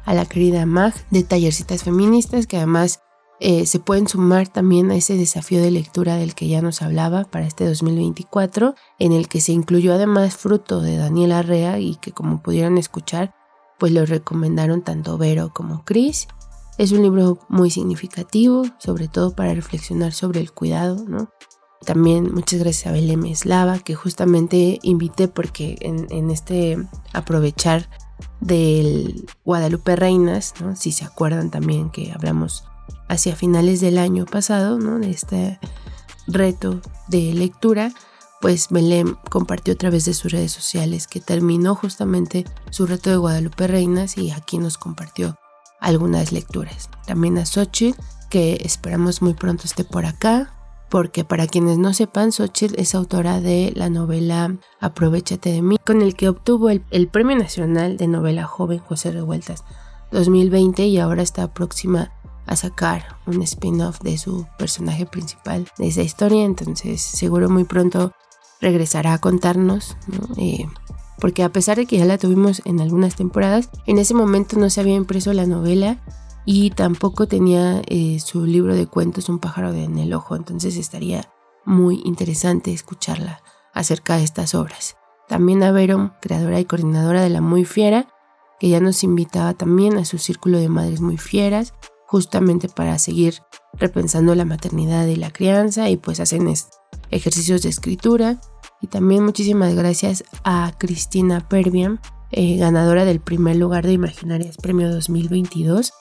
A 0.05 0.15
la 0.15 0.27
querida 0.27 0.67
Mag 0.67 0.95
de 1.11 1.23
Tallercitas 1.23 1.85
Feministas, 1.85 2.47
que 2.47 2.57
además 2.57 3.01
eh, 3.43 3.65
se 3.65 3.79
pueden 3.79 4.07
sumar 4.07 4.49
también 4.49 4.91
a 4.91 4.97
ese 4.97 5.17
desafío 5.17 5.63
de 5.63 5.71
lectura 5.71 6.17
del 6.17 6.35
que 6.35 6.47
ya 6.47 6.61
nos 6.61 6.83
hablaba 6.83 7.25
para 7.25 7.47
este 7.47 7.67
2024, 7.67 8.75
en 8.99 9.13
el 9.13 9.29
que 9.29 9.41
se 9.41 9.53
incluyó 9.53 9.95
además 9.95 10.37
fruto 10.37 10.83
de 10.83 10.99
Daniel 10.99 11.33
Arrea 11.33 11.79
y 11.79 11.97
que 11.97 12.13
como 12.13 12.43
pudieron 12.43 12.77
escuchar, 12.77 13.35
pues 13.79 13.93
lo 13.93 14.05
recomendaron 14.05 14.83
tanto 14.83 15.17
Vero 15.17 15.53
como 15.55 15.85
Chris. 15.87 16.29
Es 16.77 16.93
un 16.93 17.03
libro 17.03 17.39
muy 17.49 17.71
significativo, 17.71 18.65
sobre 18.79 19.09
todo 19.09 19.35
para 19.35 19.55
reflexionar 19.55 20.13
sobre 20.13 20.41
el 20.41 20.53
cuidado, 20.53 21.05
¿no? 21.09 21.31
También 21.85 22.35
muchas 22.35 22.61
gracias 22.61 22.87
a 22.87 22.93
Belém 22.93 23.25
Eslava, 23.25 23.79
que 23.79 23.95
justamente 23.95 24.79
invité 24.83 25.29
porque 25.29 25.77
en, 25.81 26.31
este 26.31 26.77
aprovechar 27.13 27.89
del 28.41 29.27
Guadalupe 29.45 29.97
Reinas, 29.97 30.55
si 30.77 30.93
se 30.93 31.05
acuerdan 31.05 31.51
también 31.51 31.91
que 31.91 32.13
hablamos 32.13 32.65
hacia 33.09 33.35
finales 33.35 33.81
del 33.81 33.99
año 33.99 34.27
pasado, 34.27 34.79
¿no? 34.79 34.99
de 34.99 35.11
este 35.11 35.59
reto 36.27 36.81
de 37.09 37.33
lectura, 37.33 37.93
pues 38.41 38.69
Belém 38.71 39.17
compartió 39.31 39.75
a 39.75 39.77
través 39.77 40.05
de 40.05 40.15
sus 40.15 40.33
redes 40.33 40.53
sociales 40.53 41.07
que 41.07 41.21
terminó 41.21 41.75
justamente 41.75 42.45
su 42.71 42.87
reto 42.87 43.11
de 43.11 43.17
Guadalupe 43.17 43.67
Reinas 43.67 44.17
y 44.17 44.31
aquí 44.31 44.59
nos 44.59 44.79
compartió 44.79 45.37
algunas 45.81 46.33
lecturas. 46.33 46.91
También 47.07 47.39
a 47.39 47.47
Xochitl, 47.47 47.99
que 48.29 48.61
esperamos 48.65 49.23
muy 49.23 49.35
pronto 49.35 49.65
esté 49.65 49.85
por 49.85 50.07
acá, 50.07 50.55
porque 50.91 51.25
para 51.25 51.47
quienes 51.47 51.79
no 51.79 51.95
sepan, 51.95 52.33
Xochitl 52.33 52.79
es 52.79 52.95
autora 52.95 53.41
de 53.41 53.73
la 53.75 53.89
novela 53.89 54.57
Aprovechate 54.81 55.53
de 55.53 55.63
mí, 55.63 55.77
con 55.87 56.03
el 56.03 56.15
que 56.15 56.29
obtuvo 56.29 56.69
el, 56.69 57.09
Premio 57.09 57.39
Nacional 57.39 57.97
de 57.97 58.09
Novela 58.09 58.45
Joven 58.45 58.81
José 58.81 59.13
Revueltas 59.13 59.65
2020 60.11 60.85
y 60.87 60.99
ahora 60.99 61.23
está 61.23 61.55
próxima 61.55 62.11
a 62.47 62.57
sacar 62.57 63.19
un 63.27 63.41
spin-off 63.43 64.01
de 64.01 64.19
su 64.19 64.47
personaje 64.59 65.07
principal 65.07 65.69
de 65.79 65.87
esa 65.87 66.03
historia, 66.03 66.45
entonces 66.45 67.01
seguro 67.01 67.49
muy 67.49 67.65
pronto 67.65 68.13
regresará 68.61 69.15
a 69.15 69.19
contarnos, 69.19 69.97
eh, 70.37 70.67
porque 71.21 71.45
a 71.45 71.51
pesar 71.51 71.77
de 71.77 71.87
que 71.87 71.99
ya 71.99 72.05
la 72.05 72.19
tuvimos 72.19 72.63
en 72.65 72.81
algunas 72.81 73.15
temporadas, 73.15 73.71
en 73.87 73.99
ese 73.99 74.15
momento 74.15 74.59
no 74.59 74.69
se 74.69 74.81
había 74.81 74.97
impreso 74.97 75.33
la 75.33 75.47
novela 75.47 75.99
y 76.45 76.71
tampoco 76.71 77.27
tenía 77.27 77.83
eh, 77.87 78.19
su 78.21 78.47
libro 78.47 78.75
de 78.75 78.87
cuentos 78.87 79.29
Un 79.29 79.39
pájaro 79.39 79.73
en 79.73 79.99
el 79.99 80.13
ojo, 80.13 80.37
entonces 80.37 80.77
estaría 80.77 81.31
muy 81.65 82.01
interesante 82.05 82.73
escucharla 82.73 83.43
acerca 83.73 84.17
de 84.17 84.25
estas 84.25 84.55
obras. 84.55 84.97
También 85.29 85.63
a 85.63 85.71
Vero, 85.71 86.13
creadora 86.21 86.59
y 86.59 86.65
coordinadora 86.65 87.23
de 87.23 87.31
La 87.31 87.41
Muy 87.41 87.65
Fiera, 87.65 88.09
que 88.59 88.69
ya 88.69 88.81
nos 88.81 89.05
invitaba 89.05 89.55
también 89.55 89.97
a 89.97 90.05
su 90.05 90.19
círculo 90.19 90.59
de 90.59 90.69
madres 90.69 91.01
muy 91.01 91.17
fieras, 91.17 91.73
justamente 92.07 92.69
para 92.69 92.99
seguir 92.99 93.37
repensando 93.75 94.35
la 94.35 94.45
maternidad 94.45 95.07
y 95.07 95.17
la 95.17 95.31
crianza 95.31 95.89
y 95.89 95.97
pues 95.97 96.19
hacen 96.19 96.53
ejercicios 97.11 97.63
de 97.63 97.69
escritura. 97.69 98.41
Y 98.83 98.89
también 98.89 99.25
muchísimas 99.25 99.75
gracias 99.75 100.25
a 100.43 100.73
Cristina 100.79 101.47
Perbian, 101.49 102.01
eh, 102.33 102.57
ganadora 102.57 103.05
del 103.05 103.21
primer 103.21 103.57
lugar 103.57 103.87
de 103.87 103.93
Imaginarias 103.93 104.57
Premio 104.57 104.93
2022, 104.93 105.93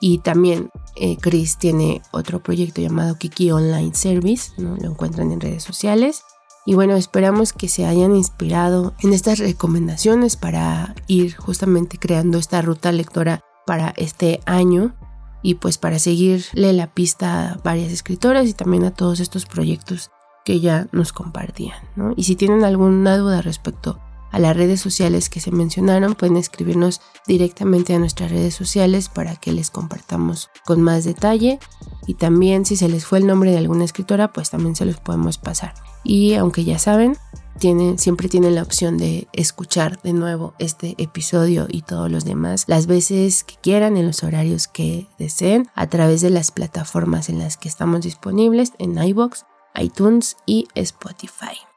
y 0.00 0.18
también 0.18 0.70
eh, 0.96 1.18
Chris 1.18 1.58
tiene 1.58 2.02
otro 2.10 2.42
proyecto 2.42 2.80
llamado 2.80 3.16
Kiki 3.16 3.52
Online 3.52 3.94
Service, 3.94 4.52
¿no? 4.56 4.76
lo 4.76 4.90
encuentran 4.90 5.30
en 5.30 5.40
redes 5.40 5.62
sociales. 5.62 6.22
Y 6.66 6.74
bueno, 6.74 6.96
esperamos 6.96 7.52
que 7.52 7.68
se 7.68 7.86
hayan 7.86 8.16
inspirado 8.16 8.94
en 9.02 9.12
estas 9.12 9.38
recomendaciones 9.38 10.36
para 10.36 10.94
ir 11.06 11.36
justamente 11.36 11.98
creando 11.98 12.38
esta 12.38 12.62
ruta 12.62 12.92
lectora 12.92 13.40
para 13.66 13.94
este 13.96 14.40
año 14.46 14.94
y 15.42 15.54
pues 15.54 15.78
para 15.78 15.98
seguirle 15.98 16.72
la 16.72 16.86
pista 16.86 17.52
a 17.52 17.56
varias 17.62 17.92
escritoras 17.92 18.46
y 18.46 18.54
también 18.54 18.84
a 18.84 18.90
todos 18.90 19.20
estos 19.20 19.46
proyectos 19.46 20.10
que 20.44 20.60
ya 20.60 20.86
nos 20.92 21.12
compartían. 21.12 21.78
¿no? 21.96 22.12
Y 22.16 22.24
si 22.24 22.36
tienen 22.36 22.64
alguna 22.64 23.16
duda 23.16 23.42
respecto 23.42 23.98
a 24.30 24.38
las 24.38 24.56
redes 24.56 24.80
sociales 24.80 25.28
que 25.28 25.40
se 25.40 25.50
mencionaron, 25.50 26.14
pueden 26.14 26.36
escribirnos 26.36 27.00
directamente 27.26 27.94
a 27.94 27.98
nuestras 27.98 28.30
redes 28.30 28.54
sociales 28.54 29.08
para 29.08 29.36
que 29.36 29.52
les 29.52 29.70
compartamos 29.70 30.50
con 30.64 30.80
más 30.82 31.04
detalle. 31.04 31.58
Y 32.06 32.14
también 32.14 32.64
si 32.64 32.76
se 32.76 32.88
les 32.88 33.04
fue 33.04 33.18
el 33.18 33.26
nombre 33.26 33.50
de 33.50 33.58
alguna 33.58 33.84
escritora, 33.84 34.32
pues 34.32 34.50
también 34.50 34.76
se 34.76 34.84
los 34.84 34.98
podemos 34.98 35.38
pasar. 35.38 35.74
Y 36.04 36.34
aunque 36.34 36.64
ya 36.64 36.78
saben, 36.78 37.16
tienen, 37.58 37.98
siempre 37.98 38.28
tienen 38.28 38.54
la 38.54 38.62
opción 38.62 38.98
de 38.98 39.28
escuchar 39.32 40.00
de 40.02 40.12
nuevo 40.12 40.54
este 40.58 40.94
episodio 40.98 41.66
y 41.68 41.82
todos 41.82 42.10
los 42.10 42.24
demás 42.24 42.64
las 42.66 42.86
veces 42.86 43.44
que 43.44 43.56
quieran, 43.62 43.96
en 43.96 44.06
los 44.06 44.24
horarios 44.24 44.66
que 44.66 45.08
deseen, 45.18 45.68
a 45.74 45.88
través 45.88 46.20
de 46.22 46.30
las 46.30 46.50
plataformas 46.50 47.28
en 47.28 47.38
las 47.38 47.56
que 47.56 47.68
estamos 47.68 48.00
disponibles 48.00 48.72
en 48.78 48.96
iBox, 48.96 49.44
iTunes 49.74 50.36
y 50.46 50.68
Spotify. 50.74 51.69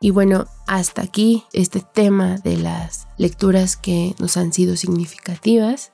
Y 0.00 0.10
bueno, 0.10 0.46
hasta 0.66 1.02
aquí 1.02 1.44
este 1.52 1.80
tema 1.80 2.36
de 2.38 2.56
las 2.56 3.08
lecturas 3.16 3.76
que 3.76 4.14
nos 4.18 4.36
han 4.36 4.52
sido 4.52 4.76
significativas. 4.76 5.92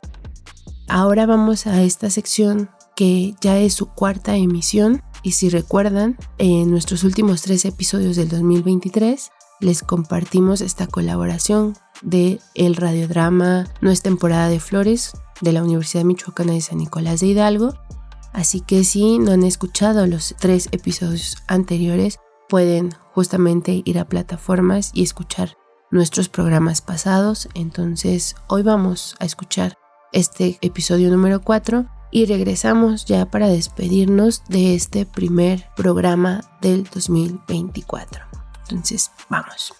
Ahora 0.88 1.26
vamos 1.26 1.66
a 1.66 1.82
esta 1.82 2.10
sección 2.10 2.70
que 2.96 3.34
ya 3.40 3.58
es 3.58 3.74
su 3.74 3.86
cuarta 3.86 4.36
emisión 4.36 5.02
y 5.22 5.32
si 5.32 5.48
recuerdan, 5.48 6.16
en 6.38 6.70
nuestros 6.70 7.04
últimos 7.04 7.42
tres 7.42 7.64
episodios 7.64 8.16
del 8.16 8.28
2023 8.28 9.30
les 9.60 9.82
compartimos 9.82 10.60
esta 10.60 10.88
colaboración 10.88 11.76
de 12.02 12.40
el 12.54 12.74
radiodrama 12.74 13.68
No 13.80 13.90
es 13.92 14.02
temporada 14.02 14.48
de 14.48 14.58
flores 14.58 15.12
de 15.40 15.52
la 15.52 15.62
Universidad 15.62 16.04
Michoacana 16.04 16.52
de 16.52 16.60
San 16.60 16.78
Nicolás 16.78 17.20
de 17.20 17.28
Hidalgo. 17.28 17.74
Así 18.32 18.60
que 18.60 18.82
si 18.82 19.18
no 19.18 19.32
han 19.32 19.44
escuchado 19.44 20.06
los 20.06 20.34
tres 20.40 20.68
episodios 20.72 21.36
anteriores, 21.46 22.18
pueden 22.52 22.94
justamente 23.14 23.80
ir 23.86 23.98
a 23.98 24.04
plataformas 24.04 24.90
y 24.92 25.02
escuchar 25.02 25.56
nuestros 25.90 26.28
programas 26.28 26.82
pasados. 26.82 27.48
Entonces 27.54 28.36
hoy 28.46 28.62
vamos 28.62 29.16
a 29.20 29.24
escuchar 29.24 29.78
este 30.12 30.58
episodio 30.60 31.10
número 31.10 31.40
4 31.40 31.86
y 32.10 32.26
regresamos 32.26 33.06
ya 33.06 33.24
para 33.24 33.48
despedirnos 33.48 34.44
de 34.50 34.74
este 34.74 35.06
primer 35.06 35.64
programa 35.76 36.42
del 36.60 36.84
2024. 36.84 38.22
Entonces 38.68 39.10
vamos. 39.30 39.72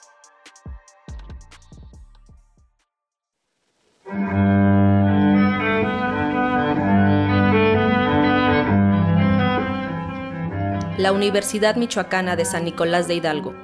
La 11.03 11.11
Universidad 11.11 11.75
Michoacana 11.75 12.37
de 12.37 12.45
San 12.45 12.65
Nicolás 12.65 13.09
de 13.09 13.17
Hidalgo, 13.17 13.55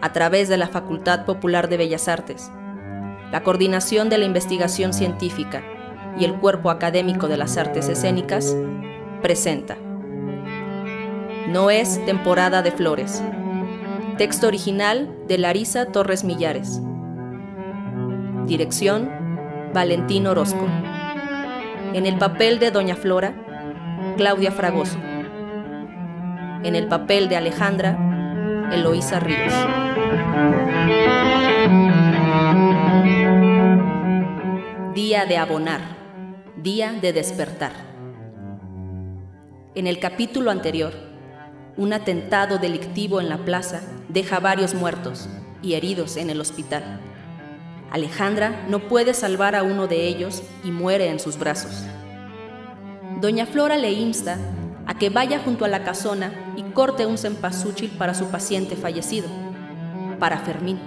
a 0.00 0.12
través 0.12 0.48
de 0.48 0.56
la 0.56 0.68
Facultad 0.68 1.24
Popular 1.24 1.68
de 1.68 1.76
Bellas 1.76 2.06
Artes, 2.06 2.52
la 3.32 3.42
Coordinación 3.42 4.08
de 4.08 4.18
la 4.18 4.26
Investigación 4.26 4.92
Científica 4.92 5.64
y 6.16 6.24
el 6.24 6.34
Cuerpo 6.34 6.70
Académico 6.70 7.26
de 7.26 7.36
las 7.36 7.56
Artes 7.56 7.88
Escénicas, 7.88 8.56
presenta 9.22 9.76
No 11.48 11.70
es 11.70 12.04
temporada 12.06 12.62
de 12.62 12.70
flores. 12.70 13.24
Texto 14.16 14.46
original 14.46 15.12
de 15.26 15.38
Larisa 15.38 15.86
Torres 15.86 16.22
Millares. 16.22 16.80
Dirección 18.46 19.10
Valentín 19.74 20.28
Orozco. 20.28 20.64
En 21.92 22.06
el 22.06 22.18
papel 22.18 22.60
de 22.60 22.70
Doña 22.70 22.94
Flora, 22.94 23.34
Claudia 24.16 24.52
Fragoso. 24.52 24.96
En 26.62 26.74
el 26.74 26.88
papel 26.88 27.28
de 27.28 27.36
Alejandra, 27.36 28.68
Eloísa 28.72 29.20
Ríos. 29.20 29.52
Día 34.94 35.26
de 35.26 35.38
abonar, 35.38 35.80
día 36.56 36.92
de 36.92 37.12
despertar. 37.12 37.72
En 39.74 39.86
el 39.86 39.98
capítulo 39.98 40.50
anterior, 40.50 40.92
un 41.76 41.92
atentado 41.92 42.58
delictivo 42.58 43.20
en 43.20 43.28
la 43.28 43.38
plaza 43.38 43.82
deja 44.08 44.40
varios 44.40 44.74
muertos 44.74 45.28
y 45.62 45.74
heridos 45.74 46.16
en 46.16 46.30
el 46.30 46.40
hospital. 46.40 47.00
Alejandra 47.90 48.66
no 48.68 48.88
puede 48.88 49.14
salvar 49.14 49.54
a 49.54 49.62
uno 49.62 49.86
de 49.86 50.06
ellos 50.06 50.42
y 50.64 50.70
muere 50.70 51.08
en 51.08 51.20
sus 51.20 51.38
brazos. 51.38 51.84
Doña 53.20 53.46
Flora 53.46 53.76
le 53.76 53.92
insta 53.92 54.38
a 54.86 54.98
que 54.98 55.10
vaya 55.10 55.40
junto 55.40 55.64
a 55.64 55.68
la 55.68 55.82
casona 55.82 56.32
y 56.56 56.62
corte 56.62 57.06
un 57.06 57.18
cempasúchil 57.18 57.90
para 57.90 58.14
su 58.14 58.26
paciente 58.26 58.76
fallecido, 58.76 59.28
para 60.18 60.38
Fermín, 60.38 60.78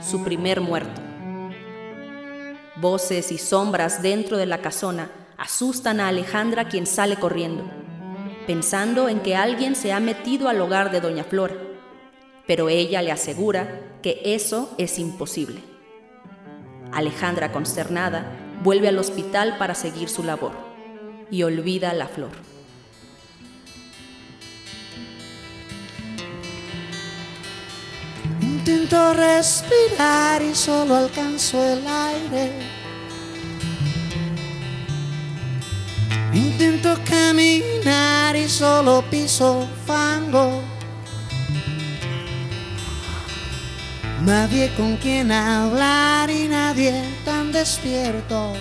su 0.00 0.24
primer 0.24 0.60
muerto. 0.60 1.00
Voces 2.76 3.30
y 3.30 3.38
sombras 3.38 4.02
dentro 4.02 4.36
de 4.36 4.46
la 4.46 4.58
casona 4.58 5.10
asustan 5.38 6.00
a 6.00 6.08
Alejandra 6.08 6.68
quien 6.68 6.86
sale 6.86 7.16
corriendo, 7.16 7.64
pensando 8.46 9.08
en 9.08 9.20
que 9.20 9.36
alguien 9.36 9.76
se 9.76 9.92
ha 9.92 10.00
metido 10.00 10.48
al 10.48 10.60
hogar 10.60 10.90
de 10.90 11.00
Doña 11.00 11.24
Flora, 11.24 11.54
pero 12.46 12.68
ella 12.68 13.02
le 13.02 13.12
asegura 13.12 13.80
que 14.02 14.20
eso 14.24 14.74
es 14.78 14.98
imposible. 14.98 15.60
Alejandra, 16.92 17.52
consternada, 17.52 18.26
vuelve 18.62 18.88
al 18.88 18.98
hospital 18.98 19.56
para 19.58 19.74
seguir 19.74 20.08
su 20.08 20.24
labor 20.24 20.52
y 21.30 21.44
olvida 21.44 21.94
la 21.94 22.08
flor. 22.08 22.51
Intento 28.92 29.14
respirar 29.14 30.42
y 30.42 30.54
solo 30.54 30.96
alcanzo 30.96 31.64
el 31.64 31.82
aire. 31.86 32.52
Intento 36.34 36.98
caminar 37.08 38.36
y 38.36 38.46
solo 38.50 39.02
piso 39.10 39.66
fango. 39.86 40.62
Nadie 44.26 44.70
con 44.76 44.98
quien 44.98 45.32
hablar 45.32 46.28
y 46.28 46.48
nadie 46.48 47.02
tan 47.24 47.50
despierto 47.50 48.52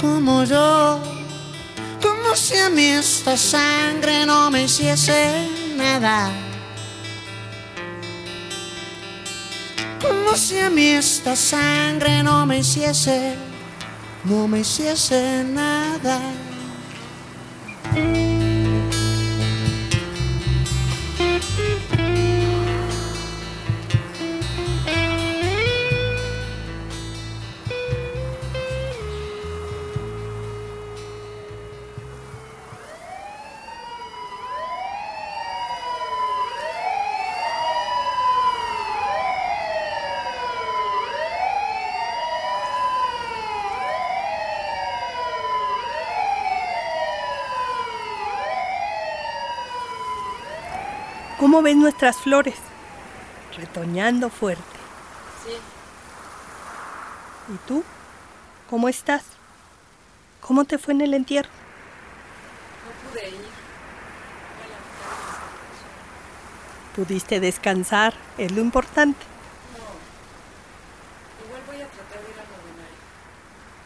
como 0.00 0.44
yo. 0.44 1.02
Como 2.00 2.36
si 2.36 2.56
a 2.58 2.70
mí 2.70 2.84
esta 2.84 3.36
sangre 3.36 4.24
no 4.24 4.52
me 4.52 4.62
hiciese 4.62 5.48
nada. 5.74 6.51
Como 10.02 10.34
si 10.36 10.58
a 10.58 10.68
mí 10.68 10.88
esta 10.88 11.36
sangre 11.36 12.22
no 12.24 12.44
me 12.44 12.58
hiciese, 12.58 13.36
no 14.24 14.48
me 14.48 14.60
hiciese 14.60 15.44
nada. 15.44 16.20
¿Cómo 51.42 51.60
ves 51.60 51.74
nuestras 51.74 52.18
flores? 52.18 52.54
Retoñando 53.56 54.30
fuerte. 54.30 54.62
Sí. 55.44 55.50
¿Y 57.52 57.56
tú? 57.66 57.82
¿Cómo 58.70 58.88
estás? 58.88 59.24
¿Cómo 60.40 60.64
te 60.64 60.78
fue 60.78 60.94
en 60.94 61.00
el 61.00 61.14
entierro? 61.14 61.50
No 62.86 63.10
pude 63.10 63.28
ir. 63.28 63.48
Pudiste 66.94 67.40
descansar, 67.40 68.14
es 68.38 68.52
lo 68.52 68.60
importante. 68.60 69.26
No. 69.76 69.82
Igual 71.44 71.62
voy 71.66 71.82
a 71.82 71.88
tratar 71.88 72.22
de 72.22 72.30
ir 72.30 72.38
al 72.38 72.46
novenario. 72.54 72.98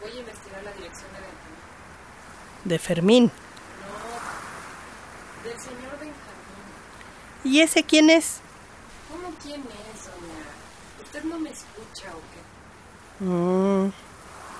Voy 0.02 0.10
a 0.10 0.20
investigar 0.20 0.62
la 0.62 0.72
dirección 0.72 1.10
de 1.10 1.18
enfermera. 1.20 2.64
De 2.64 2.78
Fermín. 2.78 3.32
No. 3.80 5.48
Del 5.48 5.58
señor 5.58 5.92
Benjamín. 5.92 6.16
¿Y 7.46 7.60
ese 7.60 7.84
quién 7.84 8.10
es? 8.10 8.40
¿Cómo 9.08 9.34
quién 9.42 9.60
es, 9.60 10.04
doña? 10.04 10.44
¿Usted 11.04 11.24
no 11.24 11.38
me 11.38 11.50
escucha 11.50 12.10
o 12.12 12.20
qué? 12.32 13.24
Mm, 13.24 13.92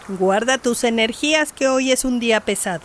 Guarda 0.09 0.59
tus 0.59 0.85
energías 0.85 1.53
que 1.53 1.67
hoy 1.69 1.91
es 1.91 2.05
un 2.05 2.21
día 2.21 2.41
pesado. 2.41 2.85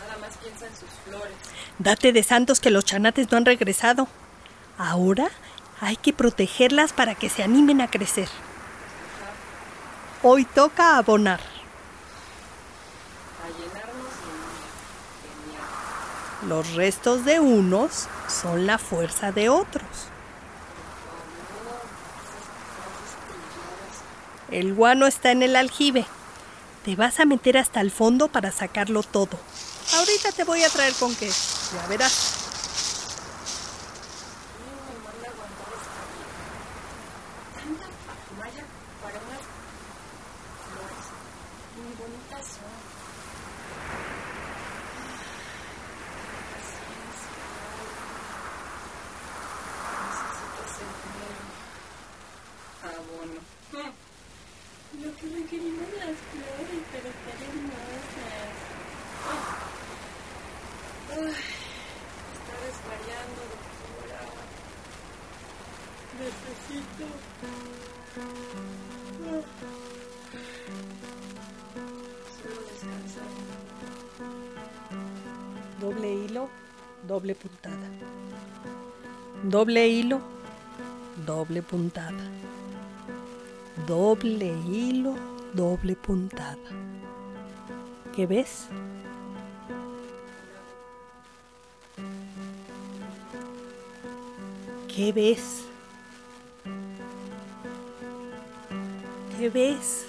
Nada 0.00 0.18
más 0.20 0.36
piensa 0.38 0.66
en 0.66 0.74
sus 0.74 0.88
flores. 1.06 1.36
Date 1.78 2.12
de 2.12 2.22
santos 2.24 2.58
que 2.58 2.70
los 2.70 2.84
chanates 2.84 3.30
no 3.30 3.36
han 3.38 3.44
regresado. 3.44 4.08
Ahora 4.76 5.30
hay 5.80 5.96
que 5.96 6.12
protegerlas 6.12 6.92
para 6.92 7.14
que 7.14 7.28
se 7.30 7.44
animen 7.44 7.80
a 7.80 7.88
crecer. 7.88 8.28
Hoy 10.24 10.44
toca 10.44 10.96
abonar. 10.96 11.40
A 13.42 13.48
llenarnos 13.50 14.12
de 14.22 14.32
miel. 14.34 14.62
Genial. 15.22 15.62
Los 16.46 16.74
restos 16.74 17.24
de 17.24 17.38
unos 17.38 18.08
son 18.28 18.66
la 18.66 18.78
fuerza 18.78 19.30
de 19.30 19.48
otros. 19.48 19.86
El 24.50 24.74
guano 24.74 25.06
está 25.06 25.30
en 25.30 25.42
el 25.42 25.56
aljibe. 25.56 26.04
Te 26.84 26.96
vas 26.96 27.20
a 27.20 27.24
meter 27.24 27.56
hasta 27.56 27.80
el 27.80 27.90
fondo 27.90 28.28
para 28.28 28.50
sacarlo 28.50 29.02
todo. 29.02 29.38
Ahorita 29.94 30.32
te 30.32 30.44
voy 30.44 30.62
a 30.62 30.68
traer 30.68 30.92
con 30.94 31.14
qué. 31.14 31.28
Ya 31.28 31.86
verás. 31.88 32.41
Hilo, 76.32 76.48
doble 77.06 77.34
puntada. 77.34 77.88
Doble 79.44 79.86
hilo, 79.88 80.20
doble 81.26 81.62
puntada. 81.62 82.24
Doble 83.86 84.50
hilo, 84.66 85.14
doble 85.52 85.94
puntada. 85.94 86.56
¿Qué 88.14 88.26
ves? 88.26 88.68
¿Qué 94.88 95.12
ves? 95.12 95.64
¿Qué 99.36 99.50
ves? 99.50 100.06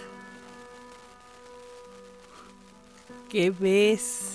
¿Qué 3.30 3.50
ves? 3.50 4.33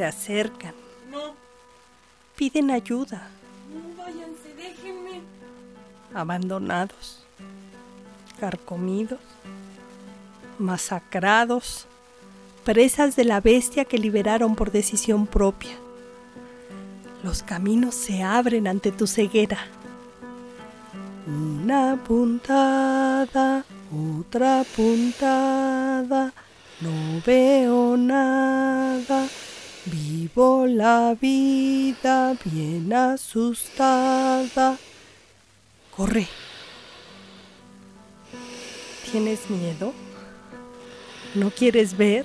Se 0.00 0.06
acercan. 0.06 0.72
No, 1.10 1.34
Piden 2.34 2.70
ayuda. 2.70 3.28
no 3.70 4.02
váyanse, 4.02 4.54
déjenme. 4.56 5.20
Abandonados. 6.14 7.22
Carcomidos. 8.40 9.20
Masacrados. 10.58 11.86
Presas 12.64 13.14
de 13.14 13.24
la 13.26 13.42
bestia 13.42 13.84
que 13.84 13.98
liberaron 13.98 14.56
por 14.56 14.70
decisión 14.70 15.26
propia. 15.26 15.76
Los 17.22 17.42
caminos 17.42 17.94
se 17.94 18.22
abren 18.22 18.68
ante 18.68 18.92
tu 18.92 19.06
ceguera. 19.06 19.58
Una 21.26 22.02
puntada, 22.02 23.66
otra 24.18 24.64
puntada, 24.74 26.32
no 26.80 27.20
veo 27.26 27.98
nada. 27.98 29.28
Vivo 30.34 30.64
la 30.66 31.16
vida 31.20 32.36
bien 32.44 32.92
asustada. 32.92 34.76
Corre. 35.96 36.28
¿Tienes 39.10 39.50
miedo? 39.50 39.92
¿No 41.34 41.50
quieres 41.50 41.96
ver? 41.96 42.24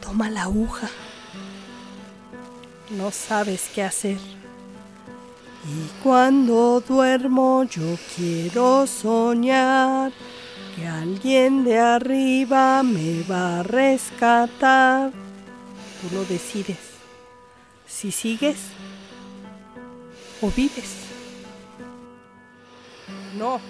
Toma 0.00 0.30
la 0.30 0.42
aguja. 0.42 0.88
No 2.90 3.10
sabes 3.10 3.68
qué 3.74 3.82
hacer. 3.82 4.18
Y 5.64 6.02
cuando 6.02 6.80
duermo 6.80 7.64
yo 7.64 7.98
quiero 8.14 8.86
soñar 8.86 10.12
que 10.76 10.86
alguien 10.86 11.64
de 11.64 11.78
arriba 11.80 12.84
me 12.84 13.22
va 13.24 13.60
a 13.60 13.62
rescatar. 13.64 15.10
Tú 16.02 16.16
lo 16.16 16.24
decides. 16.24 16.78
Si 17.86 18.10
sigues 18.10 18.56
o 20.40 20.50
vives. 20.50 20.96
No. 23.36 23.60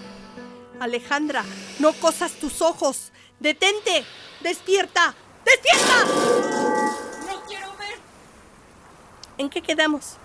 Alejandra, 0.81 1.45
no 1.79 1.93
cosas 1.93 2.33
tus 2.33 2.63
ojos. 2.63 3.13
Detente. 3.39 4.05
Despierta. 4.41 5.15
¡Despierta! 5.45 6.05
No 7.27 7.43
quiero 7.47 7.69
ver. 7.77 7.99
¿En 9.37 9.51
qué 9.51 9.61
quedamos? 9.61 10.17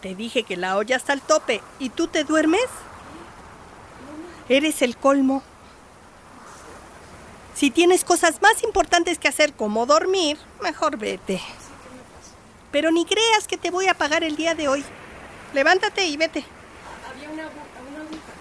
Te 0.00 0.16
dije 0.16 0.42
que 0.42 0.56
la 0.56 0.76
olla 0.76 0.96
está 0.96 1.12
al 1.12 1.22
tope 1.22 1.62
y 1.78 1.90
tú 1.90 2.08
te 2.08 2.24
duermes. 2.24 2.66
Eres 4.48 4.82
el 4.82 4.96
colmo. 4.96 5.42
Si 7.54 7.70
tienes 7.70 8.04
cosas 8.04 8.42
más 8.42 8.62
importantes 8.64 9.18
que 9.18 9.28
hacer 9.28 9.52
como 9.52 9.86
dormir, 9.86 10.38
mejor 10.60 10.98
vete. 10.98 11.40
Pero 12.72 12.90
ni 12.90 13.04
creas 13.04 13.46
que 13.46 13.56
te 13.56 13.70
voy 13.70 13.86
a 13.86 13.94
pagar 13.94 14.24
el 14.24 14.34
día 14.34 14.54
de 14.56 14.66
hoy. 14.66 14.84
Levántate 15.52 16.04
y 16.06 16.16
vete. 16.16 16.44
Había 17.08 17.30
una, 17.30 17.44
una 17.44 18.00
aguja. 18.00 18.32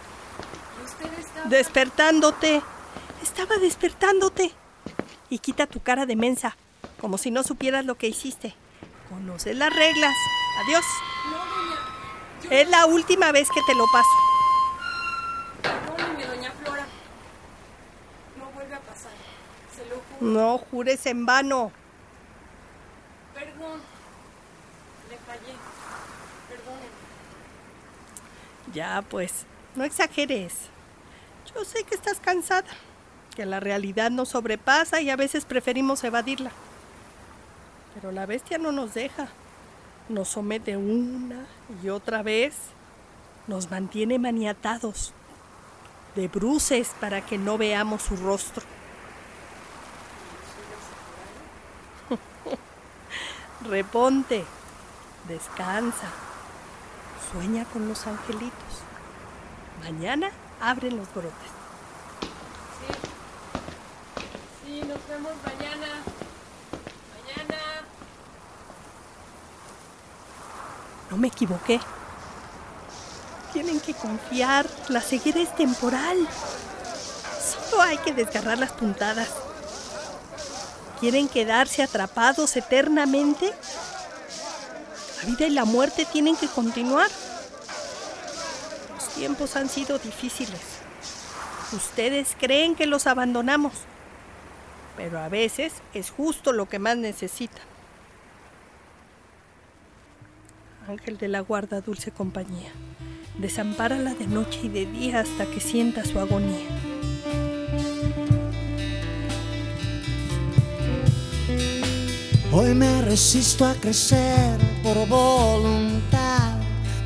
Y 0.82 0.86
usted 0.86 1.20
estaba... 1.20 1.48
Despertándote. 1.48 2.62
Estaba 3.22 3.58
despertándote. 3.58 4.52
Y 5.30 5.38
quita 5.38 5.68
tu 5.68 5.80
cara 5.80 6.08
de 6.08 6.16
mensa, 6.16 6.58
como 7.00 7.20
si 7.20 7.30
no 7.30 7.44
supieras 7.44 7.86
lo 7.86 7.96
que 7.96 8.08
hiciste. 8.08 8.56
Conoces 9.10 9.56
las 9.56 9.74
reglas. 9.74 10.16
Adiós. 10.66 10.84
No, 11.30 11.38
doña. 11.38 11.80
Yo... 12.44 12.50
Es 12.50 12.70
la 12.70 12.88
última 12.88 13.32
vez 13.32 13.48
que 13.50 13.62
te 13.68 13.76
lo 13.76 13.86
paso. 13.92 14.33
No 20.20 20.58
jures 20.58 21.06
en 21.06 21.26
vano. 21.26 21.72
Perdón. 23.34 23.82
Le 25.10 25.18
fallé. 25.18 25.56
Perdóneme. 26.50 26.88
Ya, 28.74 29.04
pues, 29.10 29.46
no 29.76 29.84
exageres. 29.84 30.54
Yo 31.54 31.64
sé 31.66 31.84
que 31.84 31.96
estás 31.96 32.20
cansada, 32.20 32.70
que 33.36 33.46
la 33.46 33.60
realidad 33.60 34.12
nos 34.12 34.30
sobrepasa 34.30 35.02
y 35.02 35.10
a 35.10 35.16
veces 35.16 35.46
preferimos 35.46 36.04
evadirla. 36.04 36.52
Pero 37.94 38.12
la 38.12 38.26
bestia 38.26 38.58
no 38.58 38.72
nos 38.72 38.94
deja. 38.94 39.28
Nos 40.10 40.30
somete 40.30 40.78
una 40.78 41.46
y 41.84 41.90
otra 41.90 42.24
vez. 42.24 42.56
Nos 43.48 43.70
mantiene 43.70 44.20
maniatados, 44.20 45.14
de 46.16 46.28
bruces 46.28 46.92
para 47.00 47.26
que 47.26 47.38
no 47.38 47.58
veamos 47.58 48.04
su 48.04 48.16
rostro. 48.16 48.64
Reponte, 53.66 54.44
descansa, 55.28 56.08
sueña 57.32 57.64
con 57.66 57.88
los 57.88 58.06
angelitos. 58.06 58.52
Mañana 59.82 60.32
abren 60.62 60.98
los 60.98 61.08
brotes. 61.14 61.32
Sí, 64.66 64.82
nos 64.82 65.08
vemos 65.08 65.32
mañana. 65.46 65.88
Mañana. 67.14 67.62
No 71.10 71.18
me 71.18 71.30
equivoqué. 71.30 71.80
Tienen 73.54 73.80
que 73.80 73.94
confiar, 73.94 74.66
la 74.90 75.00
ceguera 75.00 75.40
es 75.40 75.56
temporal. 75.56 76.28
Solo 77.70 77.82
hay 77.82 77.98
que 78.00 78.14
desgarrar 78.14 78.58
las 78.58 78.74
puntadas. 78.74 79.43
¿Quieren 81.04 81.28
quedarse 81.28 81.84
atrapados 81.84 82.56
eternamente? 82.56 83.52
La 85.18 85.30
vida 85.30 85.48
y 85.48 85.50
la 85.50 85.66
muerte 85.66 86.08
tienen 86.10 86.38
que 86.38 86.48
continuar. 86.48 87.10
Los 88.96 89.10
tiempos 89.10 89.58
han 89.58 89.68
sido 89.68 90.00
difíciles. 90.00 90.62
Ustedes 91.74 92.38
creen 92.40 92.76
que 92.76 92.86
los 92.86 93.06
abandonamos, 93.06 93.74
pero 94.96 95.20
a 95.20 95.28
veces 95.28 95.74
es 95.94 96.10
justo 96.10 96.54
lo 96.54 96.70
que 96.70 96.80
más 96.80 96.96
necesitan. 96.96 97.66
Ángel 100.88 101.18
de 101.18 101.28
la 101.28 101.42
guarda, 101.42 101.82
dulce 101.82 102.12
compañía, 102.12 102.72
desampárala 103.40 104.14
de 104.14 104.28
noche 104.28 104.62
y 104.64 104.70
de 104.70 104.86
día 104.86 105.20
hasta 105.20 105.48
que 105.48 105.60
sienta 105.60 106.06
su 106.06 106.18
agonía. 106.18 106.93
Hoy 112.56 112.76
me 112.76 113.02
resisto 113.02 113.66
a 113.66 113.74
crecer 113.74 114.60
por 114.84 115.08
voluntad, 115.08 116.52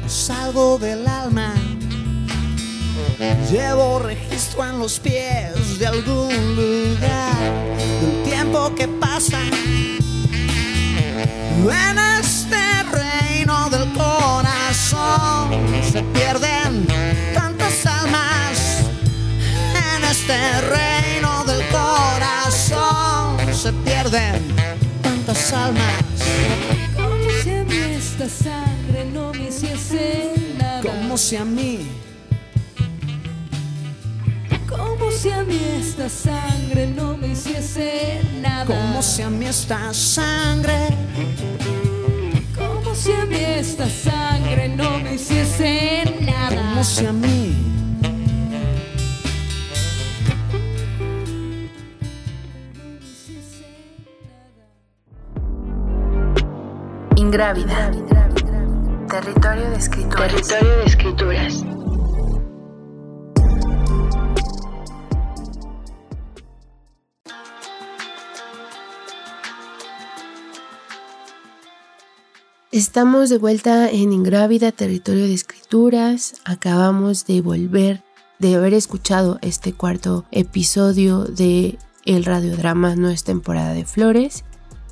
no 0.01 0.09
salgo 0.09 0.77
del 0.77 1.07
alma. 1.07 1.53
Llevo 3.49 3.99
registro 3.99 4.65
en 4.65 4.77
los 4.77 4.99
pies 4.99 5.79
de 5.79 5.87
algún 5.87 6.33
lugar 6.53 7.33
del 8.01 8.23
tiempo 8.25 8.75
que 8.75 8.89
pasa 8.89 9.39
en 9.41 10.01
este 12.19 12.83
reino 12.91 13.69
del 13.69 13.93
corazón. 13.93 15.49
Se 15.89 16.03
pierden 16.03 16.85
tantas 17.33 17.85
almas 17.85 18.81
en 19.95 20.03
este 20.03 20.61
reino 20.61 21.45
del 21.45 21.65
corazón. 21.69 23.37
Se 23.53 23.71
pierden 23.71 24.56
almas. 25.53 26.03
Como 26.95 27.29
si 27.43 27.51
a 27.51 27.63
mí 27.63 27.77
esta 27.95 28.27
sangre 28.27 29.05
no 29.13 29.31
me 29.33 29.47
hiciese 29.47 30.33
nada. 30.57 30.81
Como 30.81 31.17
si 31.17 31.35
a 31.35 31.45
mí 31.45 31.87
Como 34.67 35.11
si 35.11 35.29
a 35.29 35.43
mí 35.43 35.59
esta 35.79 36.09
sangre 36.09 36.87
no 36.87 37.17
me 37.17 37.29
hiciese 37.29 38.21
nada. 38.41 38.65
Como 38.65 39.01
si 39.01 39.21
a 39.21 39.29
mí 39.29 39.45
esta 39.45 39.93
sangre 39.93 40.89
Como 42.55 42.95
si 42.95 43.11
a 43.11 43.25
mí 43.25 43.37
esta 43.37 43.87
sangre 43.89 44.69
no 44.69 44.99
me 44.99 45.15
hiciese 45.15 46.03
nada. 46.21 46.55
Como 46.55 46.83
si 46.83 47.05
a 47.05 47.13
mí 47.13 47.76
Ingrávida. 57.27 57.91
Territorio 59.09 59.69
de 59.69 59.75
escrituras. 59.75 60.47
Territorio 60.47 60.77
de 60.77 60.85
escrituras. 60.85 61.65
Estamos 72.71 73.29
de 73.29 73.37
vuelta 73.37 73.89
en 73.91 74.13
Ingrávida, 74.13 74.71
territorio 74.71 75.25
de 75.25 75.33
escrituras. 75.33 76.35
Acabamos 76.45 77.25
de 77.25 77.41
volver 77.41 78.05
de 78.39 78.55
haber 78.55 78.73
escuchado 78.73 79.37
este 79.41 79.73
cuarto 79.73 80.23
episodio 80.31 81.25
de 81.25 81.77
El 82.05 82.23
radiodrama 82.23 82.95
No 82.95 83.09
es 83.09 83.25
temporada 83.25 83.73
de 83.73 83.83
flores. 83.83 84.45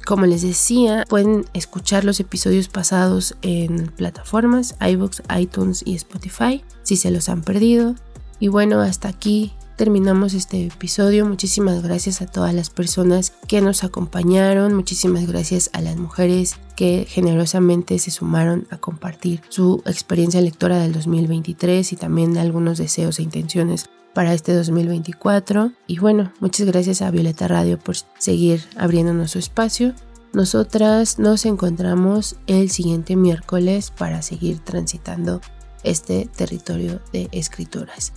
Como 0.06 0.28
les 0.28 0.44
decía, 0.44 1.04
pueden 1.10 1.46
escuchar 1.54 2.04
los 2.06 2.20
episodios 2.20 2.68
pasados 2.68 3.36
en 3.42 3.88
plataformas 3.88 4.76
iBooks, 4.80 5.24
iTunes 5.36 5.82
y 5.84 5.96
Spotify 5.96 6.64
si 6.84 6.96
se 6.96 7.10
los 7.10 7.28
han 7.28 7.42
perdido. 7.42 7.96
Y 8.40 8.50
bueno, 8.50 8.82
hasta 8.82 9.08
aquí 9.08 9.54
terminamos 9.78 10.36
este 10.36 10.68
episodio. 10.68 11.26
Muchísimas 11.26 11.82
gracias 11.82 12.22
a 12.22 12.28
todas 12.28 12.54
las 12.54 12.70
personas 12.70 13.34
que 13.48 13.62
nos 13.62 13.84
acompañaron. 13.84 14.76
Muchísimas 14.76 15.26
gracias 15.26 15.72
a 15.74 15.82
las 15.82 15.98
mujeres 15.98 16.56
que 16.76 17.08
generosamente 17.10 17.98
se 17.98 18.12
sumaron 18.12 18.68
a 18.70 18.78
compartir 18.78 19.42
su 19.50 19.82
experiencia 19.88 20.40
lectora 20.40 20.78
del 20.78 20.94
2023 20.94 21.94
y 21.94 21.96
también 21.96 22.38
algunos 22.38 22.78
deseos 22.78 23.18
e 23.18 23.24
intenciones 23.24 23.90
para 24.16 24.34
este 24.34 24.56
2024. 24.56 25.74
Y 25.86 26.00
bueno, 26.00 26.32
muchas 26.40 26.66
gracias 26.66 27.04
a 27.04 27.12
Violeta 27.12 27.48
Radio 27.48 27.78
por 27.78 27.96
seguir 28.18 28.64
abriéndonos 28.78 29.32
su 29.32 29.40
espacio. 29.40 29.94
Nosotras 30.34 31.20
nos 31.20 31.46
encontramos 31.46 32.38
el 32.48 32.72
siguiente 32.72 33.16
miércoles 33.16 33.92
para 33.92 34.24
seguir 34.24 34.60
transitando 34.60 35.42
este 35.84 36.28
territorio 36.36 37.02
de 37.14 37.30
escrituras. 37.32 38.14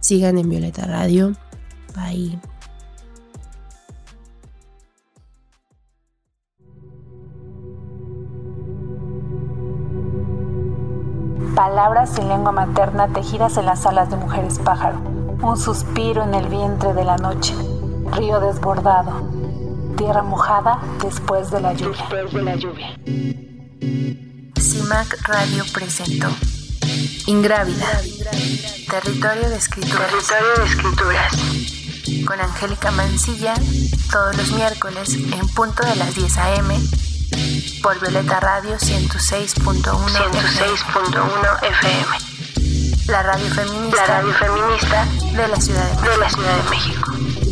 Sigan 0.00 0.38
en 0.38 0.48
Violeta 0.48 0.86
Radio. 0.86 1.34
Bye. 1.94 2.40
Palabras 11.54 12.18
en 12.18 12.28
lengua 12.28 12.52
materna 12.52 13.08
tejidas 13.08 13.58
en 13.58 13.66
las 13.66 13.84
alas 13.84 14.10
de 14.10 14.16
mujeres 14.16 14.58
pájaro. 14.58 15.11
Un 15.42 15.58
suspiro 15.58 16.22
en 16.22 16.34
el 16.34 16.46
vientre 16.48 16.94
de 16.94 17.04
la 17.04 17.16
noche. 17.16 17.52
Río 18.12 18.38
desbordado. 18.38 19.28
Tierra 19.96 20.22
mojada 20.22 20.78
después 21.02 21.50
de 21.50 21.60
la 21.60 21.72
lluvia. 21.72 21.98
Después 21.98 22.32
de 22.32 22.42
la 22.42 22.54
lluvia. 22.54 22.96
CIMAC 24.56 25.20
Radio 25.26 25.64
presentó 25.74 26.28
Ingrávida. 27.26 27.86
Territorio 28.88 29.48
de 29.48 29.56
escrituras. 29.56 30.08
Territorio 30.10 30.54
de 30.58 30.64
escrituras. 30.64 31.36
Con 32.24 32.40
Angélica 32.40 32.92
Mancilla, 32.92 33.54
todos 34.12 34.36
los 34.36 34.52
miércoles 34.52 35.14
en 35.14 35.48
punto 35.48 35.84
de 35.84 35.96
las 35.96 36.14
10 36.14 36.38
a.m. 36.38 36.80
por 37.82 37.98
Violeta 38.00 38.38
Radio 38.38 38.76
106.1 38.76 39.82
106.1 39.82 41.62
FM. 41.62 42.31
La 43.08 43.22
radio 43.22 43.46
feminista, 43.46 43.96
La 43.96 44.06
radio 44.06 44.32
feminista 44.34 45.04
de 45.32 45.48
la 45.48 45.56
Ciudad 45.60 46.02
de 46.02 46.16
la 46.18 46.30
Ciudad 46.30 46.56
de 46.56 46.70
México. 46.70 47.51